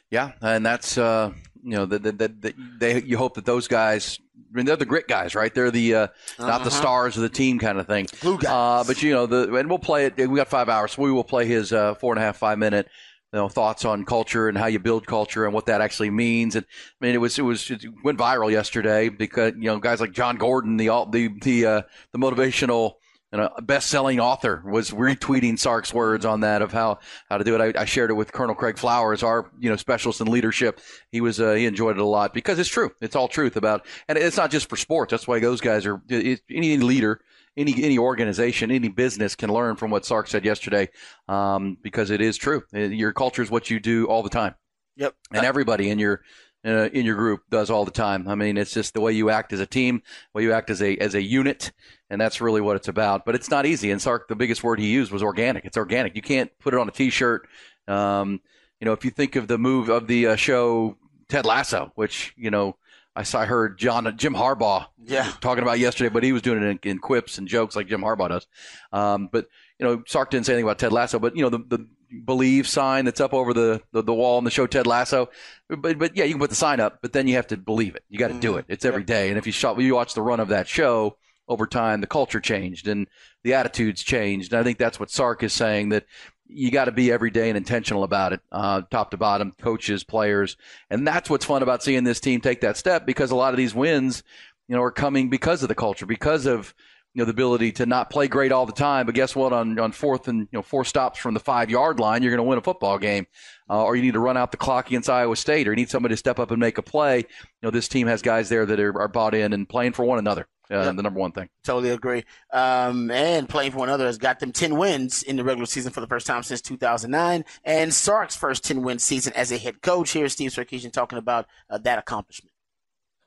Yeah, 0.10 0.32
and 0.41 0.65
that's 0.65 0.97
uh, 0.97 1.34
you 1.63 1.71
know 1.71 1.86
that 1.86 2.04
the, 2.04 2.12
the, 2.12 2.54
they 2.80 3.02
you 3.02 3.17
hope 3.17 3.36
that 3.36 3.45
those 3.45 3.67
guys 3.67 4.19
I 4.54 4.58
mean, 4.58 4.65
they're 4.67 4.76
the 4.76 4.86
grit 4.86 5.08
guys, 5.08 5.34
right? 5.34 5.54
They're 5.54 5.71
the 5.71 5.95
uh, 5.95 5.99
uh-huh. 5.99 6.47
not 6.47 6.63
the 6.63 6.69
uh-huh. 6.69 6.69
stars 6.69 7.17
of 7.17 7.23
the 7.23 7.30
team 7.30 7.58
kind 7.58 7.80
of 7.80 7.88
thing. 7.88 8.08
Blue 8.21 8.38
guys. 8.38 8.52
Uh, 8.52 8.84
but 8.86 9.02
you 9.02 9.12
know, 9.12 9.26
the 9.26 9.54
and 9.56 9.67
we'll 9.67 9.80
play 9.80 10.06
it. 10.06 10.17
We 10.17 10.36
got 10.36 10.47
five 10.47 10.69
hours, 10.69 10.93
so 10.93 11.02
we 11.02 11.12
will 11.12 11.23
play 11.23 11.47
his 11.47 11.73
uh, 11.73 11.95
four 11.95 12.13
and 12.13 12.19
a 12.19 12.26
half, 12.26 12.38
five 12.38 12.60
minute. 12.60 12.88
You 13.32 13.39
know, 13.39 13.49
thoughts 13.49 13.84
on 13.84 14.06
culture 14.06 14.47
and 14.47 14.56
how 14.56 14.67
you 14.67 14.78
build 14.78 15.08
culture 15.08 15.45
and 15.45 15.56
what 15.56 15.65
that 15.65 15.82
actually 15.82 16.12
means. 16.12 16.56
And 16.56 16.67
I 17.02 17.06
mean, 17.06 17.15
it 17.15 17.17
was 17.17 17.39
it 17.39 17.41
was 17.41 17.71
it 17.71 17.84
went 18.04 18.19
viral 18.19 18.52
yesterday 18.52 19.10
because 19.10 19.54
you 19.56 19.63
know 19.63 19.80
guys 19.80 19.99
like 19.99 20.12
Jon 20.12 20.38
Gordon, 20.38 20.78
the 20.78 20.89
the 21.10 21.30
the 21.41 21.65
uh, 21.65 21.82
the 22.12 22.19
motivational 22.19 22.93
and 23.34 23.41
a 23.41 23.62
best-selling 23.63 24.19
author 24.19 24.63
was 24.63 24.91
retweeting 24.91 25.58
Sark's 25.58 25.91
words 25.91 26.24
on 26.24 26.41
that 26.41 26.62
of 26.62 26.72
how, 26.72 27.00
how 27.30 27.39
to 27.39 27.43
do 27.43 27.56
it. 27.60 27.76
I, 27.76 27.82
I, 27.82 27.86
shared 27.86 28.12
it 28.12 28.13
with 28.13 28.32
Colonel 28.32 28.54
Craig 28.54 28.78
Flowers, 28.78 29.24
our 29.24 29.50
you 29.60 29.72
know 29.72 29.76
specialist 29.76 30.22
in 30.22 30.28
leadership. 30.28 30.80
He 31.12 31.19
was 31.19 31.41
uh, 31.41 31.54
he 31.54 31.65
enjoyed 31.65 31.98
it 31.98 32.02
a 32.02 32.06
lot 32.06 32.32
because 32.34 32.60
it's 32.60 32.69
true. 32.69 32.91
It's 33.02 33.15
all 33.15 33.28
truth 33.28 33.58
about, 33.58 33.88
and 34.08 34.19
it's 34.19 34.38
not 34.38 34.52
just 34.52 34.69
for 34.69 34.78
sports. 34.78 35.10
That's 35.10 35.28
why 35.28 35.39
those 35.39 35.62
guys 35.62 35.88
are 35.88 36.00
it, 36.08 36.41
any 36.50 36.78
leader. 36.78 37.19
Any 37.56 37.84
any 37.84 38.00
organization, 38.00 38.72
any 38.72 38.89
business 38.89 39.36
can 39.36 39.52
learn 39.52 39.76
from 39.76 39.91
what 39.91 40.06
Sark 40.06 40.28
said 40.28 40.43
yesterday, 40.43 40.89
um, 41.28 41.78
because 41.84 42.10
it 42.10 42.19
is 42.19 42.36
true. 42.36 42.63
Your 42.72 43.13
culture 43.13 43.43
is 43.43 43.52
what 43.52 43.69
you 43.69 43.80
do 43.80 44.06
all 44.08 44.24
the 44.24 44.30
time. 44.30 44.56
Yep. 44.96 45.13
And 45.32 45.46
everybody 45.46 45.91
in 45.91 46.00
your 46.00 46.22
uh, 46.65 46.89
in 46.93 47.06
your 47.06 47.15
group 47.15 47.41
does 47.49 47.69
all 47.69 47.86
the 47.86 47.91
time. 47.91 48.28
I 48.28 48.36
mean, 48.36 48.58
it's 48.58 48.73
just 48.73 48.93
the 48.93 49.02
way 49.02 49.12
you 49.12 49.30
act 49.30 49.54
as 49.54 49.60
a 49.60 49.65
team, 49.65 50.02
the 50.34 50.38
way 50.38 50.43
you 50.43 50.54
act 50.54 50.69
as 50.69 50.82
a 50.82 50.97
as 50.97 51.15
a 51.15 51.21
unit, 51.21 51.71
and 52.10 52.19
that's 52.19 52.41
really 52.41 52.62
what 52.62 52.76
it's 52.76 52.88
about. 52.88 53.26
But 53.26 53.36
it's 53.36 53.49
not 53.49 53.65
easy. 53.65 53.91
And 53.91 54.02
Sark, 54.02 54.28
the 54.28 54.36
biggest 54.36 54.63
word 54.63 54.80
he 54.80 54.88
used 54.88 55.12
was 55.12 55.23
organic. 55.23 55.65
It's 55.65 55.78
organic. 55.78 56.15
You 56.15 56.21
can't 56.21 56.52
put 56.60 56.73
it 56.73 56.80
on 56.80 56.88
a 56.88 56.91
T-shirt. 56.91 57.47
Um, 57.88 58.41
you 58.80 58.86
know, 58.86 58.93
if 58.93 59.04
you 59.06 59.12
think 59.12 59.36
of 59.36 59.47
the 59.47 59.58
move 59.58 59.89
of 59.89 60.08
the 60.08 60.28
uh, 60.28 60.36
show 60.36 60.97
Ted 61.30 61.45
Lasso, 61.45 61.91
which 61.95 62.34
you 62.38 62.52
know. 62.52 62.78
I 63.15 63.21
saw, 63.21 63.41
I 63.41 63.45
heard 63.45 63.78
John 63.78 64.12
Jim 64.17 64.34
Harbaugh 64.34 64.88
yeah. 65.06 65.32
talking 65.39 65.62
about 65.62 65.78
yesterday, 65.78 66.10
but 66.10 66.23
he 66.23 66.34
was 66.34 66.41
doing 66.41 66.63
it 66.63 66.65
in, 66.65 66.80
in 66.93 66.97
quips 66.97 67.38
and 67.38 67.47
jokes 67.47 67.76
like 67.76 67.88
Jim 67.88 68.02
Harbaugh 68.02 68.30
does. 68.30 68.47
Um, 68.91 69.30
but 69.32 69.45
you 69.78 69.86
know, 69.86 70.04
Sark 70.08 70.32
didn't 70.32 70.47
say 70.47 70.54
anything 70.54 70.65
about 70.65 70.80
Ted 70.80 70.91
Lasso, 70.91 71.19
but 71.19 71.36
you 71.36 71.43
know, 71.43 71.49
the, 71.49 71.60
the 71.60 71.88
believe 72.26 72.67
sign 72.67 73.06
that's 73.06 73.21
up 73.21 73.34
over 73.34 73.54
the, 73.54 73.82
the, 73.91 74.04
the, 74.04 74.13
wall 74.13 74.38
in 74.38 74.43
the 74.43 74.52
show 74.52 74.67
Ted 74.67 74.88
Lasso. 74.88 75.30
But 75.69 75.97
but 75.97 76.15
yeah, 76.15 76.26
you 76.26 76.34
can 76.34 76.39
put 76.39 76.49
the 76.49 76.56
sign 76.56 76.80
up, 76.80 76.99
but 77.02 77.13
then 77.13 77.28
you 77.28 77.36
have 77.36 77.47
to 77.47 77.58
believe 77.58 77.95
it. 77.95 78.04
You 78.10 78.19
got 78.19 78.28
to 78.28 78.34
mm-hmm. 78.34 78.41
do 78.41 78.58
it. 78.58 78.65
It's 78.67 78.86
every 78.86 79.02
yep. 79.02 79.08
day. 79.08 79.30
And 79.30 79.38
if 79.38 79.45
you 79.45 79.52
shot, 79.52 79.80
you 79.80 79.95
watch 79.95 80.13
the 80.13 80.21
run 80.21 80.39
of 80.39 80.49
that 80.49 80.67
show 80.67 81.17
over 81.47 81.67
time, 81.67 82.02
the 82.02 82.08
culture 82.08 82.39
changed 82.39 82.88
and 82.88 83.08
the 83.43 83.54
attitudes 83.54 84.04
changed. 84.04 84.54
And 84.54 84.60
I 84.60 84.63
think 84.63 84.78
that's 84.78 84.99
what 84.99 85.12
Sark 85.12 85.43
is 85.43 85.54
saying 85.54 85.89
that 85.89 86.06
you 86.47 86.71
got 86.71 86.86
to 86.86 86.91
be 86.91 87.12
every 87.12 87.32
day 87.32 87.49
and 87.49 87.58
intentional 87.58 88.04
about 88.04 88.34
it, 88.34 88.41
uh, 88.52 88.82
top 88.91 89.12
to 89.12 89.17
bottom, 89.17 89.54
coaches, 89.60 90.04
players, 90.04 90.58
and 90.89 91.08
that's 91.08 91.30
what's 91.30 91.45
fun 91.45 91.63
about 91.63 91.84
seeing 91.84 92.04
this 92.04 92.19
team 92.19 92.41
take 92.41 92.62
that 92.62 92.78
step 92.78 93.06
because 93.06 93.32
a 93.32 93.36
lot 93.36 93.54
of 93.54 93.58
these 93.58 93.73
wins, 93.73 94.23
you 94.67 94.76
know, 94.76 94.82
are 94.82 94.91
coming 94.91 95.30
because 95.30 95.63
of 95.63 95.69
the 95.69 95.76
culture, 95.76 96.06
because 96.06 96.45
of 96.45 96.73
you 97.13 97.21
know 97.21 97.26
the 97.26 97.32
ability 97.32 97.71
to 97.73 97.86
not 97.86 98.10
play 98.10 98.28
great 98.28 98.52
all 98.52 98.65
the 98.65 98.71
time, 98.71 99.06
but 99.06 99.15
guess 99.15 99.36
what? 99.36 99.54
On 99.54 99.78
on 99.80 99.91
fourth 99.91 100.28
and 100.28 100.41
you 100.52 100.58
know 100.58 100.62
four 100.62 100.84
stops 100.84 101.19
from 101.19 101.34
the 101.34 101.39
five 101.39 101.69
yard 101.69 101.99
line, 101.99 102.23
you're 102.23 102.32
going 102.32 102.43
to 102.43 102.49
win 102.49 102.58
a 102.58 102.62
football 102.62 102.97
game, 102.97 103.28
uh, 103.69 103.84
or 103.84 103.95
you 103.95 104.02
need 104.02 104.13
to 104.13 104.19
run 104.19 104.38
out 104.38 104.52
the 104.52 104.58
clock 104.58 104.88
against 104.88 105.10
Iowa 105.10 105.36
State, 105.36 105.67
or 105.67 105.71
you 105.71 105.76
need 105.76 105.89
somebody 105.89 106.13
to 106.13 106.17
step 106.17 106.39
up 106.39 106.52
and 106.52 106.60
make 106.60 106.78
a 106.78 106.82
play. 106.82 107.19
You 107.19 107.26
know 107.62 107.71
this 107.71 107.88
team 107.88 108.08
has 108.08 108.21
guys 108.21 108.49
there 108.49 108.65
that 108.65 108.80
are, 108.80 108.99
are 108.99 109.08
bought 109.08 109.36
in 109.36 109.54
and 109.54 109.67
playing 109.69 109.93
for 109.93 110.06
one 110.06 110.19
another. 110.19 110.47
Uh, 110.71 110.91
The 110.91 111.04
number 111.04 111.19
one 111.19 111.34
thing. 111.34 111.49
Totally 111.63 111.91
agree. 111.91 112.23
Um, 112.52 113.12
and 113.12 113.47
playing 113.49 113.71
for 113.71 113.80
one 113.80 113.89
another 113.89 114.06
has 114.06 114.17
got 114.17 114.39
them 114.39 114.52
10 114.52 114.78
wins 114.78 115.21
in 115.21 115.36
the 115.36 115.43
regular 115.43 115.65
season 115.65 115.91
for 115.91 115.99
the 115.99 116.08
first 116.08 116.26
time 116.26 116.41
since 116.41 116.62
2009. 116.62 117.43
And 117.65 117.93
Sark's 117.93 118.36
first 118.36 118.63
10 118.63 118.82
win 118.82 118.97
season 118.97 119.34
as 119.34 119.52
a 119.52 119.58
head 119.58 119.82
coach. 119.82 120.13
Here's 120.13 120.32
Steve 120.34 120.52
Sarkisian 120.52 120.91
talking 120.91 121.19
about 121.19 121.47
uh, 121.69 121.78
that 121.80 121.99
accomplishment. 121.99 122.53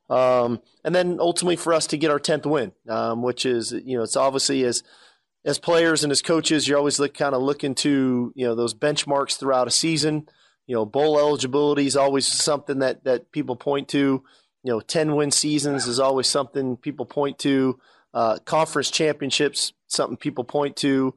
Um, 0.08 0.60
and 0.84 0.94
then 0.94 1.18
ultimately 1.20 1.56
for 1.56 1.72
us 1.72 1.88
to 1.88 1.96
get 1.96 2.10
our 2.10 2.20
10th 2.20 2.46
win, 2.46 2.72
um, 2.88 3.22
which 3.22 3.44
is, 3.44 3.72
you 3.72 3.96
know, 3.96 4.04
it's 4.04 4.16
obviously 4.16 4.64
as, 4.64 4.82
as 5.44 5.58
players 5.58 6.04
and 6.04 6.12
as 6.12 6.22
coaches, 6.22 6.66
you're 6.66 6.78
always 6.78 6.98
look, 6.98 7.14
kind 7.14 7.34
of 7.34 7.42
looking 7.42 7.74
to, 7.76 8.32
you 8.34 8.46
know, 8.46 8.54
those 8.54 8.74
benchmarks 8.74 9.38
throughout 9.38 9.68
a 9.68 9.72
season. 9.72 10.28
You 10.66 10.74
know, 10.74 10.84
bowl 10.84 11.18
eligibility 11.18 11.86
is 11.86 11.96
always 11.96 12.26
something 12.26 12.80
that, 12.80 13.04
that 13.04 13.30
people 13.32 13.56
point 13.56 13.88
to. 13.90 14.24
You 14.64 14.72
know, 14.72 14.80
10 14.80 15.14
win 15.14 15.30
seasons 15.30 15.86
is 15.86 16.00
always 16.00 16.26
something 16.26 16.76
people 16.76 17.06
point 17.06 17.38
to. 17.40 17.78
Uh, 18.12 18.38
conference 18.44 18.90
championships, 18.90 19.72
something 19.86 20.16
people 20.16 20.42
point 20.42 20.76
to 20.76 21.14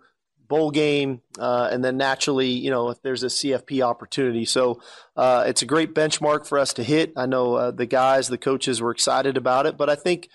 bowl 0.50 0.72
game, 0.72 1.22
uh, 1.40 1.70
and 1.72 1.84
then 1.84 1.96
naturally, 1.96 2.50
you 2.50 2.70
know, 2.70 2.90
if 2.90 3.02
there's 3.02 3.24
a 3.24 3.28
CFP 3.28 3.82
opportunity. 3.82 4.44
So 4.44 4.82
uh, 5.16 5.46
it's 5.48 5.62
a 5.62 5.66
great 5.66 5.96
benchmark 5.96 6.46
for 6.46 6.60
us 6.60 6.74
to 6.74 6.84
hit. 6.84 7.14
I 7.16 7.26
know 7.26 7.54
uh, 7.54 7.72
the 7.72 7.86
guys, 7.86 8.28
the 8.28 8.38
coaches 8.38 8.82
were 8.82 8.92
excited 8.92 9.38
about 9.38 9.66
it, 9.66 9.78
but 9.78 9.90
I 9.90 9.96
think 9.96 10.28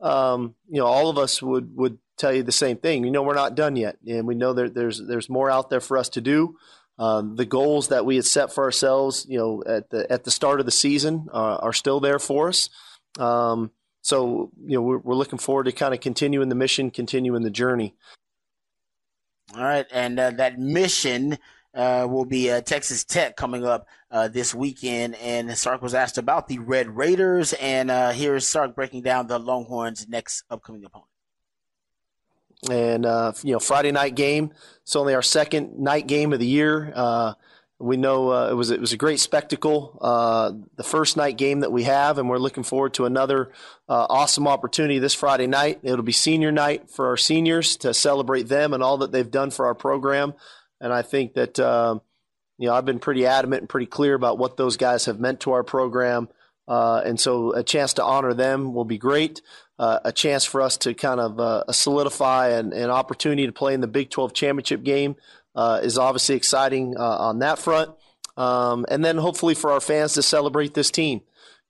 um, 0.00 0.54
you 0.68 0.80
know, 0.80 0.86
all 0.86 1.08
of 1.08 1.16
us 1.16 1.40
would 1.40 1.76
would 1.76 1.98
tell 2.18 2.32
you 2.32 2.42
the 2.42 2.52
same 2.52 2.76
thing. 2.76 3.04
You 3.04 3.10
know, 3.10 3.22
we're 3.22 3.34
not 3.34 3.54
done 3.54 3.76
yet, 3.76 3.96
and 4.06 4.26
we 4.26 4.34
know 4.34 4.52
that 4.52 4.74
there's 4.74 5.00
there's 5.04 5.28
more 5.28 5.50
out 5.50 5.70
there 5.70 5.80
for 5.80 5.96
us 5.96 6.10
to 6.10 6.20
do. 6.20 6.56
Um, 6.98 7.36
the 7.36 7.46
goals 7.46 7.88
that 7.88 8.04
we 8.04 8.16
had 8.16 8.24
set 8.24 8.52
for 8.52 8.64
ourselves, 8.64 9.26
you 9.28 9.38
know, 9.38 9.62
at 9.66 9.90
the 9.90 10.10
at 10.10 10.24
the 10.24 10.30
start 10.30 10.60
of 10.60 10.66
the 10.66 10.72
season, 10.72 11.28
uh, 11.32 11.56
are 11.56 11.72
still 11.72 12.00
there 12.00 12.18
for 12.18 12.48
us. 12.48 12.68
Um, 13.18 13.70
so, 14.02 14.50
you 14.64 14.74
know, 14.74 14.82
we're, 14.82 14.98
we're 14.98 15.14
looking 15.14 15.38
forward 15.38 15.64
to 15.64 15.72
kind 15.72 15.94
of 15.94 16.00
continuing 16.00 16.48
the 16.48 16.56
mission, 16.56 16.90
continuing 16.90 17.42
the 17.42 17.50
journey. 17.50 17.94
All 19.54 19.62
right, 19.62 19.86
and 19.92 20.18
uh, 20.18 20.30
that 20.30 20.58
mission 20.58 21.36
uh, 21.74 22.06
will 22.08 22.24
be 22.24 22.50
uh, 22.50 22.62
Texas 22.62 23.04
Tech 23.04 23.36
coming 23.36 23.66
up 23.66 23.86
uh, 24.10 24.28
this 24.28 24.54
weekend. 24.54 25.14
And 25.16 25.56
Sark 25.56 25.82
was 25.82 25.94
asked 25.94 26.16
about 26.16 26.48
the 26.48 26.58
Red 26.58 26.96
Raiders, 26.96 27.52
and 27.54 27.90
uh, 27.90 28.12
here's 28.12 28.46
Sark 28.46 28.74
breaking 28.74 29.02
down 29.02 29.26
the 29.26 29.38
Longhorns' 29.38 30.08
next 30.08 30.44
upcoming 30.48 30.84
opponent. 30.84 31.08
And 32.70 33.04
uh, 33.04 33.32
you 33.42 33.52
know, 33.52 33.58
Friday 33.58 33.92
night 33.92 34.14
game. 34.14 34.52
It's 34.82 34.96
only 34.96 35.14
our 35.14 35.22
second 35.22 35.78
night 35.78 36.06
game 36.06 36.32
of 36.32 36.38
the 36.38 36.46
year. 36.46 36.92
We 37.82 37.96
know 37.96 38.30
uh, 38.30 38.48
it 38.48 38.54
was 38.54 38.70
it 38.70 38.80
was 38.80 38.92
a 38.92 38.96
great 38.96 39.18
spectacle, 39.18 39.98
uh, 40.00 40.52
the 40.76 40.84
first 40.84 41.16
night 41.16 41.36
game 41.36 41.60
that 41.60 41.72
we 41.72 41.82
have, 41.82 42.18
and 42.18 42.28
we're 42.28 42.38
looking 42.38 42.62
forward 42.62 42.94
to 42.94 43.06
another 43.06 43.50
uh, 43.88 44.06
awesome 44.08 44.46
opportunity 44.46 45.00
this 45.00 45.14
Friday 45.14 45.48
night. 45.48 45.80
It'll 45.82 46.04
be 46.04 46.12
senior 46.12 46.52
night 46.52 46.90
for 46.90 47.08
our 47.08 47.16
seniors 47.16 47.76
to 47.78 47.92
celebrate 47.92 48.44
them 48.44 48.72
and 48.72 48.84
all 48.84 48.98
that 48.98 49.10
they've 49.10 49.28
done 49.28 49.50
for 49.50 49.66
our 49.66 49.74
program. 49.74 50.34
And 50.80 50.92
I 50.92 51.02
think 51.02 51.34
that 51.34 51.58
um, 51.58 52.02
you 52.56 52.68
know 52.68 52.74
I've 52.74 52.84
been 52.84 53.00
pretty 53.00 53.26
adamant 53.26 53.62
and 53.62 53.68
pretty 53.68 53.86
clear 53.86 54.14
about 54.14 54.38
what 54.38 54.56
those 54.56 54.76
guys 54.76 55.06
have 55.06 55.18
meant 55.18 55.40
to 55.40 55.50
our 55.50 55.64
program. 55.64 56.28
Uh, 56.68 57.02
and 57.04 57.18
so 57.18 57.52
a 57.52 57.64
chance 57.64 57.94
to 57.94 58.04
honor 58.04 58.32
them 58.32 58.72
will 58.74 58.84
be 58.84 58.98
great. 58.98 59.42
Uh, 59.76 59.98
a 60.04 60.12
chance 60.12 60.44
for 60.44 60.60
us 60.60 60.76
to 60.76 60.94
kind 60.94 61.18
of 61.18 61.40
uh, 61.40 61.64
solidify 61.72 62.50
an, 62.50 62.72
an, 62.72 62.88
opportunity 62.88 63.46
to 63.46 63.52
play 63.52 63.74
in 63.74 63.80
the 63.80 63.88
Big 63.88 64.10
12 64.10 64.32
championship 64.32 64.84
game 64.84 65.16
is 65.56 65.98
obviously 65.98 66.34
exciting 66.34 66.96
uh, 66.96 67.16
on 67.18 67.40
that 67.40 67.58
front. 67.58 67.90
Um, 68.36 68.86
and 68.88 69.04
then 69.04 69.18
hopefully 69.18 69.54
for 69.54 69.72
our 69.72 69.80
fans 69.80 70.14
to 70.14 70.22
celebrate 70.22 70.74
this 70.74 70.90
team, 70.90 71.20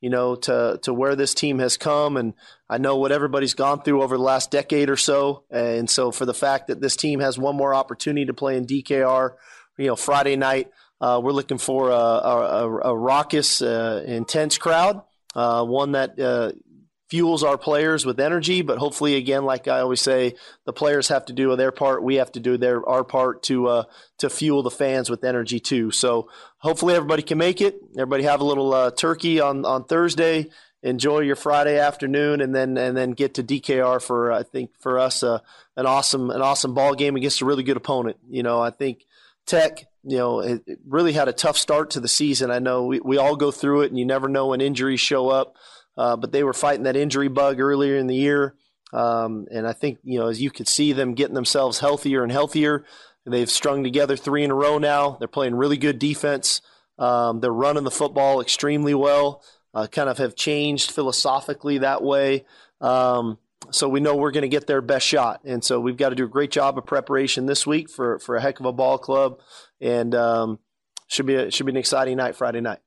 you 0.01 0.11
know, 0.11 0.37
to, 0.37 0.79
to 0.83 0.95
where 0.95 1.17
this 1.17 1.35
team 1.35 1.59
has 1.59 1.77
come. 1.77 2.17
And 2.17 2.35
I 2.69 2.79
know 2.79 2.97
what 2.97 3.13
everybody's 3.13 3.55
gone 3.55 3.83
through 3.83 4.03
over 4.03 4.17
the 4.17 4.23
last 4.23 4.51
decade 4.51 4.89
or 4.89 4.97
so. 4.97 5.45
And 5.51 5.91
so 5.91 6.13
for 6.13 6.25
the 6.25 6.35
fact 6.35 6.69
that 6.69 6.81
this 6.81 6.97
team 6.97 7.21
has 7.21 7.39
one 7.39 7.57
more 7.57 7.75
opportunity 7.75 8.27
to 8.27 8.35
play 8.35 8.57
in 8.57 8.67
DKR, 8.67 9.31
you 9.79 9.87
know, 9.87 9.97
Friday 9.97 10.37
night, 10.37 10.71
uh, 11.01 11.21
we're 11.23 11.33
looking 11.33 11.59
for 11.59 11.91
a, 11.91 11.95
a, 11.95 12.81
a 12.91 12.97
raucous, 12.97 13.61
uh, 13.61 14.05
intense 14.07 14.57
crowd, 14.57 15.03
uh, 15.35 15.65
one 15.65 15.93
that 15.93 16.19
uh, 16.21 16.53
fuels 17.13 17.45
our 17.45 17.59
players 17.59 18.07
with 18.07 18.19
energy. 18.19 18.63
But 18.63 18.79
hopefully, 18.79 19.17
again, 19.17 19.45
like 19.45 19.69
I 19.69 19.81
always 19.81 20.01
say, 20.01 20.35
the 20.65 20.73
players 20.73 21.09
have 21.09 21.27
to 21.27 21.35
do 21.35 21.55
their 21.57 21.71
part. 21.71 22.03
We 22.03 22.15
have 22.15 22.33
to 22.33 22.41
do 22.41 22.57
their 22.57 22.89
our 22.89 23.05
part 23.05 23.43
to 23.45 23.67
uh, 23.69 23.85
to 24.17 24.31
fuel 24.31 24.63
the 24.63 24.71
fans 24.71 25.11
with 25.11 25.23
energy 25.23 25.61
too. 25.61 25.91
So 25.91 26.31
hopefully, 26.57 26.95
everybody 26.95 27.23
can 27.23 27.37
make 27.37 27.61
it. 27.61 27.79
Everybody 27.99 28.23
have 28.23 28.41
a 28.41 28.45
little 28.45 28.73
uh, 28.73 28.93
turkey 28.93 29.41
on 29.41 29.67
on 29.67 29.85
Thursday. 29.85 30.49
Enjoy 30.83 31.19
your 31.19 31.37
Friday 31.37 31.79
afternoon, 31.79 32.41
and 32.41 32.55
then 32.55 32.79
and 32.79 32.97
then 32.97 33.11
get 33.11 33.35
to 33.35 33.43
DKR 33.43 34.01
for 34.01 34.33
I 34.33 34.43
think 34.43 34.71
for 34.81 34.99
us 34.99 35.23
uh, 35.23 35.41
an 35.77 35.85
awesome 35.85 36.31
an 36.31 36.41
awesome 36.41 36.73
ball 36.73 36.95
game 36.95 37.17
against 37.17 37.43
a 37.43 37.45
really 37.45 37.63
good 37.63 37.77
opponent. 37.77 38.17
You 38.31 38.43
know, 38.43 38.59
I 38.63 38.71
think 38.71 39.05
Tech 39.45 39.87
you 40.05 40.17
know, 40.17 40.41
it, 40.41 40.63
really 40.87 41.13
had 41.13 41.29
a 41.29 41.33
tough 41.33 41.57
start 41.57 41.91
to 41.91 42.01
the 42.01 42.09
season. 42.09 42.51
I 42.51 42.59
know 42.59 42.87
we, 42.87 43.01
we 43.01 43.19
all 43.19 43.37
go 43.37 43.51
through 43.51 43.83
it, 43.83 43.91
and 43.91 43.99
you 43.99 44.05
never 44.05 44.29
know 44.29 44.49
when 44.49 44.61
injuries 44.61 45.01
show 45.01 45.29
up. 45.29 45.57
Uh, 45.97 46.17
but 46.17 46.33
they 46.33 46.43
were 46.43 46.53
fighting 46.53 46.85
that 46.85 46.97
injury 46.97 47.29
bug 47.29 47.61
earlier 47.61 47.97
in 47.97 48.07
the 48.07 48.17
year. 48.17 48.55
Um, 48.93 49.47
and 49.51 49.67
I 49.67 49.73
think, 49.73 49.99
you 50.03 50.19
know, 50.19 50.29
as 50.29 50.41
you 50.41 50.51
could 50.51 50.69
see 50.69 50.93
them 50.93 51.15
getting 51.15 51.35
themselves 51.35 51.79
healthier 51.79 52.23
and 52.23 52.33
healthier, 52.33 52.85
they've 53.25 53.51
strung 53.51 53.83
together 53.85 54.17
three 54.17 54.45
in 54.45 54.51
a 54.51 54.55
row 54.55 54.79
now. 54.79 55.17
They're 55.19 55.29
playing 55.29 55.55
really 55.55 55.79
good 55.79 55.99
defense. 55.99 56.61
Um, 56.99 57.41
they're 57.41 57.53
running 57.53 57.85
the 57.85 57.91
football 57.91 58.41
extremely 58.41 58.95
well, 58.95 59.43
uh, 59.75 59.87
kind 59.87 60.09
of 60.09 60.19
have 60.19 60.35
changed 60.35 60.91
philosophically 60.91 61.79
that 61.79 62.03
way. 62.03 62.45
Um, 62.81 63.39
so 63.71 63.89
we 63.89 64.01
know 64.01 64.17
we're 64.17 64.33
going 64.33 64.43
to 64.43 64.49
get 64.49 64.67
their 64.67 64.83
best 64.83 65.07
shot. 65.07 65.41
And 65.45 65.65
so 65.65 65.81
we've 65.81 65.97
got 65.97 66.11
to 66.11 66.15
do 66.15 66.25
a 66.25 66.29
great 66.29 66.51
job 66.51 66.77
of 66.77 66.85
preparation 66.85 67.47
this 67.47 67.67
week 67.67 67.89
for, 67.89 68.19
for 68.19 68.37
a 68.37 68.41
heck 68.41 68.61
of 68.61 68.67
a 68.67 68.73
ball 68.73 68.99
club. 68.99 69.41
And 69.81 70.15
um, 70.15 70.59
should 71.07 71.27
be 71.27 71.35
a, 71.37 71.51
should 71.51 71.67
be 71.67 71.73
an 71.73 71.77
exciting 71.77 72.17
night 72.17 72.37
Friday 72.37 72.61
night. 72.61 72.81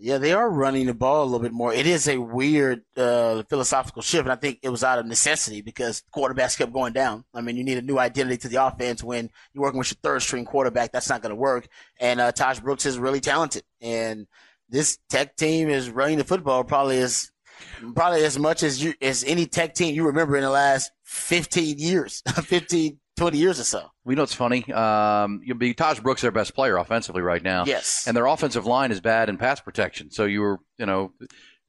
Yeah, 0.00 0.18
they 0.18 0.32
are 0.32 0.48
running 0.48 0.86
the 0.86 0.94
ball 0.94 1.24
a 1.24 1.24
little 1.24 1.40
bit 1.40 1.52
more. 1.52 1.74
It 1.74 1.84
is 1.84 2.06
a 2.06 2.18
weird 2.18 2.82
uh, 2.96 3.42
philosophical 3.50 4.00
shift, 4.00 4.22
and 4.22 4.32
I 4.32 4.36
think 4.36 4.60
it 4.62 4.68
was 4.68 4.84
out 4.84 5.00
of 5.00 5.06
necessity 5.06 5.60
because 5.60 6.04
quarterbacks 6.14 6.56
kept 6.56 6.72
going 6.72 6.92
down. 6.92 7.24
I 7.34 7.40
mean, 7.40 7.56
you 7.56 7.64
need 7.64 7.78
a 7.78 7.82
new 7.82 7.98
identity 7.98 8.36
to 8.38 8.48
the 8.48 8.64
offense 8.64 9.02
when 9.02 9.28
you're 9.52 9.62
working 9.62 9.78
with 9.78 9.90
your 9.90 9.98
third 10.00 10.22
string 10.22 10.44
quarterback. 10.44 10.92
That's 10.92 11.08
not 11.08 11.20
going 11.20 11.30
to 11.30 11.36
work. 11.36 11.66
And 11.98 12.20
uh, 12.20 12.30
Tahj 12.30 12.62
Brooks 12.62 12.86
is 12.86 12.96
really 12.96 13.18
talented, 13.18 13.64
and 13.80 14.28
this 14.68 14.98
Tech 15.08 15.34
team 15.34 15.68
is 15.68 15.90
running 15.90 16.18
the 16.18 16.24
football 16.24 16.62
probably 16.62 16.98
as 16.98 17.32
probably 17.96 18.24
as 18.24 18.38
much 18.38 18.62
as 18.62 18.80
you 18.80 18.94
as 19.02 19.24
any 19.24 19.46
Tech 19.46 19.74
team 19.74 19.96
you 19.96 20.06
remember 20.06 20.36
in 20.36 20.42
the 20.42 20.50
last 20.50 20.92
15 21.06 21.76
years, 21.76 22.22
15 22.44 23.00
20 23.16 23.36
years 23.36 23.58
or 23.58 23.64
so. 23.64 23.90
We 24.08 24.14
know 24.14 24.22
it's 24.22 24.32
funny. 24.32 24.64
Um, 24.72 25.42
you 25.44 25.54
be 25.54 25.74
Tahj 25.74 26.02
Brooks, 26.02 26.22
their 26.22 26.30
best 26.30 26.54
player 26.54 26.78
offensively 26.78 27.20
right 27.20 27.42
now. 27.42 27.66
Yes, 27.66 28.06
and 28.06 28.16
their 28.16 28.24
offensive 28.24 28.64
line 28.64 28.90
is 28.90 29.02
bad 29.02 29.28
in 29.28 29.36
pass 29.36 29.60
protection. 29.60 30.10
So 30.10 30.24
you 30.24 30.40
were, 30.40 30.60
you 30.78 30.86
know, 30.86 31.12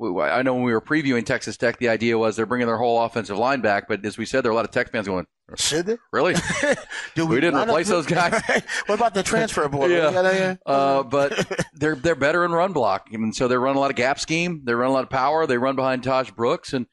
I 0.01 0.41
know 0.41 0.53
when 0.53 0.63
we 0.63 0.71
were 0.71 0.79
previewing 0.79 1.25
Texas 1.25 1.57
Tech, 1.57 1.79
the 1.79 1.89
idea 1.89 2.17
was 2.17 2.37
they're 2.37 2.45
bringing 2.45 2.67
their 2.67 2.77
whole 2.77 3.03
offensive 3.03 3.37
line 3.37 3.59
back. 3.59 3.89
But 3.89 4.05
as 4.05 4.17
we 4.17 4.25
said, 4.25 4.45
there 4.45 4.51
are 4.51 4.53
a 4.53 4.55
lot 4.55 4.63
of 4.63 4.71
Tech 4.71 4.89
fans 4.89 5.05
going, 5.05 5.27
"Should 5.57 5.87
they 5.87 5.97
really? 6.13 6.33
we, 7.17 7.23
we, 7.23 7.41
didn't 7.41 7.59
replace 7.59 7.89
those 7.89 8.05
guys? 8.05 8.41
what 8.85 8.95
about 8.95 9.13
the 9.13 9.21
transfer 9.21 9.67
board? 9.67 9.91
yeah, 9.91 10.55
uh, 10.65 11.03
but 11.03 11.67
they're 11.73 11.95
they're 11.95 12.15
better 12.15 12.45
in 12.45 12.53
run 12.53 12.71
block, 12.71 13.09
and 13.11 13.35
so 13.35 13.49
they 13.49 13.57
run 13.57 13.75
a 13.75 13.79
lot 13.81 13.89
of 13.89 13.97
gap 13.97 14.17
scheme. 14.17 14.61
They 14.63 14.73
run 14.73 14.89
a 14.89 14.93
lot 14.93 15.03
of 15.03 15.09
power. 15.09 15.45
They 15.45 15.57
run 15.57 15.75
behind 15.75 16.03
Tahj 16.03 16.33
Brooks, 16.33 16.71
and 16.71 16.85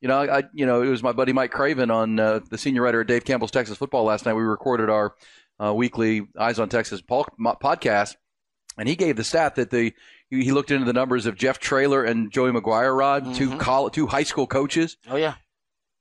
you 0.00 0.08
know, 0.08 0.18
I 0.18 0.44
you 0.52 0.66
know 0.66 0.82
it 0.82 0.88
was 0.88 1.02
my 1.02 1.12
buddy 1.12 1.32
Mike 1.32 1.50
Craven 1.50 1.90
on 1.90 2.20
uh, 2.20 2.40
the 2.50 2.58
senior 2.58 2.82
writer 2.82 3.00
at 3.00 3.06
Dave 3.06 3.24
Campbell's 3.24 3.50
Texas 3.50 3.78
Football 3.78 4.04
last 4.04 4.26
night. 4.26 4.34
We 4.34 4.42
recorded 4.42 4.90
our 4.90 5.14
uh, 5.62 5.74
weekly 5.74 6.26
Eyes 6.38 6.58
on 6.58 6.68
Texas 6.68 7.02
podcast, 7.02 8.16
and 8.76 8.88
he 8.88 8.96
gave 8.96 9.16
the 9.16 9.24
stat 9.24 9.56
that 9.56 9.70
the 9.70 9.92
he 10.30 10.52
looked 10.52 10.70
into 10.70 10.84
the 10.84 10.92
numbers 10.92 11.26
of 11.26 11.36
Jeff 11.36 11.58
Traylor 11.58 12.04
and 12.04 12.30
Joey 12.30 12.52
McGuire, 12.52 12.96
Rod, 12.96 13.24
mm-hmm. 13.24 13.34
two 13.34 13.56
college, 13.58 13.94
two 13.94 14.06
high 14.06 14.22
school 14.22 14.46
coaches. 14.46 14.96
Oh 15.08 15.16
yeah. 15.16 15.34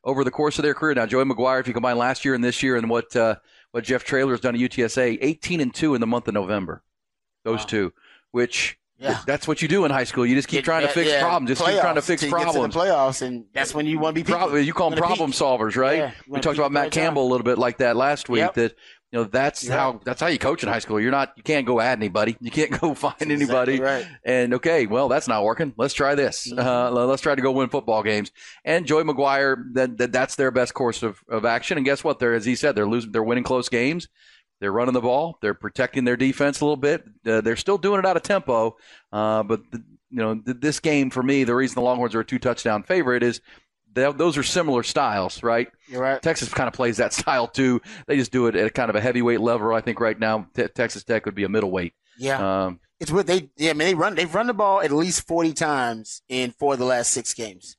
Over 0.04 0.24
the 0.24 0.32
course 0.32 0.58
of 0.58 0.64
their 0.64 0.74
career, 0.74 0.94
now 0.94 1.06
Joey 1.06 1.26
McGuire, 1.26 1.60
if 1.60 1.68
you 1.68 1.74
combine 1.74 1.98
last 1.98 2.24
year 2.24 2.34
and 2.34 2.44
this 2.44 2.64
year, 2.64 2.76
and 2.78 2.90
what 2.90 3.16
uh, 3.16 3.36
what 3.72 3.84
Jeff 3.84 4.04
Traylor 4.04 4.32
has 4.32 4.42
done 4.42 4.56
at 4.56 4.62
UTSA, 4.62 5.18
eighteen 5.22 5.60
and 5.60 5.74
two 5.74 5.96
in 5.96 6.02
the 6.02 6.08
month 6.08 6.28
of 6.28 6.34
November, 6.34 6.84
those 7.44 7.60
wow. 7.60 7.66
two, 7.66 7.94
which 8.32 8.78
yeah. 9.00 9.22
That's 9.28 9.48
what 9.48 9.62
you 9.62 9.68
do 9.68 9.86
in 9.86 9.92
high 9.92 10.06
school. 10.06 10.26
You 10.26 10.36
just 10.36 10.48
keep 10.48 10.60
Get, 10.60 10.66
trying 10.66 10.82
to 10.82 10.88
fix 10.88 11.10
yeah, 11.10 11.22
problems. 11.22 11.50
Just 11.50 11.64
keep 11.64 11.80
trying 11.80 11.96
to 11.96 12.02
fix 12.02 12.26
problems. 12.26 12.74
To 12.74 12.80
playoffs, 12.80 13.22
and 13.22 13.46
that's 13.54 13.74
when 13.74 13.86
you 13.86 14.00
want 14.00 14.16
to 14.16 14.24
be. 14.24 14.30
Pro- 14.30 14.56
you 14.56 14.74
call 14.74 14.90
them 14.90 14.98
problem 14.98 15.32
peak. 15.32 15.40
solvers, 15.40 15.76
right? 15.76 15.98
Yeah, 15.98 16.12
we 16.28 16.40
talked 16.40 16.58
about 16.58 16.72
Matt 16.72 16.92
Campbell 16.92 17.24
a 17.24 17.30
little 17.30 17.46
bit 17.46 17.58
like 17.58 17.78
that 17.78 17.96
last 17.96 18.28
week. 18.28 18.40
Yep. 18.40 18.54
That 18.56 18.76
you 19.12 19.20
know 19.20 19.24
that's 19.24 19.64
yep. 19.64 19.74
how 19.74 20.02
that's 20.04 20.20
how 20.20 20.28
you 20.28 20.40
coach 20.40 20.64
in 20.64 20.70
high 20.70 20.80
school. 20.80 21.00
You're 21.00 21.12
not 21.12 21.32
you 21.38 21.44
can't 21.44 21.66
go 21.66 21.80
at 21.80 21.98
anybody. 21.98 22.36
You 22.42 22.52
can't 22.52 22.72
go 22.82 22.94
find 22.94 23.16
that's 23.20 23.32
anybody. 23.32 23.76
Exactly 23.76 24.06
right. 24.06 24.20
And 24.26 24.56
okay, 24.56 24.86
well 24.86 25.08
that's 25.08 25.28
not 25.28 25.44
working. 25.44 25.74
Let's 25.78 25.94
try 25.94 26.16
this. 26.16 26.52
Mm-hmm. 26.52 26.60
Uh, 26.60 27.06
let's 27.06 27.22
try 27.22 27.36
to 27.36 27.42
go 27.42 27.52
win 27.52 27.70
football 27.70 28.04
games. 28.04 28.32
And 28.66 28.86
Joey 28.86 29.04
McGuire, 29.04 29.74
that, 29.74 29.98
that 29.98 30.12
that's 30.12 30.36
their 30.36 30.52
best 30.52 30.74
course 30.74 31.04
of, 31.04 31.24
of 31.30 31.46
action. 31.46 31.78
And 31.78 31.86
guess 31.86 32.04
what? 32.04 32.20
They're 32.20 32.34
as 32.34 32.46
he 32.46 32.56
said, 32.56 32.76
they're 32.76 32.88
losing. 32.88 33.12
They're 33.12 33.24
winning 33.24 33.46
close 33.46 33.70
games. 33.70 34.10
They're 34.60 34.72
running 34.72 34.94
the 34.94 35.02
ball. 35.02 35.38
They're 35.42 35.54
protecting 35.54 36.04
their 36.04 36.18
defense 36.18 36.62
a 36.62 36.66
little 36.66 36.78
bit. 36.78 37.04
Uh, 37.26 37.42
they're 37.42 37.56
still 37.56 37.78
doing 37.78 38.00
it 38.00 38.06
out 38.06 38.18
of 38.18 38.24
tempo. 38.24 38.76
Uh, 39.12 39.44
but 39.44 39.62
the, 39.72 39.84
you 40.10 40.18
know, 40.18 40.36
th- 40.36 40.58
this 40.60 40.80
game 40.80 41.10
for 41.10 41.22
me, 41.22 41.44
the 41.44 41.56
reason 41.56 41.76
the 41.76 41.82
Longhorns 41.82 42.16
are 42.16 42.22
a 42.22 42.26
two 42.26 42.40
touchdown 42.40 42.84
favorite 42.84 43.24
is 43.24 43.42
they, 43.94 44.12
those 44.12 44.38
are 44.38 44.44
similar 44.44 44.84
styles, 44.84 45.44
right? 45.44 45.68
You're 45.88 46.02
right. 46.02 46.22
Texas 46.22 46.54
kind 46.54 46.68
of 46.68 46.74
plays 46.74 46.98
that 46.98 47.14
style 47.14 47.48
too. 47.48 47.82
They 48.08 48.18
just 48.18 48.32
do 48.32 48.48
it 48.48 48.56
at 48.56 48.68
a 48.68 48.70
kind 48.70 48.90
of 48.90 48.96
a 48.96 49.02
heavyweight 49.02 49.42
level. 49.42 49.74
I 49.74 49.82
think 49.82 50.00
right 50.00 50.20
now 50.20 50.48
t- 50.56 50.68
Texas 50.68 51.04
Tech 51.04 51.26
would 51.26 51.36
be 51.36 51.44
a 51.44 51.50
middleweight. 51.50 51.94
Yeah. 52.18 52.66
Um, 52.66 52.80
it's 53.00 53.12
what 53.12 53.28
they. 53.28 53.52
Yeah, 53.58 53.72
I 53.72 53.74
mean 53.74 53.88
they 53.88 53.94
run. 53.94 54.16
They've 54.16 54.34
run 54.34 54.48
the 54.48 54.54
ball 54.54 54.82
at 54.82 54.92
least 54.92 55.28
forty 55.28 55.54
times 55.54 56.24
in 56.30 56.52
four 56.58 56.74
of 56.74 56.80
the 56.80 56.86
last 56.86 57.12
six 57.12 57.34
games, 57.36 57.78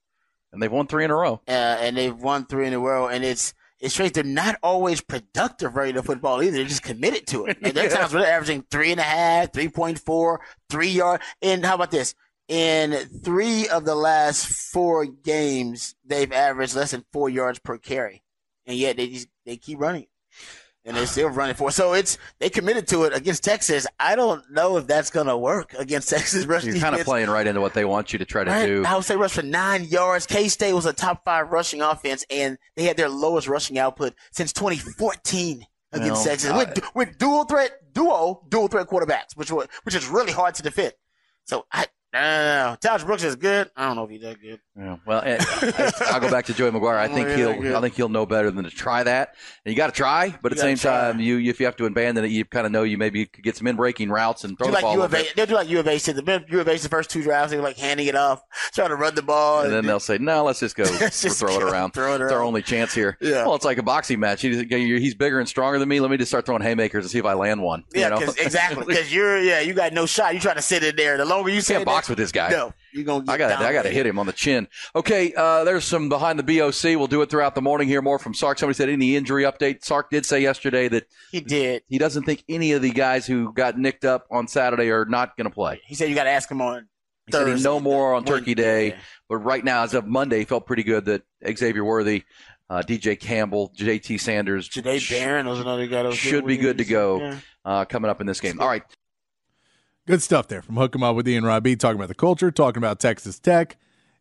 and 0.53 0.62
they've 0.62 0.70
won 0.70 0.87
three 0.87 1.05
in 1.05 1.11
a 1.11 1.16
row. 1.16 1.41
Uh, 1.49 1.51
and 1.51 1.97
they've 1.97 2.14
won 2.16 2.47
three 2.47 2.68
in 2.68 2.72
a 2.72 2.79
row, 2.79 3.09
and 3.09 3.24
it's 3.24 3.53
it's 3.81 3.95
strange. 3.95 4.12
They're 4.12 4.24
not 4.24 4.57
always 4.62 5.01
productive 5.01 5.76
running 5.76 5.95
the 5.95 6.03
football 6.03 6.43
either. 6.43 6.57
They're 6.57 6.64
just 6.64 6.83
committed 6.83 7.26
to 7.29 7.47
it. 7.47 7.62
Like, 7.62 7.74
there 7.74 7.87
are 7.87 7.91
times 7.97 8.12
where 8.12 8.22
they're 8.22 8.33
averaging 8.33 8.64
three 8.70 8.91
and 8.91 9.01
a 9.01 9.05
half, 9.05 9.53
3.4, 9.53 10.39
three 10.68 10.89
yard. 10.89 11.20
And 11.43 11.64
how 11.64 11.76
about 11.76 11.91
this? 11.91 12.14
In 12.49 12.93
three 13.22 13.68
of 13.68 13.85
the 13.85 13.95
last 13.95 14.47
four 14.47 15.05
games, 15.05 15.95
they've 16.05 16.33
averaged 16.33 16.74
less 16.74 16.93
than 16.93 17.05
four 17.12 17.29
yards 17.29 17.59
per 17.59 17.79
carry. 17.79 18.22
And 18.66 18.76
yet 18.76 18.97
they 18.97 19.09
just, 19.09 19.29
they 19.45 19.57
keep 19.57 19.79
running. 19.79 20.07
And 20.85 20.97
they're 20.97 21.07
still 21.07 21.29
running 21.29 21.55
for. 21.55 21.68
it. 21.68 21.72
So 21.72 21.93
it's 21.93 22.16
they 22.39 22.49
committed 22.49 22.87
to 22.89 23.05
it 23.05 23.12
against 23.14 23.45
Texas. 23.45 23.87
I 24.01 24.16
don't 24.16 24.43
know 24.51 24.79
if 24.79 24.87
that's 24.87 25.11
gonna 25.11 25.37
work 25.37 25.74
against 25.74 26.09
Texas 26.11 26.47
rush 26.47 26.64
You're 26.64 26.79
kind 26.79 26.95
of 26.95 27.05
playing 27.05 27.29
right 27.29 27.47
into 27.47 27.61
what 27.61 27.74
they 27.74 27.85
want 27.85 28.12
you 28.12 28.18
to 28.20 28.24
try 28.24 28.45
to 28.45 28.51
Right? 28.51 28.66
do. 28.66 28.85
would 28.91 29.05
say 29.05 29.16
rush 29.16 29.33
for 29.35 29.43
nine 29.43 29.85
yards. 29.85 30.24
K 30.26 30.49
State 30.49 30.72
was 30.72 30.87
a 30.87 30.93
top 30.95 31.24
five 31.24 31.51
rushing 31.51 31.83
offense, 31.83 32.24
and 32.31 32.57
they 32.76 32.85
had 32.85 32.97
their 32.97 33.09
lowest 33.11 33.49
rushing 33.49 33.79
output 33.79 34.14
since 34.31 34.53
2014 34.55 35.66
against 35.93 36.12
Well, 36.14 36.24
Texas 36.24 36.51
I- 36.51 36.57
with 36.57 36.83
with 36.95 37.18
dual 37.18 37.45
threat 37.45 37.72
duo 37.93 38.45
dual 38.49 38.68
threat 38.68 38.87
quarterbacks, 38.89 39.37
which 39.37 39.53
wa- 39.53 39.66
which 39.83 39.95
is 39.95 40.07
really 40.07 40.33
hard 40.33 40.55
to 40.55 40.62
defend. 40.62 40.93
So 41.45 41.66
I. 41.72 41.87
I 42.14 42.20
don't 42.20 42.47
know. 42.47 42.76
Tahj 42.97 43.05
Brooks 43.05 43.22
is 43.22 43.37
good. 43.37 43.70
I 43.76 43.87
don't 43.87 43.97
know 43.97 44.05
if 44.05 44.11
he's 44.11 44.22
that 44.22 44.41
good. 44.41 44.61
Yeah, 44.79 44.97
well, 45.05 45.22
eh, 45.24 45.45
and 45.62 45.93
I'll 46.03 46.20
go 46.20 46.31
back 46.31 46.45
to 46.47 46.55
Joey 46.55 46.70
McGuire. 46.70 46.99
I 46.99 47.09
think 47.12 47.29
he'll. 47.31 47.76
I 47.76 47.81
think 47.81 47.95
he'll 47.95 48.09
know 48.09 48.26
better 48.26 48.49
than 48.53 48.62
to 48.62 48.70
try 48.70 49.03
that. 49.03 49.35
And 49.64 49.72
you 49.72 49.76
got 49.76 49.89
to 49.89 49.93
try, 49.93 50.33
but 50.41 50.53
at 50.53 50.57
the 50.57 50.62
same 50.62 50.76
try. 50.76 51.12
time, 51.12 51.20
you 51.20 51.39
if 51.41 51.59
you 51.59 51.66
have 51.66 51.74
to 51.76 51.87
abandon 51.87 52.24
it, 52.24 52.31
you 52.31 52.45
kind 52.45 52.64
of 52.64 52.70
know 52.70 52.85
you 52.85 52.97
maybe 52.97 53.26
could 53.26 53.43
get 53.43 53.57
some 53.57 53.66
in 53.66 53.74
breaking 53.74 54.09
routes 54.09 54.45
and 54.45 54.57
throw 54.57 54.66
Do 54.66 54.70
the 54.70 54.74
like 54.74 54.83
ball. 54.83 54.95
U 54.95 55.03
of 55.03 55.12
A. 55.12 55.24
They'll 55.35 55.47
do 55.47 55.55
like 55.55 55.68
U 55.68 55.81
of 55.81 55.89
A. 55.89 55.99
said. 55.99 56.14
The 56.14 56.45
U 56.51 56.61
of 56.61 56.68
A's 56.68 56.85
the 56.85 56.89
first 56.89 57.11
two 57.11 57.22
drives, 57.22 57.51
they 57.51 57.57
were 57.57 57.62
like 57.64 57.76
handing 57.76 58.07
it 58.07 58.14
off, 58.14 58.41
trying 58.72 58.91
to 58.91 58.95
run 58.95 59.16
the 59.16 59.22
ball. 59.22 59.62
And 59.62 59.72
then 59.72 59.85
they'll 59.85 59.99
say, 59.99 60.18
"No, 60.18 60.45
let's 60.45 60.61
just 60.61 60.76
go 60.76 60.85
Let's 61.01 61.22
just 61.22 61.41
throw 61.41 61.57
it 61.57 61.62
around. 61.64 61.93
throw 61.93 62.14
it 62.14 62.20
It's 62.20 62.33
our 62.33 62.45
only 62.45 62.62
chance 62.62 62.95
here." 62.95 63.18
Yeah. 63.20 63.47
Well, 63.47 63.57
it's 63.57 63.64
like 63.64 63.79
a 63.79 63.83
boxing 63.83 64.20
match. 64.20 64.43
He's, 64.43 64.61
he's 64.61 65.14
bigger 65.16 65.41
and 65.41 65.49
stronger 65.49 65.81
than 65.81 65.89
me. 65.89 65.99
Let 65.99 66.12
me 66.12 66.18
just 66.18 66.31
start 66.31 66.47
throwing 66.47 66.62
haymakers 66.62 67.05
and 67.05 67.11
see 67.11 67.18
if 67.18 67.24
I 67.24 67.33
land 67.33 67.62
one. 67.62 67.83
yeah, 67.93 68.16
you 68.16 68.26
know? 68.26 68.33
exactly. 68.39 68.85
Because 68.87 69.12
you're 69.12 69.43
yeah, 69.43 69.59
you 69.59 69.74
got 69.74 69.93
no 69.93 70.07
shot. 70.07 70.35
You 70.35 70.41
trying 70.41 70.55
to 70.55 70.62
sit 70.62 70.85
in 70.85 70.95
there. 70.95 71.16
The 71.16 71.24
longer 71.24 71.51
you 71.51 71.62
sit 71.62 71.74
can't 71.74 71.85
box 71.85 72.07
there, 72.07 72.12
with 72.12 72.18
this 72.18 72.31
guy. 72.31 72.51
No, 72.51 72.72
you're 72.93 73.05
gonna. 73.05 73.24
I 73.30 73.36
got 73.36 73.53
I 73.61 73.72
got 73.72 73.82
to 73.82 73.91
hit 73.91 74.07
him 74.07 74.18
on 74.18 74.26
the 74.26 74.32
chin. 74.32 74.68
Okay, 74.97 75.32
uh, 75.36 75.64
there's 75.64 75.84
some 75.84 76.09
behind 76.09 76.39
the 76.39 76.43
BOC. 76.43 76.97
We'll 76.99 77.07
do 77.07 77.22
it 77.22 77.30
throughout 77.30 77.55
the 77.55 77.62
morning. 77.62 77.89
Hear 77.89 78.03
more 78.03 78.18
from 78.18 78.34
Sark. 78.34 78.59
Somebody 78.59 78.76
said 78.76 78.89
any 78.89 79.16
injury 79.16 79.45
update. 79.45 79.84
Sark 79.84 80.11
did 80.11 80.24
say 80.26 80.41
yesterday 80.41 80.89
that 80.89 81.07
He 81.32 81.41
did. 81.41 81.82
he 81.89 81.99
doesn't 81.99 82.24
think 82.24 82.45
any 82.49 82.72
of 82.72 82.82
the 82.82 82.91
guys 82.91 83.26
who 83.26 83.53
got 83.53 83.78
nicked 83.78 84.05
up 84.05 84.26
on 84.30 84.49
Saturday 84.49 84.91
are 84.91 85.05
not 85.05 85.36
going 85.36 85.49
to 85.49 85.55
play. 85.55 85.80
He 85.86 85.95
said 85.95 86.09
you 86.09 86.14
got 86.14 86.24
to 86.24 86.30
ask 86.30 86.51
him 86.51 86.61
on. 86.61 86.89
He 87.26 87.32
said 87.32 87.47
he'd 87.59 87.82
more 87.82 88.14
on 88.14 88.24
Turkey 88.24 88.55
Day, 88.55 88.89
Yeah. 88.89 88.97
but 89.28 89.36
right 89.39 89.62
now, 89.62 89.82
as 89.82 89.93
of 89.93 90.07
Monday, 90.07 90.45
felt 90.47 90.64
pretty 90.66 90.82
good 90.82 91.05
that 91.05 91.22
Xavier 91.47 91.84
Worthy, 91.84 92.22
uh, 92.70 92.80
DJ 92.80 93.20
Campbell, 93.20 93.70
JT 93.76 94.18
Sanders 94.18 94.66
Jahdae 94.66 94.99
sh- 94.99 95.11
Barron 95.11 95.47
was 95.47 95.61
another 95.61 95.86
guy 95.86 96.03
that 96.05 96.09
was 96.09 96.16
should 96.16 96.47
be 96.47 96.57
good 96.57 96.78
to 96.78 96.86
go 96.86 97.18
Yeah. 97.20 97.36
uh, 97.66 97.84
coming 97.84 98.11
up 98.11 98.22
in 98.22 98.26
this 98.26 98.41
game. 98.41 98.59
All 98.61 98.66
right, 98.66 98.82
Good 100.09 100.22
stuff 100.22 100.48
there 100.48 100.62
from 100.62 100.76
Hook 100.76 100.94
'em 100.94 101.02
Up 101.02 101.16
with 101.16 101.28
Ian 101.28 101.44
Robbie, 101.44 101.76
talking 101.76 101.96
about 101.96 102.09
the 102.09 102.14
culture, 102.14 102.50
talking 102.50 102.78
about 102.78 102.98
Texas 102.98 103.38
Tech. 103.38 103.76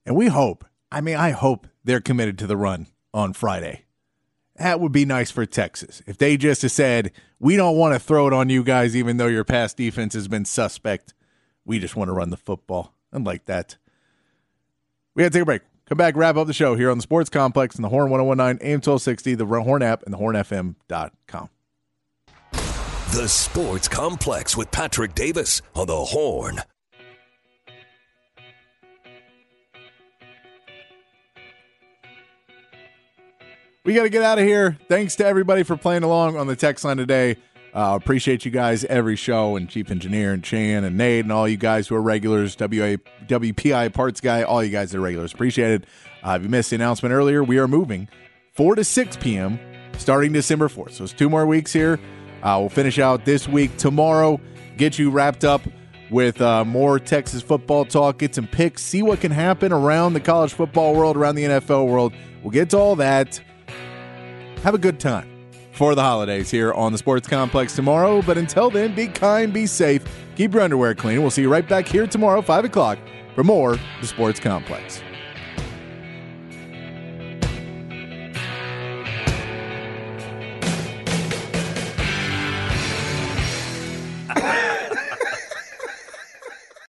And 0.06 0.18
we 0.18 0.28
hope, 0.28 0.66
I 0.92 1.00
mean, 1.00 1.16
I 1.16 1.30
hope 1.30 1.66
they're 1.82 2.02
committed 2.02 2.38
to 2.40 2.46
the 2.46 2.58
run 2.58 2.88
on 3.14 3.32
Friday. 3.32 3.86
That 4.58 4.82
would 4.82 4.92
be 4.92 5.06
nice 5.06 5.32
for 5.32 5.46
Texas. 5.46 6.02
If 6.06 6.18
they 6.18 6.36
just 6.36 6.68
said, 6.76 7.14
we 7.40 7.56
don't 7.56 7.78
want 7.78 7.94
to 7.94 8.00
throw 8.00 8.28
it 8.28 8.34
on 8.34 8.50
you 8.50 8.66
guys, 8.66 8.98
even 8.98 9.16
though 9.16 9.28
your 9.28 9.46
pass 9.46 9.74
defense 9.74 10.14
has 10.14 10.28
been 10.28 10.44
suspect. 10.44 11.14
We 11.64 11.80
just 11.80 11.96
want 11.96 12.10
to 12.10 12.14
run 12.14 12.32
the 12.32 12.36
football. 12.36 12.94
I 13.14 13.20
like 13.20 13.46
that. 13.46 13.78
We 15.16 15.24
got 15.24 15.32
to 15.32 15.34
take 15.40 15.44
a 15.44 15.46
break. 15.46 15.62
Come 15.86 15.98
back, 15.98 16.18
wrap 16.18 16.36
up 16.36 16.48
the 16.48 16.54
show 16.54 16.76
here 16.76 16.92
on 16.92 16.98
the 16.98 17.04
Sports 17.04 17.30
Complex 17.30 17.76
and 17.76 17.86
the 17.86 17.90
Horn 17.90 18.10
1019, 18.10 18.60
AM 18.62 18.82
1260, 18.82 19.36
the 19.36 19.46
Horn 19.46 19.82
app, 19.82 20.04
and 20.04 20.14
the 20.14 20.18
hornfm.com. 20.18 21.50
The 23.12 23.30
Sports 23.30 23.88
Complex 23.88 24.58
with 24.58 24.70
Patrick 24.70 25.16
Davis 25.16 25.62
on 25.74 25.88
the 25.88 25.96
Horn. 25.96 26.62
We 33.86 33.94
got 33.94 34.04
to 34.04 34.10
get 34.10 34.24
out 34.24 34.40
of 34.40 34.46
here. 34.46 34.78
Thanks 34.90 35.16
to 35.16 35.26
everybody 35.26 35.64
for 35.64 35.78
playing 35.78 36.04
along 36.04 36.36
on 36.36 36.48
the 36.48 36.58
text 36.58 36.84
line 36.84 36.98
today. 36.98 37.38
Uh, 37.74 37.98
appreciate 38.00 38.44
you 38.44 38.52
guys 38.52 38.84
every 38.86 39.16
show 39.16 39.56
and 39.56 39.70
Chief 39.70 39.90
Engineer 39.90 40.34
and 40.34 40.44
Chan 40.44 40.84
and 40.84 40.98
Nate 40.98 41.24
and 41.24 41.32
all 41.32 41.48
you 41.48 41.58
guys 41.58 41.88
who 41.88 41.96
are 41.96 42.02
regulars, 42.02 42.58
WA, 42.60 42.98
WPI 43.26 43.94
Parts 43.94 44.20
Guy, 44.20 44.44
all 44.44 44.62
you 44.62 44.70
guys 44.70 44.92
that 44.92 44.98
are 44.98 45.02
regulars. 45.02 45.34
Appreciate 45.34 45.72
it. 45.72 45.86
Uh, 46.24 46.36
if 46.38 46.44
you 46.44 46.50
missed 46.50 46.72
the 46.72 46.76
announcement 46.76 47.14
earlier, 47.14 47.42
we 47.42 47.58
are 47.58 47.70
moving 47.70 48.10
4 48.52 48.76
to 48.76 48.84
6 48.84 49.18
p.m. 49.18 49.58
starting 49.98 50.34
December 50.34 50.68
4th. 50.68 50.92
So 50.92 51.06
it's 51.06 51.14
two 51.14 51.30
more 51.30 51.46
weeks 51.46 51.72
here. 51.72 51.98
Uh, 52.48 52.58
we'll 52.62 52.70
finish 52.70 52.98
out 52.98 53.26
this 53.26 53.46
week 53.46 53.76
tomorrow, 53.76 54.40
get 54.78 54.98
you 54.98 55.10
wrapped 55.10 55.44
up 55.44 55.62
with 56.10 56.40
uh, 56.40 56.64
more 56.64 56.98
Texas 56.98 57.42
football 57.42 57.84
talk, 57.84 58.20
get 58.20 58.34
some 58.34 58.48
picks, 58.48 58.82
see 58.82 59.02
what 59.02 59.20
can 59.20 59.34
happen 59.34 59.74
around 59.74 60.14
the 60.14 60.22
college 60.22 60.54
football 60.54 60.96
world, 60.96 61.18
around 61.18 61.36
the 61.36 61.44
NFL 61.44 61.90
world. 61.90 62.14
We'll 62.42 62.52
get 62.52 62.70
to 62.70 62.78
all 62.78 62.96
that 62.96 63.42
have 64.64 64.74
a 64.74 64.78
good 64.78 64.98
time 64.98 65.30
for 65.74 65.94
the 65.94 66.02
holidays 66.02 66.50
here 66.50 66.74
on 66.74 66.94
the 66.94 66.98
Sports 66.98 67.28
Complex 67.28 67.76
tomorrow. 67.76 68.22
But 68.22 68.38
until 68.38 68.70
then, 68.70 68.96
be 68.96 69.08
kind, 69.08 69.52
be 69.52 69.66
safe, 69.66 70.06
keep 70.38 70.54
your 70.54 70.64
underwear 70.64 70.96
clean. 70.96 71.22
We'll 71.22 71.32
see 71.32 71.42
you 71.42 71.50
right 71.50 71.68
back 71.68 71.86
here 71.86 72.08
tomorrow, 72.08 72.42
5 72.42 72.64
o'clock, 72.64 72.98
for 73.36 73.44
more 73.44 73.78
The 74.00 74.08
Sports 74.08 74.40
Complex. 74.40 75.02